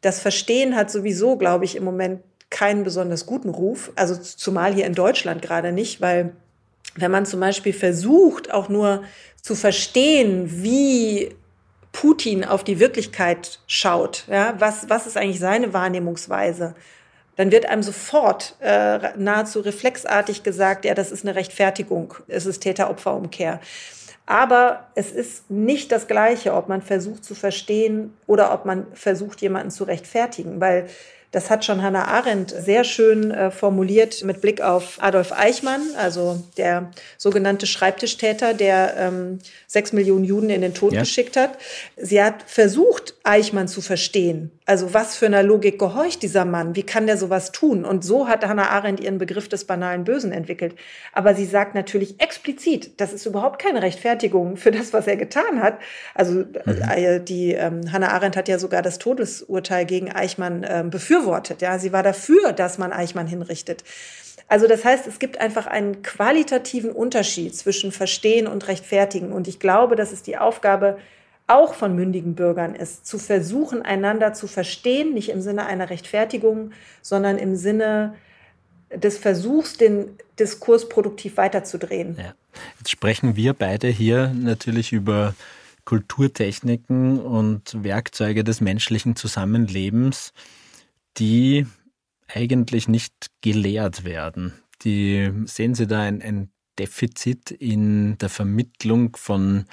das 0.00 0.20
Verstehen 0.20 0.74
hat 0.74 0.90
sowieso, 0.90 1.36
glaube 1.36 1.64
ich, 1.66 1.76
im 1.76 1.84
Moment 1.84 2.20
keinen 2.50 2.84
besonders 2.84 3.26
guten 3.26 3.48
Ruf. 3.48 3.92
Also 3.96 4.16
zumal 4.16 4.74
hier 4.74 4.86
in 4.86 4.94
Deutschland 4.94 5.42
gerade 5.42 5.72
nicht, 5.72 6.00
weil 6.00 6.32
wenn 6.96 7.10
man 7.10 7.26
zum 7.26 7.40
Beispiel 7.40 7.72
versucht, 7.72 8.52
auch 8.52 8.68
nur 8.68 9.02
zu 9.40 9.54
verstehen, 9.54 10.62
wie 10.62 11.34
Putin 11.94 12.44
auf 12.44 12.62
die 12.62 12.78
Wirklichkeit 12.78 13.60
schaut, 13.66 14.24
ja, 14.28 14.54
was, 14.58 14.90
was 14.90 15.06
ist 15.06 15.16
eigentlich 15.16 15.40
seine 15.40 15.72
Wahrnehmungsweise? 15.72 16.74
dann 17.36 17.50
wird 17.50 17.66
einem 17.66 17.82
sofort 17.82 18.56
äh, 18.60 19.16
nahezu 19.16 19.60
reflexartig 19.60 20.42
gesagt, 20.42 20.84
ja, 20.84 20.94
das 20.94 21.10
ist 21.10 21.24
eine 21.24 21.34
Rechtfertigung, 21.34 22.14
es 22.28 22.46
ist 22.46 22.60
Täter-Opfer-Umkehr. 22.60 23.60
Aber 24.26 24.86
es 24.94 25.12
ist 25.12 25.50
nicht 25.50 25.92
das 25.92 26.06
Gleiche, 26.06 26.54
ob 26.54 26.68
man 26.68 26.80
versucht 26.80 27.24
zu 27.24 27.34
verstehen 27.34 28.14
oder 28.26 28.54
ob 28.54 28.64
man 28.64 28.86
versucht, 28.94 29.42
jemanden 29.42 29.70
zu 29.70 29.84
rechtfertigen, 29.84 30.60
weil 30.60 30.86
das 31.34 31.50
hat 31.50 31.64
schon 31.64 31.82
Hannah 31.82 32.04
Arendt 32.04 32.50
sehr 32.50 32.84
schön 32.84 33.32
äh, 33.32 33.50
formuliert 33.50 34.22
mit 34.22 34.40
Blick 34.40 34.60
auf 34.60 34.98
Adolf 35.00 35.32
Eichmann, 35.32 35.80
also 35.98 36.40
der 36.56 36.92
sogenannte 37.18 37.66
Schreibtischtäter, 37.66 38.54
der 38.54 38.94
ähm, 38.96 39.40
sechs 39.66 39.92
Millionen 39.92 40.24
Juden 40.24 40.48
in 40.48 40.60
den 40.60 40.74
Tod 40.74 40.92
ja. 40.92 41.00
geschickt 41.00 41.36
hat. 41.36 41.58
Sie 41.96 42.22
hat 42.22 42.44
versucht, 42.46 43.14
Eichmann 43.24 43.66
zu 43.66 43.80
verstehen. 43.80 44.52
Also 44.64 44.94
was 44.94 45.16
für 45.16 45.26
einer 45.26 45.42
Logik 45.42 45.78
gehorcht 45.78 46.22
dieser 46.22 46.44
Mann? 46.44 46.76
Wie 46.76 46.84
kann 46.84 47.06
der 47.06 47.18
sowas 47.18 47.50
tun? 47.50 47.84
Und 47.84 48.04
so 48.04 48.28
hat 48.28 48.46
Hannah 48.46 48.70
Arendt 48.70 49.00
ihren 49.00 49.18
Begriff 49.18 49.48
des 49.48 49.64
banalen 49.64 50.04
Bösen 50.04 50.30
entwickelt. 50.30 50.76
Aber 51.12 51.34
sie 51.34 51.44
sagt 51.44 51.74
natürlich 51.74 52.20
explizit, 52.20 53.00
das 53.00 53.12
ist 53.12 53.26
überhaupt 53.26 53.60
keine 53.60 53.82
Rechtfertigung 53.82 54.56
für 54.56 54.70
das, 54.70 54.92
was 54.92 55.08
er 55.08 55.16
getan 55.16 55.60
hat. 55.60 55.78
Also 56.14 56.32
mhm. 56.34 56.46
äh, 56.64 57.18
die 57.18 57.52
ähm, 57.52 57.92
Hannah 57.92 58.12
Arendt 58.12 58.36
hat 58.36 58.48
ja 58.48 58.58
sogar 58.58 58.82
das 58.82 58.98
Todesurteil 58.98 59.84
gegen 59.84 60.12
Eichmann 60.12 60.62
äh, 60.62 60.84
befürwortet. 60.88 61.23
Ja, 61.60 61.78
sie 61.78 61.92
war 61.92 62.02
dafür, 62.02 62.52
dass 62.52 62.78
man 62.78 62.92
Eichmann 62.92 63.26
hinrichtet. 63.26 63.84
Also 64.48 64.66
das 64.66 64.84
heißt, 64.84 65.06
es 65.06 65.18
gibt 65.18 65.40
einfach 65.40 65.66
einen 65.66 66.02
qualitativen 66.02 66.92
Unterschied 66.92 67.56
zwischen 67.56 67.92
Verstehen 67.92 68.46
und 68.46 68.68
Rechtfertigen. 68.68 69.32
Und 69.32 69.48
ich 69.48 69.58
glaube, 69.58 69.96
das 69.96 70.12
ist 70.12 70.26
die 70.26 70.36
Aufgabe 70.36 70.98
auch 71.46 71.74
von 71.74 71.94
mündigen 71.94 72.34
Bürgern 72.34 72.74
ist, 72.74 73.06
zu 73.06 73.18
versuchen, 73.18 73.82
einander 73.82 74.32
zu 74.32 74.46
verstehen, 74.46 75.12
nicht 75.12 75.28
im 75.28 75.42
Sinne 75.42 75.66
einer 75.66 75.90
Rechtfertigung, 75.90 76.72
sondern 77.02 77.36
im 77.36 77.56
Sinne 77.56 78.14
des 78.94 79.18
Versuchs, 79.18 79.76
den 79.76 80.16
Diskurs 80.38 80.88
produktiv 80.88 81.36
weiterzudrehen. 81.36 82.16
Ja. 82.18 82.34
Jetzt 82.78 82.90
sprechen 82.90 83.36
wir 83.36 83.52
beide 83.52 83.88
hier 83.88 84.32
natürlich 84.34 84.92
über 84.92 85.34
Kulturtechniken 85.84 87.20
und 87.20 87.82
Werkzeuge 87.82 88.44
des 88.44 88.60
menschlichen 88.60 89.16
Zusammenlebens, 89.16 90.32
die 91.18 91.66
eigentlich 92.28 92.88
nicht 92.88 93.12
gelehrt 93.40 94.04
werden. 94.04 94.52
Die 94.82 95.30
sehen 95.46 95.74
Sie 95.74 95.86
da 95.86 96.00
ein, 96.00 96.22
ein 96.22 96.50
Defizit 96.78 97.50
in 97.50 98.18
der 98.18 98.28
Vermittlung 98.28 99.16
von 99.16 99.66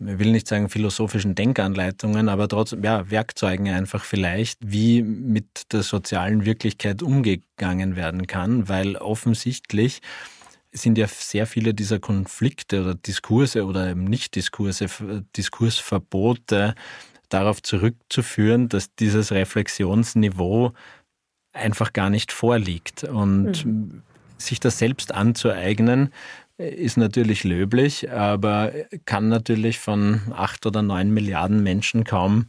ich 0.00 0.18
will 0.18 0.32
nicht 0.32 0.48
sagen 0.48 0.68
philosophischen 0.68 1.34
Denkanleitungen, 1.34 2.28
aber 2.28 2.48
trotzdem, 2.48 2.82
ja, 2.82 3.10
Werkzeugen 3.10 3.68
einfach 3.68 4.04
vielleicht, 4.04 4.58
wie 4.60 5.02
mit 5.02 5.72
der 5.72 5.82
sozialen 5.82 6.44
Wirklichkeit 6.44 7.02
umgegangen 7.02 7.96
werden 7.96 8.26
kann, 8.26 8.68
weil 8.68 8.96
offensichtlich 8.96 10.00
sind 10.72 10.98
ja 10.98 11.06
sehr 11.06 11.46
viele 11.46 11.72
dieser 11.72 12.00
Konflikte 12.00 12.82
oder 12.82 12.94
Diskurse 12.94 13.64
oder 13.64 13.90
eben 13.90 14.04
Nicht-Diskurse, 14.04 14.88
Diskursverbote 15.36 16.74
darauf 17.34 17.62
zurückzuführen, 17.62 18.68
dass 18.68 18.94
dieses 18.94 19.32
Reflexionsniveau 19.32 20.72
einfach 21.52 21.92
gar 21.92 22.08
nicht 22.08 22.32
vorliegt. 22.32 23.04
Und 23.04 23.66
mhm. 23.66 24.02
sich 24.38 24.60
das 24.60 24.78
selbst 24.78 25.12
anzueignen, 25.12 26.10
ist 26.56 26.96
natürlich 26.96 27.42
löblich, 27.42 28.12
aber 28.12 28.72
kann 29.06 29.28
natürlich 29.28 29.80
von 29.80 30.20
acht 30.32 30.64
oder 30.66 30.82
neun 30.82 31.10
Milliarden 31.10 31.62
Menschen 31.62 32.04
kaum 32.04 32.46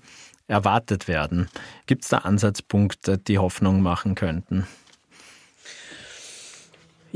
erwartet 0.48 1.08
werden. 1.08 1.50
Gibt 1.88 2.04
es 2.04 2.10
da 2.10 2.20
Ansatzpunkte, 2.20 3.18
die 3.18 3.40
Hoffnung 3.40 3.82
machen 3.82 4.14
könnten? 4.14 4.68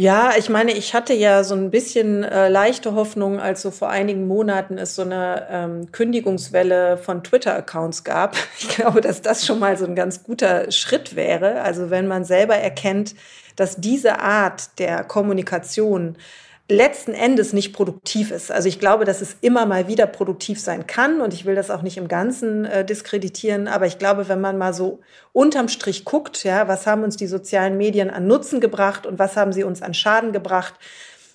Ja, 0.02 0.32
ich 0.38 0.48
meine, 0.48 0.72
ich 0.72 0.94
hatte 0.94 1.14
ja 1.14 1.44
so 1.44 1.56
ein 1.56 1.72
bisschen 1.72 2.24
äh, 2.24 2.48
leichte 2.48 2.94
Hoffnung, 2.96 3.42
als 3.42 3.62
so 3.62 3.70
vor 3.70 3.90
einigen 3.90 4.28
Monaten 4.28 4.78
es 4.78 4.96
so 4.96 5.02
eine 5.02 5.46
ähm, 5.50 5.92
Kündigungswelle 5.92 6.98
von 6.98 7.22
Twitter-Accounts 7.22 8.06
gab. 8.06 8.38
Ich 8.60 8.70
glaube, 8.70 9.02
dass 9.02 9.22
das 9.22 9.46
schon 9.46 9.60
mal 9.60 9.76
so 9.78 9.84
ein 9.84 9.96
ganz 9.96 10.24
guter 10.24 10.72
Schritt 10.72 11.18
wäre. 11.18 11.64
Also 11.64 11.90
wenn 11.90 12.08
man 12.08 12.24
selber 12.24 12.56
erkennt, 12.56 13.14
dass 13.58 13.76
diese 13.76 14.20
Art 14.20 14.80
der 14.80 15.04
Kommunikation 15.04 16.16
letzten 16.70 17.14
Endes 17.14 17.52
nicht 17.52 17.74
produktiv 17.74 18.30
ist. 18.32 18.52
Also 18.52 18.70
ich 18.70 18.80
glaube, 18.80 19.04
dass 19.04 19.22
es 19.22 19.38
immer 19.42 19.66
mal 19.66 19.88
wieder 19.88 20.06
produktiv 20.06 20.60
sein 20.60 20.86
kann 20.86 21.20
und 21.20 21.34
ich 21.34 21.46
will 21.46 21.56
das 21.56 21.72
auch 21.72 21.82
nicht 21.82 21.98
im 21.98 22.08
Ganzen 22.08 22.64
äh, 22.66 22.86
diskreditieren, 22.86 23.68
aber 23.68 23.88
ich 23.88 23.98
glaube, 23.98 24.30
wenn 24.30 24.40
man 24.40 24.58
mal 24.58 24.74
so 24.74 25.00
unterm 25.34 25.68
Strich 25.68 26.06
guckt, 26.06 26.44
ja, 26.44 26.68
was 26.68 26.86
haben 26.86 27.04
uns 27.04 27.18
die 27.18 27.28
sozialen 27.28 27.78
Medien 27.78 28.12
an 28.12 28.28
Nutzen 28.28 28.60
gebracht 28.60 29.08
und 29.08 29.18
was 29.18 29.36
haben 29.36 29.52
sie 29.52 29.64
uns 29.64 29.82
an 29.82 29.96
Schaden 29.96 30.32
gebracht? 30.32 30.76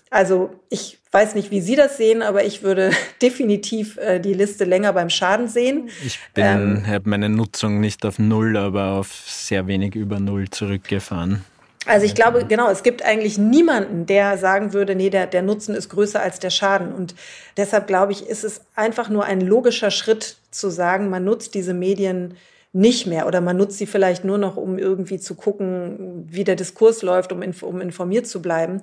Also 0.08 0.50
ich 0.70 0.98
weiß 1.10 1.34
nicht, 1.34 1.50
wie 1.50 1.60
Sie 1.60 1.74
das 1.74 1.96
sehen, 1.96 2.22
aber 2.22 2.44
ich 2.44 2.62
würde 2.62 2.92
definitiv 3.22 3.96
äh, 3.96 4.20
die 4.20 4.34
Liste 4.34 4.64
länger 4.64 4.92
beim 4.92 5.10
Schaden 5.10 5.48
sehen. 5.48 5.88
Ich 6.04 6.20
bin, 6.34 6.44
ähm, 6.44 6.86
habe 6.86 7.10
meine 7.10 7.28
Nutzung 7.28 7.80
nicht 7.80 8.06
auf 8.06 8.20
null, 8.20 8.56
aber 8.56 8.92
auf 8.92 9.12
sehr 9.26 9.66
wenig 9.66 9.96
über 9.96 10.20
null 10.20 10.48
zurückgefahren. 10.50 11.44
Also 11.86 12.06
ich 12.06 12.14
glaube, 12.14 12.46
genau, 12.46 12.70
es 12.70 12.82
gibt 12.82 13.04
eigentlich 13.04 13.36
niemanden, 13.36 14.06
der 14.06 14.38
sagen 14.38 14.72
würde, 14.72 14.94
nee, 14.94 15.10
der, 15.10 15.26
der 15.26 15.42
Nutzen 15.42 15.74
ist 15.74 15.90
größer 15.90 16.20
als 16.20 16.38
der 16.38 16.50
Schaden. 16.50 16.92
Und 16.92 17.14
deshalb 17.56 17.86
glaube 17.86 18.12
ich, 18.12 18.26
ist 18.26 18.44
es 18.44 18.62
einfach 18.74 19.10
nur 19.10 19.24
ein 19.24 19.40
logischer 19.40 19.90
Schritt 19.90 20.38
zu 20.50 20.70
sagen, 20.70 21.10
man 21.10 21.24
nutzt 21.24 21.54
diese 21.54 21.74
Medien 21.74 22.36
nicht 22.72 23.06
mehr 23.06 23.26
oder 23.28 23.40
man 23.40 23.56
nutzt 23.56 23.78
sie 23.78 23.86
vielleicht 23.86 24.24
nur 24.24 24.36
noch, 24.36 24.56
um 24.56 24.78
irgendwie 24.78 25.20
zu 25.20 25.36
gucken, 25.36 26.26
wie 26.28 26.42
der 26.42 26.56
Diskurs 26.56 27.02
läuft, 27.02 27.32
um, 27.32 27.40
um 27.60 27.80
informiert 27.80 28.26
zu 28.26 28.42
bleiben. 28.42 28.80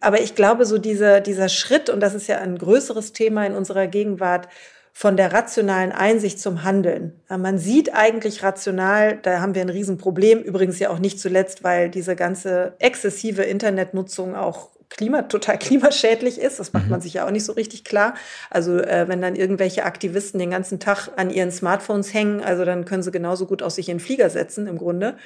Aber 0.00 0.20
ich 0.20 0.36
glaube, 0.36 0.64
so 0.64 0.78
dieser, 0.78 1.20
dieser 1.20 1.48
Schritt, 1.48 1.90
und 1.90 2.00
das 2.00 2.14
ist 2.14 2.28
ja 2.28 2.38
ein 2.38 2.56
größeres 2.56 3.12
Thema 3.12 3.44
in 3.44 3.54
unserer 3.54 3.88
Gegenwart, 3.88 4.48
von 4.92 5.16
der 5.16 5.32
rationalen 5.32 5.90
Einsicht 5.90 6.38
zum 6.38 6.64
Handeln. 6.64 7.20
Man 7.28 7.58
sieht 7.58 7.94
eigentlich 7.94 8.42
rational, 8.42 9.18
da 9.22 9.40
haben 9.40 9.54
wir 9.54 9.62
ein 9.62 9.70
Riesenproblem, 9.70 10.40
übrigens 10.40 10.78
ja 10.78 10.90
auch 10.90 10.98
nicht 10.98 11.18
zuletzt, 11.18 11.64
weil 11.64 11.88
diese 11.88 12.14
ganze 12.14 12.74
exzessive 12.78 13.42
Internetnutzung 13.42 14.36
auch 14.36 14.68
Klima, 14.92 15.22
total 15.22 15.58
klimaschädlich 15.58 16.38
ist. 16.38 16.60
Das 16.60 16.74
macht 16.74 16.90
man 16.90 17.00
mhm. 17.00 17.02
sich 17.02 17.14
ja 17.14 17.26
auch 17.26 17.30
nicht 17.30 17.46
so 17.46 17.52
richtig 17.52 17.82
klar. 17.82 18.14
Also 18.50 18.78
äh, 18.78 19.08
wenn 19.08 19.22
dann 19.22 19.36
irgendwelche 19.36 19.84
Aktivisten 19.84 20.38
den 20.38 20.50
ganzen 20.50 20.80
Tag 20.80 21.08
an 21.16 21.30
ihren 21.30 21.50
Smartphones 21.50 22.12
hängen, 22.12 22.42
also 22.42 22.66
dann 22.66 22.84
können 22.84 23.02
sie 23.02 23.10
genauso 23.10 23.46
gut 23.46 23.62
auch 23.62 23.70
sich 23.70 23.88
in 23.88 23.96
den 23.96 24.04
Flieger 24.04 24.28
setzen 24.28 24.66
im 24.66 24.76
Grunde. 24.76 25.16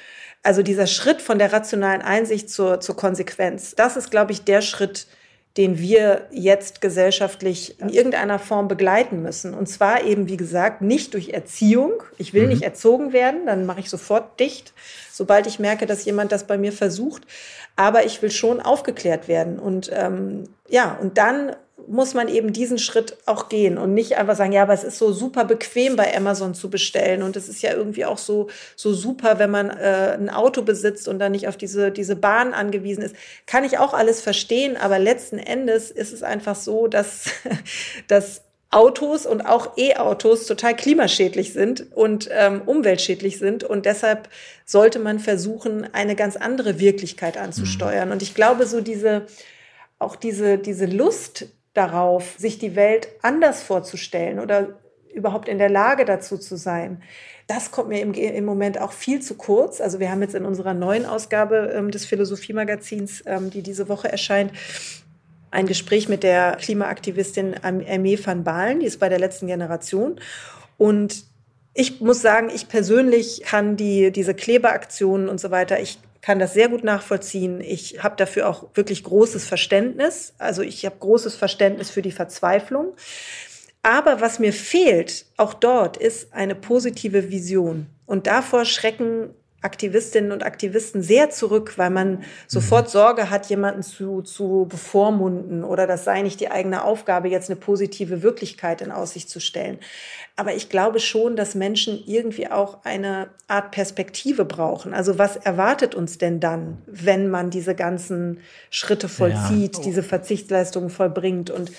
Also 0.41 0.63
dieser 0.63 0.87
Schritt 0.87 1.21
von 1.21 1.37
der 1.37 1.51
rationalen 1.51 2.01
Einsicht 2.01 2.49
zur, 2.49 2.79
zur 2.79 2.95
Konsequenz, 2.95 3.75
das 3.75 3.97
ist, 3.97 4.09
glaube 4.09 4.31
ich, 4.31 4.45
der 4.45 4.61
Schritt, 4.61 5.07
den 5.55 5.79
wir 5.79 6.27
jetzt 6.31 6.81
gesellschaftlich 6.81 7.79
in 7.79 7.89
irgendeiner 7.89 8.37
Form 8.37 8.67
begleiten 8.67 9.23
müssen. 9.23 9.53
Und 9.55 9.67
zwar 9.67 10.03
eben, 10.03 10.27
wie 10.27 10.37
gesagt, 10.37 10.81
nicht 10.81 11.13
durch 11.13 11.29
Erziehung. 11.29 12.03
Ich 12.17 12.33
will 12.33 12.43
mhm. 12.43 12.49
nicht 12.49 12.61
erzogen 12.61 13.13
werden, 13.13 13.45
dann 13.47 13.65
mache 13.65 13.79
ich 13.79 13.89
sofort 13.89 14.39
dicht, 14.39 14.73
sobald 15.11 15.47
ich 15.47 15.57
merke, 15.57 15.87
dass 15.87 16.05
jemand 16.05 16.31
das 16.31 16.45
bei 16.45 16.57
mir 16.57 16.71
versucht. 16.71 17.23
Aber 17.75 18.05
ich 18.05 18.21
will 18.21 18.31
schon 18.31 18.59
aufgeklärt 18.59 19.27
werden. 19.27 19.57
Und 19.57 19.89
ähm, 19.93 20.43
ja, 20.67 20.97
und 21.01 21.17
dann 21.17 21.55
muss 21.85 22.13
man 22.13 22.27
eben 22.27 22.53
diesen 22.53 22.79
Schritt 22.79 23.17
auch 23.25 23.49
gehen 23.49 23.77
und 23.77 23.93
nicht 23.93 24.17
einfach 24.17 24.35
sagen, 24.35 24.51
ja, 24.51 24.63
aber 24.63 24.73
es 24.73 24.83
ist 24.83 24.97
so 24.97 25.11
super 25.11 25.45
bequem 25.45 25.95
bei 25.95 26.15
Amazon 26.15 26.55
zu 26.55 26.69
bestellen 26.69 27.21
und 27.21 27.35
es 27.35 27.47
ist 27.47 27.61
ja 27.61 27.73
irgendwie 27.73 28.05
auch 28.05 28.17
so 28.17 28.49
so 28.75 28.93
super, 28.93 29.37
wenn 29.37 29.51
man 29.51 29.69
äh, 29.69 30.17
ein 30.19 30.29
Auto 30.29 30.63
besitzt 30.63 31.07
und 31.07 31.19
dann 31.19 31.33
nicht 31.33 31.47
auf 31.47 31.55
diese 31.55 31.91
diese 31.91 32.15
Bahn 32.15 32.53
angewiesen 32.53 33.03
ist. 33.03 33.15
Kann 33.45 33.63
ich 33.63 33.77
auch 33.77 33.93
alles 33.93 34.21
verstehen, 34.21 34.75
aber 34.75 34.97
letzten 34.97 35.37
Endes 35.37 35.91
ist 35.91 36.13
es 36.13 36.23
einfach 36.23 36.55
so, 36.55 36.87
dass 36.87 37.25
dass 38.07 38.41
Autos 38.69 39.25
und 39.25 39.41
auch 39.41 39.77
E-Autos 39.77 40.45
total 40.45 40.75
klimaschädlich 40.75 41.53
sind 41.53 41.95
und 41.95 42.27
ähm, 42.31 42.61
umweltschädlich 42.65 43.39
sind. 43.39 43.63
Und 43.63 43.85
deshalb 43.85 44.27
sollte 44.65 44.99
man 44.99 45.19
versuchen, 45.19 45.87
eine 45.93 46.15
ganz 46.15 46.35
andere 46.35 46.79
Wirklichkeit 46.79 47.37
anzusteuern. 47.37 48.09
Mhm. 48.09 48.13
Und 48.13 48.21
ich 48.21 48.35
glaube, 48.35 48.65
so 48.65 48.81
diese, 48.81 49.25
auch 49.99 50.17
diese, 50.17 50.57
diese 50.57 50.85
Lust, 50.85 51.47
darauf, 51.77 52.35
sich 52.37 52.57
die 52.57 52.75
Welt 52.75 53.09
anders 53.21 53.63
vorzustellen 53.63 54.39
oder 54.39 54.79
überhaupt 55.13 55.47
in 55.47 55.57
der 55.57 55.69
Lage 55.69 56.05
dazu 56.05 56.37
zu 56.37 56.55
sein. 56.57 57.01
Das 57.47 57.71
kommt 57.71 57.89
mir 57.89 58.01
im, 58.01 58.13
im 58.13 58.45
Moment 58.45 58.79
auch 58.79 58.91
viel 58.91 59.21
zu 59.21 59.35
kurz. 59.35 59.79
Also 59.79 59.99
wir 59.99 60.11
haben 60.11 60.21
jetzt 60.21 60.35
in 60.35 60.45
unserer 60.45 60.73
neuen 60.73 61.05
Ausgabe 61.05 61.73
ähm, 61.75 61.91
des 61.91 62.05
Philosophie-Magazins, 62.05 63.23
ähm, 63.25 63.49
die 63.49 63.61
diese 63.61 63.89
Woche 63.89 64.11
erscheint, 64.11 64.51
ein 65.49 65.65
Gespräch 65.65 66.09
mit 66.09 66.23
der 66.23 66.57
Klimaaktivistin 66.57 67.55
Aimee 67.63 68.19
van 68.23 68.43
Baalen, 68.43 68.81
die 68.81 68.85
ist 68.85 68.99
bei 68.99 69.07
der 69.07 69.19
letzten 69.19 69.47
Generation. 69.47 70.19
Und 70.77 71.23
ich 71.73 72.01
muss 72.01 72.21
sagen, 72.21 72.49
ich 72.53 72.67
persönlich 72.67 73.43
kann 73.43 73.77
die, 73.77 74.11
diese 74.11 74.33
Klebeaktionen 74.33 75.29
und 75.29 75.39
so 75.39 75.49
weiter, 75.51 75.79
ich 75.79 75.99
kann 76.27 76.39
das 76.39 76.53
sehr 76.53 76.67
gut 76.67 76.83
nachvollziehen. 76.83 77.61
Ich 77.61 78.03
habe 78.03 78.17
dafür 78.17 78.49
auch 78.49 78.65
wirklich 78.73 79.01
großes 79.05 79.45
Verständnis. 79.45 80.33
Also 80.39 80.61
ich 80.61 80.85
habe 80.85 80.97
großes 80.99 81.35
Verständnis 81.35 81.89
für 81.89 82.01
die 82.01 82.11
Verzweiflung. 82.11 82.97
Aber 83.81 84.19
was 84.19 84.37
mir 84.37 84.51
fehlt, 84.51 85.25
auch 85.37 85.53
dort, 85.53 85.95
ist 85.95 86.33
eine 86.33 86.53
positive 86.53 87.31
Vision. 87.31 87.85
Und 88.05 88.27
davor 88.27 88.65
schrecken 88.65 89.29
Aktivistinnen 89.63 90.31
und 90.31 90.45
Aktivisten 90.45 91.01
sehr 91.01 91.31
zurück, 91.31 91.73
weil 91.77 91.89
man 91.89 92.23
sofort 92.45 92.85
mhm. 92.85 92.91
Sorge 92.91 93.29
hat, 93.31 93.47
jemanden 93.47 93.81
zu, 93.81 94.21
zu 94.21 94.67
bevormunden 94.69 95.63
oder 95.63 95.87
das 95.87 96.03
sei 96.03 96.21
nicht 96.21 96.39
die 96.39 96.51
eigene 96.51 96.83
Aufgabe, 96.83 97.27
jetzt 97.27 97.49
eine 97.49 97.59
positive 97.59 98.21
Wirklichkeit 98.21 98.81
in 98.81 98.91
Aussicht 98.91 99.29
zu 99.29 99.39
stellen. 99.39 99.79
Aber 100.35 100.53
ich 100.53 100.69
glaube 100.69 100.99
schon, 100.99 101.35
dass 101.35 101.55
Menschen 101.55 102.03
irgendwie 102.05 102.47
auch 102.51 102.85
eine 102.85 103.29
Art 103.47 103.71
Perspektive 103.71 104.45
brauchen. 104.45 104.93
Also 104.93 105.17
was 105.17 105.37
erwartet 105.37 105.95
uns 105.95 106.19
denn 106.19 106.39
dann, 106.39 106.77
wenn 106.85 107.27
man 107.27 107.49
diese 107.49 107.73
ganzen 107.73 108.41
Schritte 108.69 109.09
vollzieht, 109.09 109.77
ja. 109.77 109.83
diese 109.83 110.03
Verzichtsleistungen 110.03 110.91
vollbringt 110.91 111.49
und 111.49 111.71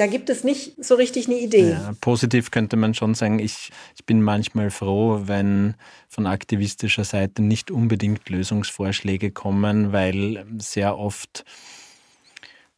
da 0.00 0.06
gibt 0.06 0.30
es 0.30 0.44
nicht 0.44 0.82
so 0.82 0.94
richtig 0.94 1.26
eine 1.26 1.38
Idee. 1.38 1.72
Ja, 1.72 1.92
positiv 2.00 2.50
könnte 2.50 2.76
man 2.76 2.94
schon 2.94 3.14
sagen, 3.14 3.38
ich, 3.38 3.70
ich 3.94 4.06
bin 4.06 4.22
manchmal 4.22 4.70
froh, 4.70 5.24
wenn 5.26 5.74
von 6.08 6.26
aktivistischer 6.26 7.04
Seite 7.04 7.42
nicht 7.42 7.70
unbedingt 7.70 8.26
Lösungsvorschläge 8.30 9.30
kommen, 9.30 9.92
weil 9.92 10.46
sehr 10.56 10.96
oft 10.96 11.44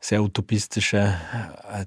sehr 0.01 0.25
utopistische 0.25 1.14
äh, 1.70 1.85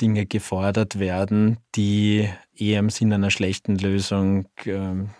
Dinge 0.00 0.24
gefordert 0.24 0.98
werden, 0.98 1.58
die 1.74 2.26
eher 2.56 2.78
im 2.78 2.88
Sinne 2.88 3.16
einer 3.16 3.30
schlechten 3.30 3.76
Lösung 3.76 4.48
ähm, 4.64 5.10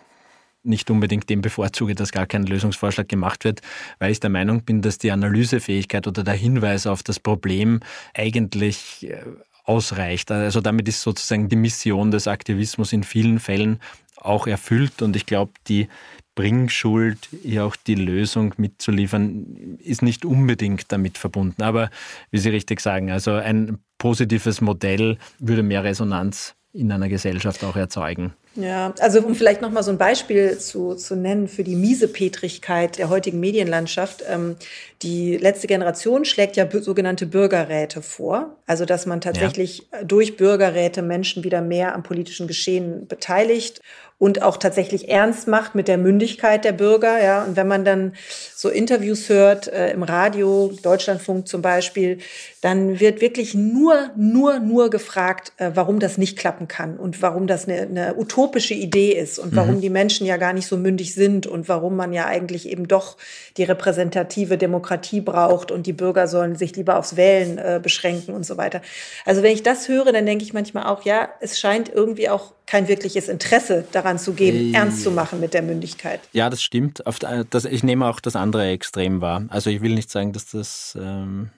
nicht 0.63 0.89
unbedingt 0.89 1.29
dem 1.29 1.41
bevorzuge, 1.41 1.93
dass 1.93 2.11
gar 2.11 2.25
kein 2.25 2.43
Lösungsvorschlag 2.43 3.07
gemacht 3.07 3.43
wird, 3.43 3.61
weil 3.99 4.11
ich 4.11 4.19
der 4.19 4.31
Meinung 4.31 4.63
bin, 4.63 4.81
dass 4.81 4.97
die 4.97 5.11
Analysefähigkeit 5.11 6.07
oder 6.07 6.23
der 6.23 6.33
Hinweis 6.33 6.87
auf 6.87 7.03
das 7.03 7.19
Problem 7.19 7.81
eigentlich 8.13 9.07
äh, 9.07 9.23
ausreicht. 9.69 10.31
Also 10.31 10.61
damit 10.61 10.87
ist 10.87 11.01
sozusagen 11.01 11.47
die 11.47 11.55
Mission 11.55 12.09
des 12.09 12.27
Aktivismus 12.27 12.91
in 12.91 13.03
vielen 13.03 13.39
Fällen 13.39 13.79
auch 14.17 14.47
erfüllt 14.47 15.01
und 15.01 15.15
ich 15.15 15.27
glaube, 15.27 15.51
die 15.67 15.87
Bringschuld, 16.33 17.29
hier 17.43 17.65
auch 17.65 17.75
die 17.75 17.95
Lösung 17.95 18.53
mitzuliefern, 18.57 19.77
ist 19.83 20.01
nicht 20.01 20.25
unbedingt 20.25 20.91
damit 20.91 21.17
verbunden. 21.17 21.61
Aber 21.61 21.89
wie 22.31 22.39
Sie 22.39 22.49
richtig 22.49 22.79
sagen, 22.81 23.11
also 23.11 23.33
ein 23.33 23.77
positives 23.97 24.59
Modell 24.59 25.17
würde 25.37 25.63
mehr 25.63 25.83
Resonanz 25.83 26.55
in 26.73 26.91
einer 26.91 27.09
Gesellschaft 27.09 27.63
auch 27.63 27.75
erzeugen. 27.75 28.33
Ja, 28.59 28.93
also 28.99 29.21
um 29.21 29.35
vielleicht 29.35 29.61
noch 29.61 29.71
mal 29.71 29.83
so 29.83 29.91
ein 29.91 29.97
Beispiel 29.97 30.57
zu, 30.57 30.95
zu 30.95 31.15
nennen 31.15 31.47
für 31.47 31.63
die 31.63 31.75
Miesepetrigkeit 31.75 32.97
der 32.97 33.09
heutigen 33.09 33.39
Medienlandschaft. 33.39 34.23
Ähm, 34.29 34.57
die 35.01 35.37
letzte 35.37 35.67
Generation 35.67 36.25
schlägt 36.25 36.57
ja 36.57 36.67
sogenannte 36.69 37.25
Bürgerräte 37.25 38.01
vor. 38.01 38.57
Also, 38.65 38.83
dass 38.83 39.05
man 39.05 39.21
tatsächlich 39.21 39.87
ja. 39.93 40.03
durch 40.03 40.35
Bürgerräte 40.35 41.01
Menschen 41.01 41.45
wieder 41.45 41.61
mehr 41.61 41.95
am 41.95 42.03
politischen 42.03 42.47
Geschehen 42.47 43.07
beteiligt 43.07 43.81
und 44.19 44.41
auch 44.41 44.57
tatsächlich 44.57 45.09
ernst 45.09 45.47
macht 45.47 45.75
mit 45.75 45.87
der 45.87 45.97
Mündigkeit 45.97 46.65
der 46.65 46.73
Bürger. 46.73 47.23
Ja, 47.23 47.43
und 47.45 47.55
wenn 47.55 47.67
man 47.69 47.85
dann 47.85 48.13
so 48.53 48.67
Interviews 48.67 49.29
hört 49.29 49.67
äh, 49.69 49.91
im 49.91 50.03
Radio, 50.03 50.73
Deutschlandfunk 50.83 51.47
zum 51.47 51.61
Beispiel, 51.61 52.17
dann 52.59 52.99
wird 52.99 53.21
wirklich 53.21 53.55
nur, 53.55 54.09
nur, 54.17 54.59
nur 54.59 54.89
gefragt, 54.89 55.53
äh, 55.55 55.71
warum 55.73 55.99
das 55.99 56.17
nicht 56.17 56.37
klappen 56.37 56.67
kann 56.67 56.97
und 56.97 57.21
warum 57.21 57.47
das 57.47 57.67
eine, 57.67 57.81
eine 57.81 58.15
utopische 58.17 58.73
Idee 58.73 59.13
ist 59.13 59.39
und 59.39 59.55
warum 59.55 59.75
mhm. 59.75 59.81
die 59.81 59.89
Menschen 59.89 60.27
ja 60.27 60.35
gar 60.35 60.51
nicht 60.51 60.67
so 60.67 60.75
mündig 60.75 61.15
sind 61.15 61.47
und 61.47 61.69
warum 61.69 61.95
man 61.95 62.11
ja 62.11 62.25
eigentlich 62.25 62.67
eben 62.67 62.89
doch 62.89 63.15
die 63.55 63.63
repräsentative 63.63 64.57
Demokratie 64.57 65.21
braucht 65.21 65.71
und 65.71 65.87
die 65.87 65.93
Bürger 65.93 66.27
sollen 66.27 66.57
sich 66.57 66.75
lieber 66.75 66.97
aufs 66.97 67.15
Wählen 67.15 67.57
äh, 67.57 67.79
beschränken 67.81 68.35
und 68.35 68.45
so 68.45 68.57
weiter. 68.57 68.81
Also 69.25 69.43
wenn 69.43 69.53
ich 69.53 69.63
das 69.63 69.87
höre, 69.87 70.11
dann 70.11 70.25
denke 70.25 70.43
ich 70.43 70.51
manchmal 70.51 70.87
auch, 70.87 71.05
ja, 71.05 71.29
es 71.39 71.57
scheint 71.57 71.87
irgendwie 71.87 72.27
auch 72.27 72.51
kein 72.69 72.87
wirkliches 72.87 73.29
Interesse 73.29 73.83
daran 73.91 74.19
zu 74.19 74.33
geben, 74.33 74.73
äh, 74.73 74.77
ernst 74.77 75.01
zu 75.01 75.09
machen 75.09 75.39
mit 75.39 75.55
der 75.55 75.63
Mündigkeit. 75.63 76.19
Ja, 76.33 76.51
das 76.51 76.61
stimmt. 76.61 77.01
Das, 77.49 77.65
ich 77.65 77.81
nehme 77.81 78.05
auch 78.05 78.19
das 78.19 78.35
andere 78.35 78.67
Extrem 78.67 79.21
wahr. 79.21 79.45
Also 79.49 79.71
ich 79.71 79.81
will 79.81 79.95
nicht 79.95 80.11
sagen, 80.11 80.33
dass 80.33 80.51
das 80.51 80.95
ähm, 81.01 81.49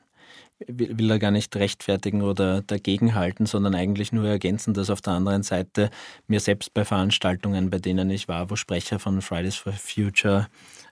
will, 0.67 0.97
will 0.97 1.11
er 1.11 1.19
gar 1.19 1.31
nicht 1.31 1.53
rechtfertigen 1.57 2.21
oder 2.21 2.61
dagegenhalten, 2.61 3.45
sondern 3.45 3.75
eigentlich 3.75 4.13
nur 4.13 4.25
ergänzen, 4.25 4.73
dass 4.73 4.89
auf 4.89 5.01
der 5.01 5.11
anderen 5.11 5.43
Seite 5.43 5.89
mir 6.27 6.39
selbst 6.39 6.73
bei 6.73 6.85
Veranstaltungen, 6.85 7.69
bei 7.69 7.79
denen 7.79 8.09
ich 8.09 8.29
war, 8.29 8.49
wo 8.49 8.55
Sprecher 8.55 8.97
von 8.97 9.21
Fridays 9.21 9.57
for 9.57 9.73
Future 9.73 10.47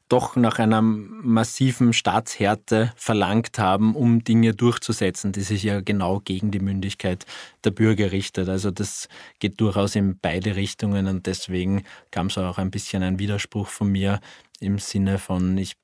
doch 0.09 0.35
nach 0.35 0.59
einer 0.59 0.81
massiven 0.81 1.93
Staatshärte 1.93 2.91
verlangt 2.95 3.59
haben, 3.59 3.95
um 3.95 4.23
Dinge 4.23 4.53
durchzusetzen, 4.53 5.31
die 5.31 5.41
sich 5.41 5.63
ja 5.63 5.81
genau 5.81 6.19
gegen 6.19 6.51
die 6.51 6.59
Mündigkeit 6.59 7.25
der 7.63 7.71
Bürger 7.71 8.11
richtet. 8.11 8.49
Also 8.49 8.71
das 8.71 9.07
geht 9.39 9.61
durchaus 9.61 9.95
in 9.95 10.19
beide 10.19 10.55
Richtungen 10.55 11.07
und 11.07 11.27
deswegen 11.27 11.83
kam 12.11 12.27
es 12.27 12.37
auch 12.37 12.57
ein 12.57 12.71
bisschen 12.71 13.03
ein 13.03 13.19
Widerspruch 13.19 13.67
von 13.67 13.91
mir 13.91 14.19
im 14.59 14.79
Sinne 14.79 15.19
von, 15.19 15.57
ich 15.57 15.75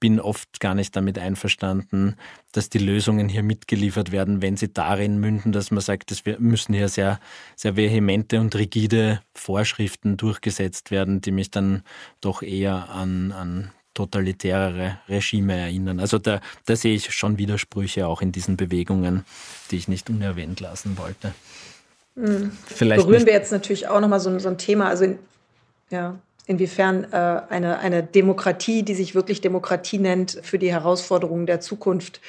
bin 0.00 0.18
oft 0.18 0.60
gar 0.60 0.74
nicht 0.74 0.96
damit 0.96 1.18
einverstanden, 1.18 2.16
dass 2.52 2.70
die 2.70 2.78
Lösungen 2.78 3.28
hier 3.28 3.42
mitgeliefert 3.42 4.10
werden, 4.10 4.42
wenn 4.42 4.56
sie 4.56 4.72
darin 4.72 5.18
münden, 5.18 5.52
dass 5.52 5.70
man 5.70 5.82
sagt, 5.82 6.10
es 6.10 6.24
müssen 6.38 6.74
hier 6.74 6.88
sehr, 6.88 7.20
sehr 7.54 7.76
vehemente 7.76 8.40
und 8.40 8.56
rigide 8.56 9.20
Vorschriften 9.34 10.16
durchgesetzt 10.16 10.90
werden, 10.90 11.20
die 11.20 11.30
mich 11.30 11.50
dann 11.50 11.82
doch 12.20 12.42
eher 12.42 12.88
an, 12.88 13.30
an 13.32 13.70
totalitärere 13.94 14.98
Regime 15.08 15.54
erinnern. 15.54 16.00
Also 16.00 16.18
da, 16.18 16.40
da 16.64 16.76
sehe 16.76 16.94
ich 16.94 17.12
schon 17.12 17.38
Widersprüche 17.38 18.06
auch 18.06 18.22
in 18.22 18.32
diesen 18.32 18.56
Bewegungen, 18.56 19.24
die 19.70 19.76
ich 19.76 19.88
nicht 19.88 20.08
unerwähnt 20.08 20.60
lassen 20.60 20.96
wollte. 20.96 21.34
Mhm. 22.14 22.52
Vielleicht 22.66 23.04
Berühren 23.04 23.26
wir 23.26 23.32
jetzt 23.32 23.52
natürlich 23.52 23.88
auch 23.88 24.00
nochmal 24.00 24.20
so, 24.20 24.36
so 24.38 24.48
ein 24.48 24.58
Thema, 24.58 24.88
also 24.88 25.04
in, 25.04 25.18
ja, 25.90 26.18
inwiefern 26.46 27.04
äh, 27.12 27.42
eine, 27.48 27.78
eine 27.78 28.02
Demokratie, 28.02 28.82
die 28.82 28.94
sich 28.94 29.14
wirklich 29.14 29.40
Demokratie 29.40 29.98
nennt, 29.98 30.38
für 30.42 30.58
die 30.58 30.72
Herausforderungen 30.72 31.46
der 31.46 31.60
Zukunft 31.60 32.20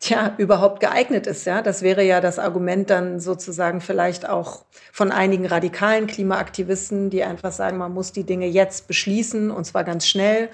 tja, 0.00 0.34
überhaupt 0.38 0.80
geeignet 0.80 1.26
ist. 1.26 1.44
Ja? 1.44 1.62
Das 1.62 1.82
wäre 1.82 2.02
ja 2.02 2.20
das 2.20 2.38
Argument 2.38 2.90
dann 2.90 3.20
sozusagen 3.20 3.80
vielleicht 3.80 4.28
auch 4.28 4.64
von 4.92 5.12
einigen 5.12 5.46
radikalen 5.46 6.06
Klimaaktivisten, 6.06 7.10
die 7.10 7.22
einfach 7.22 7.52
sagen, 7.52 7.78
man 7.78 7.92
muss 7.92 8.12
die 8.12 8.24
Dinge 8.24 8.46
jetzt 8.46 8.88
beschließen 8.88 9.50
und 9.50 9.64
zwar 9.64 9.84
ganz 9.84 10.06
schnell 10.06 10.48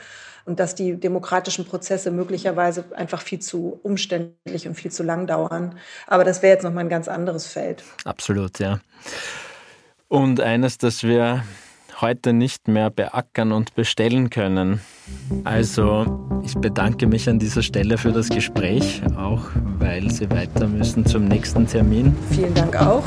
und 0.45 0.61
dass 0.61 0.75
die 0.75 0.97
demokratischen 0.99 1.65
Prozesse 1.65 2.11
möglicherweise 2.11 2.85
einfach 2.95 3.21
viel 3.21 3.41
zu 3.41 3.81
umständlich 3.83 4.69
und 4.69 4.75
viel 4.75 4.93
zu 4.93 5.03
lang 5.03 5.27
dauern. 5.27 5.79
Aber 6.07 6.25
das 6.25 6.43
wäre 6.43 6.55
jetzt 6.55 6.63
nochmal 6.63 6.85
ein 6.85 6.91
ganz 6.91 7.09
anderes 7.09 7.47
Feld. 7.47 7.83
Absolut, 8.05 8.59
ja. 8.59 8.81
Und 10.09 10.41
eines, 10.41 10.79
das 10.79 11.03
wir 11.03 11.43
heute 12.01 12.33
nicht 12.33 12.69
mehr 12.69 12.91
beackern 12.91 13.53
und 13.53 13.75
bestellen 13.75 14.31
können. 14.31 14.81
Also, 15.45 16.41
ich 16.45 16.55
bedanke 16.55 17.07
mich 17.07 17.29
an 17.29 17.39
dieser 17.39 17.63
Stelle 17.63 17.99
für 17.99 18.13
das 18.13 18.29
Gespräch, 18.29 19.03
auch 19.17 19.43
weil 19.79 20.11
Sie 20.11 20.31
weiter 20.31 20.67
müssen 20.67 21.07
zum 21.07 21.25
nächsten 21.25 21.67
Termin. 21.67 22.15
Vielen 22.31 22.55
Dank 22.55 22.77
auch. 22.77 23.05